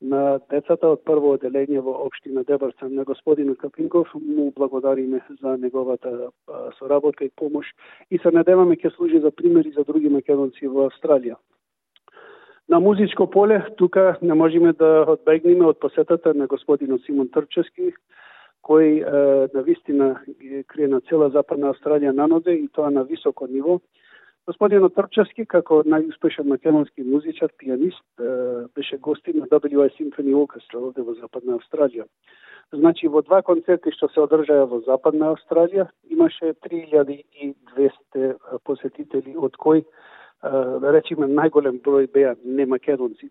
на 0.01 0.39
децата 0.49 0.87
од 0.87 1.03
прво 1.03 1.33
оделение 1.35 1.81
во 1.83 1.91
општина 2.05 2.43
Дебарца 2.47 2.87
на 2.89 3.03
господин 3.03 3.55
Капинков 3.55 4.07
му 4.15 4.51
благодариме 4.55 5.21
за 5.41 5.57
неговата 5.57 6.29
соработка 6.79 7.25
и 7.25 7.31
помош 7.35 7.67
и 8.11 8.17
се 8.17 8.31
надеваме 8.31 8.75
ќе 8.75 8.95
служи 8.95 9.19
за 9.19 9.31
пример 9.31 9.65
и 9.65 9.75
за 9.75 9.83
други 9.83 10.09
македонци 10.09 10.67
во 10.67 10.87
Австралија. 10.87 11.35
На 12.69 12.79
музичко 12.79 13.27
поле 13.29 13.65
тука 13.77 14.17
не 14.21 14.33
можеме 14.33 14.73
да 14.73 15.05
одбегнеме 15.07 15.65
од 15.65 15.79
посетата 15.79 16.33
на 16.33 16.47
господинот 16.47 17.01
Симон 17.03 17.27
Трчевски, 17.27 17.93
кој 18.63 19.01
е, 19.01 19.47
на 19.53 19.61
вистина 19.63 20.21
крие 20.67 20.87
на 20.87 21.01
цела 21.01 21.29
Западна 21.29 21.73
Австралија 21.73 22.11
на 22.11 22.27
ноде 22.27 22.53
и 22.55 22.67
тоа 22.67 22.91
на 22.91 23.03
високо 23.03 23.47
ниво 23.47 23.79
Господинот 24.49 24.95
Трчевски, 24.97 25.43
како 25.45 25.83
најуспешен 25.85 26.47
македонски 26.49 27.03
музичар, 27.05 27.51
пианист, 27.61 28.01
беше 28.75 28.97
гостин 28.97 29.37
на 29.43 29.45
WI 29.45 29.89
Symphony 29.97 30.33
Orchestra 30.33 30.81
овде 30.81 31.05
во 31.05 31.13
Западна 31.19 31.59
Австралија. 31.59 32.07
Значи, 32.73 33.07
во 33.07 33.21
два 33.21 33.43
концерти 33.45 33.93
што 33.93 34.09
се 34.09 34.23
одржаа 34.25 34.65
во 34.71 34.81
Западна 34.87 35.29
Австралија, 35.35 35.85
имаше 36.09 36.55
3200 36.65 38.33
посетители, 38.65 39.37
од 39.37 39.53
кои, 39.57 39.85
да 40.41 40.97
речиме, 40.97 41.29
најголем 41.29 41.77
број 41.85 42.09
беа 42.09 42.33
не 42.43 42.65
македонци. 42.65 43.29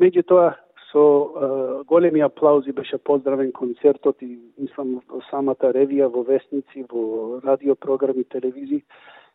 Меѓутоа, 0.00 0.52
со 0.88 1.00
uh, 1.00 1.84
големи 1.84 2.20
аплаузи 2.24 2.72
беше 2.72 2.98
поздравен 2.98 3.52
концертот 3.52 4.22
и 4.22 4.38
мислам 4.56 5.00
самата 5.30 5.68
ревија 5.76 6.08
во 6.08 6.22
вестници, 6.24 6.84
во 6.88 7.40
радиопрограми, 7.44 8.24
телевизии 8.24 8.84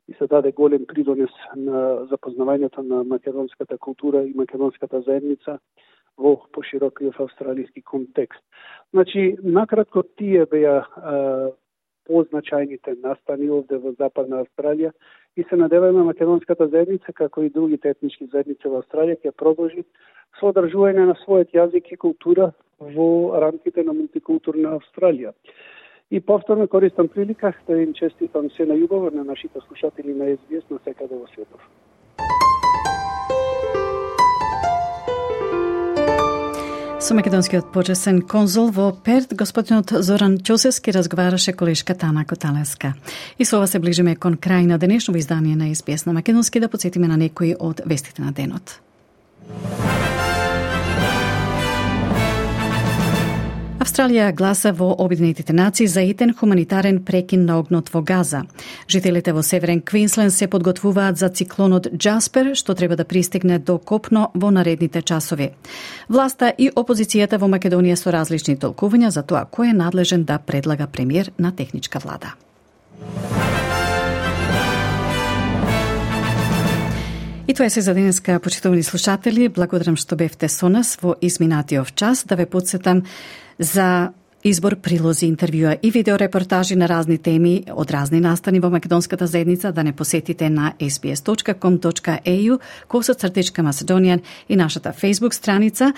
и 0.08 0.14
се 0.14 0.28
даде 0.28 0.52
голем 0.52 0.86
придонес 0.86 1.32
на 1.56 2.06
запознавањето 2.12 2.84
на 2.84 3.04
македонската 3.04 3.78
култура 3.78 4.24
и 4.24 4.34
македонската 4.36 5.02
заедница 5.02 5.60
во 6.18 6.36
поширокиот 6.54 7.16
австралијски 7.16 7.84
контекст. 7.84 8.42
Значи, 8.94 9.38
накратко 9.44 10.04
тие 10.18 10.46
беа 10.46 10.84
позначајните 12.08 12.98
настани 13.02 13.50
овде 13.50 13.78
во 13.80 13.94
Западна 14.00 14.44
Австралија 14.44 14.92
и 15.36 15.44
се 15.50 15.56
надеваме 15.56 16.04
македонската 16.04 16.68
заедница, 16.68 17.14
како 17.14 17.44
и 17.44 17.50
другите 17.50 17.90
етнички 17.90 18.28
заедници 18.32 18.68
во 18.68 18.82
Австралија, 18.84 19.18
ќе 19.24 19.32
продолжи 19.32 19.86
со 20.40 20.52
одржување 20.52 21.08
на 21.08 21.16
својот 21.24 21.56
јазик 21.56 21.94
и 21.94 21.98
култура 21.98 22.52
во 22.80 23.40
рамките 23.40 23.84
на 23.84 23.94
мултикултурна 23.94 24.76
Австралија. 24.80 25.32
И 26.12 26.20
повторно 26.20 26.68
користам 26.68 27.08
прилика 27.08 27.54
да 27.68 27.82
им 27.82 27.94
честитам 27.94 28.50
се 28.58 28.66
на 28.66 28.74
љубов 28.74 29.14
на 29.14 29.24
нашите 29.24 29.60
слушатели 29.68 30.14
на 30.14 30.26
СБС 30.36 30.70
на 30.70 30.80
секаде 30.86 31.16
во 31.16 31.28
светот. 31.28 31.62
Со 37.04 37.14
македонскиот 37.14 37.74
почесен 37.74 38.22
конзул 38.22 38.72
во 38.72 38.94
Перт, 38.94 39.34
господинот 39.36 39.92
Зоран 39.92 40.38
Ќосевски 40.38 40.94
разговараше 40.96 41.52
колешка 41.52 41.96
Тана 41.96 42.24
Коталеска. 42.24 42.94
И 43.38 43.44
со 43.44 43.58
ова 43.58 43.68
се 43.68 43.80
ближиме 43.80 44.16
кон 44.16 44.38
крај 44.40 44.68
на 44.72 44.78
денешно 44.80 45.18
издание 45.20 45.58
на 45.58 45.68
СБС 45.76 46.06
на 46.06 46.14
македонски 46.14 46.62
да 46.62 46.70
подсетиме 46.70 47.08
на 47.08 47.18
некои 47.18 47.56
од 47.60 47.82
вестите 47.86 48.22
на 48.22 48.32
денот. 48.32 48.80
Австралија 53.84 54.30
гласа 54.32 54.72
во 54.72 54.94
Обединетите 55.04 55.52
нации 55.52 55.90
за 55.92 56.06
итен 56.08 56.30
хуманитарен 56.34 57.02
прекин 57.04 57.42
на 57.44 57.58
огнот 57.60 57.90
во 57.92 58.00
Газа. 58.02 58.46
Жителите 58.88 59.34
во 59.34 59.44
Северен 59.44 59.82
Квинсленд 59.82 60.32
се 60.32 60.48
подготвуваат 60.48 61.18
за 61.18 61.28
циклонот 61.28 61.90
Джаспер, 61.92 62.54
што 62.56 62.76
треба 62.80 62.96
да 62.96 63.04
пристигне 63.04 63.60
до 63.60 63.78
копно 63.78 64.30
во 64.36 64.52
наредните 64.52 65.02
часови. 65.02 65.50
Власта 66.08 66.54
и 66.58 66.70
опозицијата 66.70 67.36
во 67.36 67.52
Македонија 67.52 68.00
со 68.00 68.16
различни 68.16 68.56
толкувања 68.56 69.12
за 69.12 69.24
тоа 69.28 69.44
кој 69.52 69.74
е 69.74 69.78
надлежен 69.84 70.24
да 70.24 70.40
предлага 70.40 70.88
премиер 70.88 71.34
на 71.38 71.52
техничка 71.52 72.00
влада. 72.00 72.38
И 77.48 77.54
тоа 77.54 77.66
е 77.66 77.70
се 77.70 77.82
за 77.82 77.94
денеска, 77.94 78.40
почитувани 78.40 78.84
слушатели. 78.84 79.50
Благодарам 79.50 79.98
што 80.00 80.16
бевте 80.16 80.48
со 80.48 80.70
нас 80.72 80.96
во 81.02 81.18
изминатиот 81.20 81.92
час. 81.96 82.24
Да 82.24 82.40
ве 82.40 82.46
подсетам 82.46 83.04
за 83.64 84.12
избор 84.44 84.76
прилози, 84.76 85.28
интервјуа 85.32 85.78
и 85.82 85.92
видеорепортажи 85.92 86.76
на 86.76 86.88
разни 86.88 87.18
теми 87.18 87.64
од 87.72 87.92
разни 87.92 88.20
настани 88.20 88.60
во 88.60 88.70
македонската 88.70 89.28
заедница 89.28 89.72
да 89.72 89.84
не 89.84 89.94
посетите 89.94 90.50
на 90.50 90.74
sbs.com.au 90.80 92.60
косо 92.88 93.14
цртичка 93.14 93.64
Macedonian 93.64 94.22
и 94.50 94.56
нашата 94.56 94.92
Facebook 94.92 95.34
страница. 95.34 95.94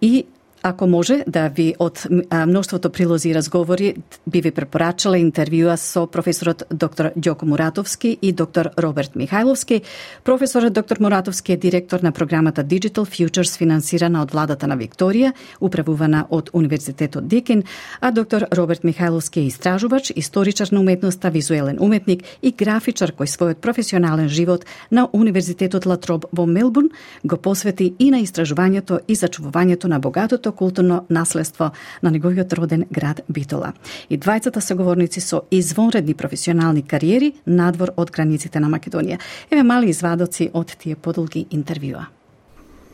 И 0.00 0.26
ако 0.62 0.86
може 0.86 1.24
да 1.26 1.48
ви 1.48 1.74
од 1.78 2.06
мноштвото 2.46 2.90
прилози 2.90 3.30
и 3.30 3.34
разговори 3.34 3.94
би 4.26 4.40
ви 4.40 4.50
препорачала 4.50 5.16
интервјуа 5.16 5.76
со 5.76 6.06
професорот 6.06 6.62
доктор 6.70 7.10
Ѓоко 7.16 7.44
Муратовски 7.44 8.18
и 8.22 8.32
доктор 8.32 8.70
Роберт 8.78 9.14
Михајловски. 9.14 9.80
Професорот 10.24 10.72
доктор 10.72 11.00
Муратовски 11.00 11.52
е 11.52 11.56
директор 11.56 12.00
на 12.00 12.12
програмата 12.12 12.64
Digital 12.64 13.08
Futures 13.08 13.56
финансирана 13.58 14.22
од 14.22 14.32
владата 14.32 14.66
на 14.66 14.76
Викторија, 14.76 15.32
управувана 15.60 16.26
од 16.30 16.50
Универзитетот 16.52 17.28
Дикин, 17.28 17.62
а 18.00 18.10
доктор 18.10 18.46
Роберт 18.52 18.82
Михајловски 18.82 19.40
е 19.40 19.46
истражувач, 19.46 20.12
историчар 20.16 20.68
на 20.72 20.80
уметноста, 20.80 21.30
визуелен 21.30 21.78
уметник 21.80 22.24
и 22.42 22.52
графичар 22.52 23.12
кој 23.12 23.26
својот 23.26 23.60
професионален 23.60 24.28
живот 24.28 24.64
на 24.90 25.08
Универзитетот 25.12 25.86
Латроб 25.86 26.26
во 26.32 26.46
Мелбурн 26.46 26.90
го 27.24 27.36
посвети 27.36 27.94
и 27.98 28.10
на 28.10 28.20
истражувањето 28.20 29.00
и 29.08 29.16
зачувувањето 29.16 29.88
на 29.88 29.98
богатото 29.98 30.49
културно 30.52 31.06
наследство 31.08 31.72
на 32.02 32.10
неговиот 32.10 32.52
роден 32.52 32.84
град 32.90 33.20
Битола. 33.28 33.72
И 34.08 34.18
двајцата 34.18 34.60
соговорници 34.60 35.20
со 35.20 35.42
извонредни 35.50 36.14
професионални 36.14 36.82
кариери 36.82 37.34
надвор 37.46 37.92
од 37.96 38.10
границите 38.10 38.60
на 38.60 38.68
Македонија. 38.68 39.18
Еве 39.50 39.62
мали 39.62 39.90
извадоци 39.90 40.50
од 40.52 40.76
тие 40.78 40.96
подолги 40.96 41.46
интервјуа. 41.50 42.06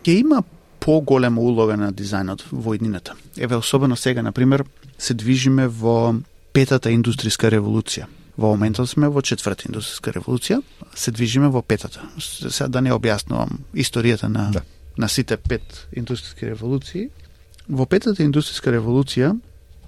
Ке 0.02 0.20
има 0.20 0.42
поголема 0.80 1.40
улога 1.42 1.76
на 1.76 1.92
дизајнот 1.92 2.44
во 2.52 2.74
иднината. 2.74 3.14
Еве 3.36 3.56
особено 3.56 3.96
сега 3.96 4.22
на 4.22 4.32
пример 4.32 4.64
се 4.98 5.14
движиме 5.14 5.66
во 5.68 6.14
петата 6.52 6.92
индустријска 6.94 7.50
револуција. 7.50 8.06
Во 8.36 8.52
моментот 8.52 8.88
сме 8.88 9.08
во 9.08 9.22
четврта 9.24 9.66
индустријска 9.68 10.12
револуција, 10.14 10.60
се 10.94 11.10
движиме 11.10 11.48
во 11.48 11.62
петата. 11.62 12.04
Сега 12.20 12.68
да 12.68 12.80
не 12.80 12.92
објаснувам 12.94 13.58
историјата 13.74 14.28
на 14.28 14.50
да. 14.52 14.62
на 14.96 15.08
сите 15.08 15.36
пет 15.36 15.88
индустријски 15.96 16.52
револуции. 16.54 17.10
Во 17.68 17.86
петата 17.86 18.22
индустријска 18.22 18.70
револуција 18.74 19.32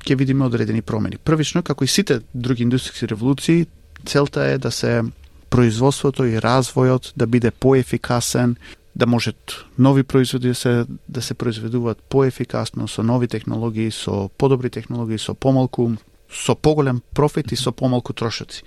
ќе 0.02 0.16
видиме 0.18 0.46
одредени 0.46 0.82
промени. 0.82 1.18
Првично, 1.18 1.62
како 1.62 1.84
и 1.84 1.90
сите 1.90 2.20
други 2.34 2.66
индустријски 2.66 3.10
револуции, 3.12 3.66
целта 4.06 4.48
е 4.50 4.58
да 4.58 4.70
се 4.70 5.02
производството 5.50 6.24
и 6.24 6.40
развојот 6.42 7.12
да 7.16 7.26
биде 7.26 7.50
поефикасен, 7.50 8.56
да 8.94 9.06
можат 9.06 9.64
нови 9.78 10.02
производи 10.02 10.48
да 10.48 10.54
се, 10.54 10.84
да 11.08 11.22
се 11.22 11.34
произведуваат 11.34 11.98
поефикасно, 12.08 12.88
со 12.88 13.02
нови 13.02 13.28
технологии, 13.28 13.90
со 13.90 14.28
подобри 14.38 14.70
технологии, 14.70 15.18
со 15.18 15.34
помалку 15.34 15.96
со 16.30 16.54
поголем 16.54 17.02
профит 17.14 17.52
и 17.52 17.56
со 17.56 17.72
помалку 17.72 18.12
трошоци. 18.12 18.62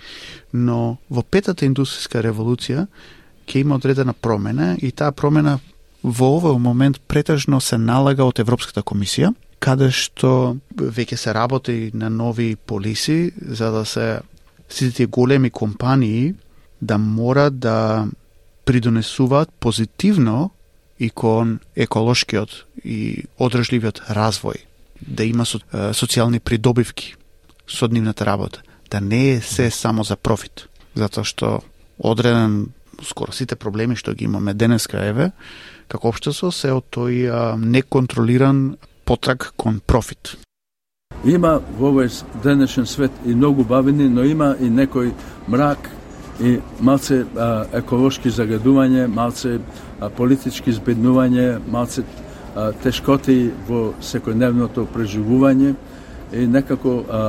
Но 0.52 0.98
во 1.10 1.22
петата 1.22 1.66
индустријска 1.66 2.22
револуција 2.24 2.88
ќе 3.46 3.62
има 3.62 3.76
одредена 3.76 4.14
промена 4.14 4.78
и 4.82 4.92
таа 4.92 5.12
промена 5.12 5.60
во 6.04 6.28
овој 6.38 6.58
момент 6.60 7.00
претежно 7.08 7.62
се 7.62 7.78
налага 7.78 8.26
од 8.26 8.40
Европската 8.42 8.82
комисија, 8.82 9.34
каде 9.62 9.92
што 9.94 10.58
веќе 10.76 11.18
се 11.18 11.34
работи 11.34 11.92
на 11.94 12.10
нови 12.10 12.56
полиси 12.56 13.32
за 13.38 13.72
да 13.72 13.86
се 13.86 14.22
сите 14.70 14.96
тие 14.96 15.06
големи 15.06 15.50
компании 15.50 16.34
да 16.82 16.98
мора 16.98 17.52
да 17.52 18.08
придонесуваат 18.66 19.50
позитивно 19.60 20.52
и 21.00 21.10
кон 21.10 21.60
еколошкиот 21.76 22.66
и 22.86 23.26
одржливиот 23.38 24.02
развој, 24.10 24.66
да 25.02 25.26
има 25.26 25.46
со, 25.46 25.60
социјални 25.94 26.40
придобивки 26.40 27.16
со 27.68 27.88
дневната 27.88 28.26
работа, 28.26 28.62
да 28.90 29.02
не 29.02 29.32
е 29.32 29.42
се 29.42 29.72
само 29.72 30.04
за 30.04 30.16
профит, 30.16 30.70
затоа 30.96 31.26
што 31.26 31.62
одреден 31.98 32.74
скоро 33.02 33.34
сите 33.34 33.56
проблеми 33.56 33.96
што 33.96 34.14
ги 34.14 34.26
имаме 34.26 34.54
денеска 34.54 35.06
еве 35.06 35.32
како 35.92 36.12
општество 36.12 36.52
се 36.56 36.72
од 36.72 36.88
тој 36.96 37.28
а, 37.28 37.42
неконтролиран 37.60 38.78
потраг 39.06 39.52
кон 39.60 39.82
профит. 39.84 40.38
Има 41.28 41.60
во 41.78 41.92
овој 41.92 42.10
денешен 42.44 42.88
свет 42.88 43.12
и 43.26 43.36
многу 43.36 43.64
бавини, 43.68 44.08
но 44.10 44.24
има 44.24 44.56
и 44.60 44.70
некој 44.72 45.12
мрак 45.52 45.90
и 46.40 46.58
малце 46.80 47.22
а, 47.36 47.66
еколошки 47.78 48.32
загадување, 48.32 49.08
малце 49.08 49.58
а, 49.60 50.10
политички 50.10 50.74
збеднување, 50.74 51.60
малце 51.68 52.06
а, 52.56 52.72
тешкоти 52.84 53.52
во 53.68 53.92
секојдневното 54.02 54.88
преживување 54.96 55.76
и 56.32 56.48
некако 56.48 56.96
а, 57.04 57.24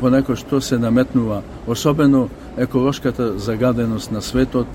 понеко 0.00 0.36
што 0.36 0.60
се 0.60 0.78
наметнува, 0.78 1.42
особено 1.66 2.28
еколошката 2.58 3.38
загаденост 3.38 4.12
на 4.12 4.22
светот, 4.22 4.66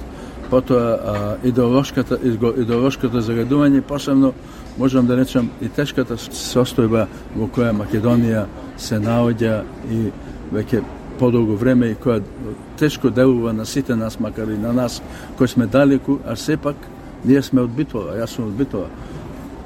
потоа 0.50 1.38
идеолошката 1.44 2.20
идеолошкото 2.24 3.22
загадување, 3.22 3.82
посебно 3.82 4.34
можам 4.78 5.08
да 5.08 5.18
речам 5.18 5.50
и 5.62 5.70
тешката 5.70 6.18
состојба 6.18 7.08
во 7.36 7.48
која 7.48 7.74
Македонија 7.76 8.46
се 8.78 9.00
наоѓа 9.02 9.64
и 9.92 10.12
веќе 10.54 10.84
подолго 11.20 11.58
време 11.58 11.92
и 11.92 11.96
која 11.96 12.22
тешко 12.78 13.10
делува 13.10 13.54
на 13.54 13.66
сите 13.66 13.96
нас, 13.96 14.20
макар 14.20 14.48
и 14.48 14.58
на 14.58 14.74
нас 14.74 15.02
кои 15.38 15.48
сме 15.48 15.66
далеку, 15.66 16.20
а 16.28 16.36
сепак 16.36 16.76
ние 17.26 17.42
сме 17.42 17.62
од 17.62 17.74
Битола, 17.74 18.16
јас 18.18 18.38
сум 18.38 18.48
од 18.48 18.58
Битола. 18.58 18.88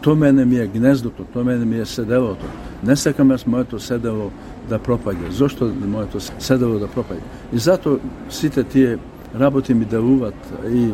То 0.02 0.16
мене 0.16 0.46
ми 0.46 0.58
е 0.58 0.68
гнездото, 0.68 1.24
то 1.34 1.44
мене 1.44 1.66
ми 1.66 1.80
е 1.80 1.86
седелото. 1.86 2.46
Не 2.84 2.96
сакам 2.96 3.30
јас 3.30 3.46
моето 3.48 3.80
седело 3.80 4.32
да 4.70 4.80
пропаѓа. 4.80 5.30
Зошто 5.30 5.70
моето 5.88 6.20
седело 6.20 6.80
да 6.80 6.88
пропаѓа? 6.88 7.22
И 7.54 7.60
затоа 7.60 8.00
сите 8.30 8.64
тие 8.64 8.98
работи 9.40 9.74
ми 9.74 9.86
даруваат 9.86 10.54
и 10.74 10.92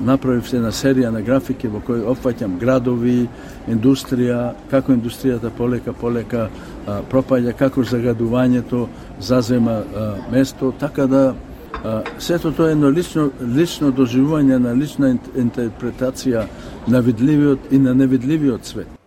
направив 0.00 0.48
се 0.48 0.60
на 0.60 0.72
серија 0.72 1.10
на 1.10 1.22
графики 1.22 1.68
во 1.68 1.80
кои 1.80 2.02
опфаќам 2.06 2.58
градови, 2.60 3.28
индустрија, 3.70 4.52
како 4.70 4.92
индустријата 4.92 5.50
полека 5.56 5.92
полека 5.92 6.48
а, 6.48 7.00
пропаѓа, 7.10 7.56
како 7.58 7.82
загадувањето 7.82 8.86
зазема 9.20 9.82
а, 9.82 10.14
место, 10.32 10.72
така 10.78 11.06
да 11.06 11.34
а, 11.82 12.02
сето 12.18 12.52
тоа 12.52 12.68
е 12.68 12.72
едно 12.78 12.90
лично, 12.90 13.30
лично 13.56 13.92
доживување 13.92 14.58
на 14.58 14.74
лична 14.74 15.14
интерпретација 15.34 16.46
на 16.88 17.00
видливиот 17.00 17.72
и 17.72 17.78
на 17.78 17.94
невидливиот 17.94 18.66
свет. 18.66 19.01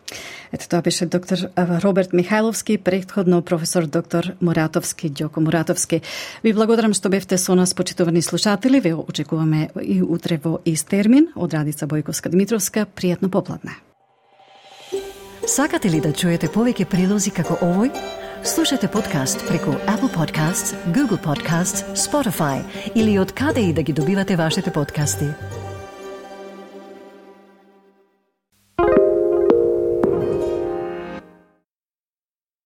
Ето 0.53 0.69
тоа 0.69 0.81
беше 0.81 1.05
доктор 1.05 1.37
Роберт 1.57 2.11
Михајловски, 2.11 2.77
предходно 2.77 3.41
професор 3.41 3.85
доктор 3.85 4.35
Муратовски, 4.41 5.11
Ѓоко 5.11 5.39
Муратовски. 5.39 6.01
Ви 6.43 6.53
благодарам 6.53 6.93
што 6.93 7.09
бевте 7.09 7.37
со 7.37 7.55
нас, 7.55 7.73
почитувани 7.73 8.21
слушатели. 8.21 8.79
Ве 8.79 8.93
очекуваме 8.93 9.69
и 9.81 10.01
утре 10.01 10.39
во 10.43 10.59
ист 10.65 10.87
термин. 10.87 11.27
Од 11.35 11.53
Радица 11.53 11.87
Бојковска 11.87 12.29
Димитровска, 12.29 12.85
пријатно 12.85 13.29
попладне. 13.29 13.75
Сакате 15.47 15.89
ли 15.89 16.01
да 16.01 16.11
чуете 16.11 16.47
повеќе 16.49 16.85
прилози 16.89 17.31
како 17.31 17.57
овој? 17.61 17.91
Слушате 18.45 18.87
подкаст 18.87 19.41
преку 19.47 19.71
Apple 19.89 20.09
Podcasts, 20.13 20.75
Google 20.93 21.17
Podcasts, 21.17 21.85
Spotify 21.95 22.61
или 22.95 23.17
од 23.19 23.31
каде 23.31 23.61
и 23.61 23.73
да 23.73 23.81
ги 23.81 23.93
добивате 23.93 24.35
вашите 24.35 24.71
подкасти. 24.71 25.25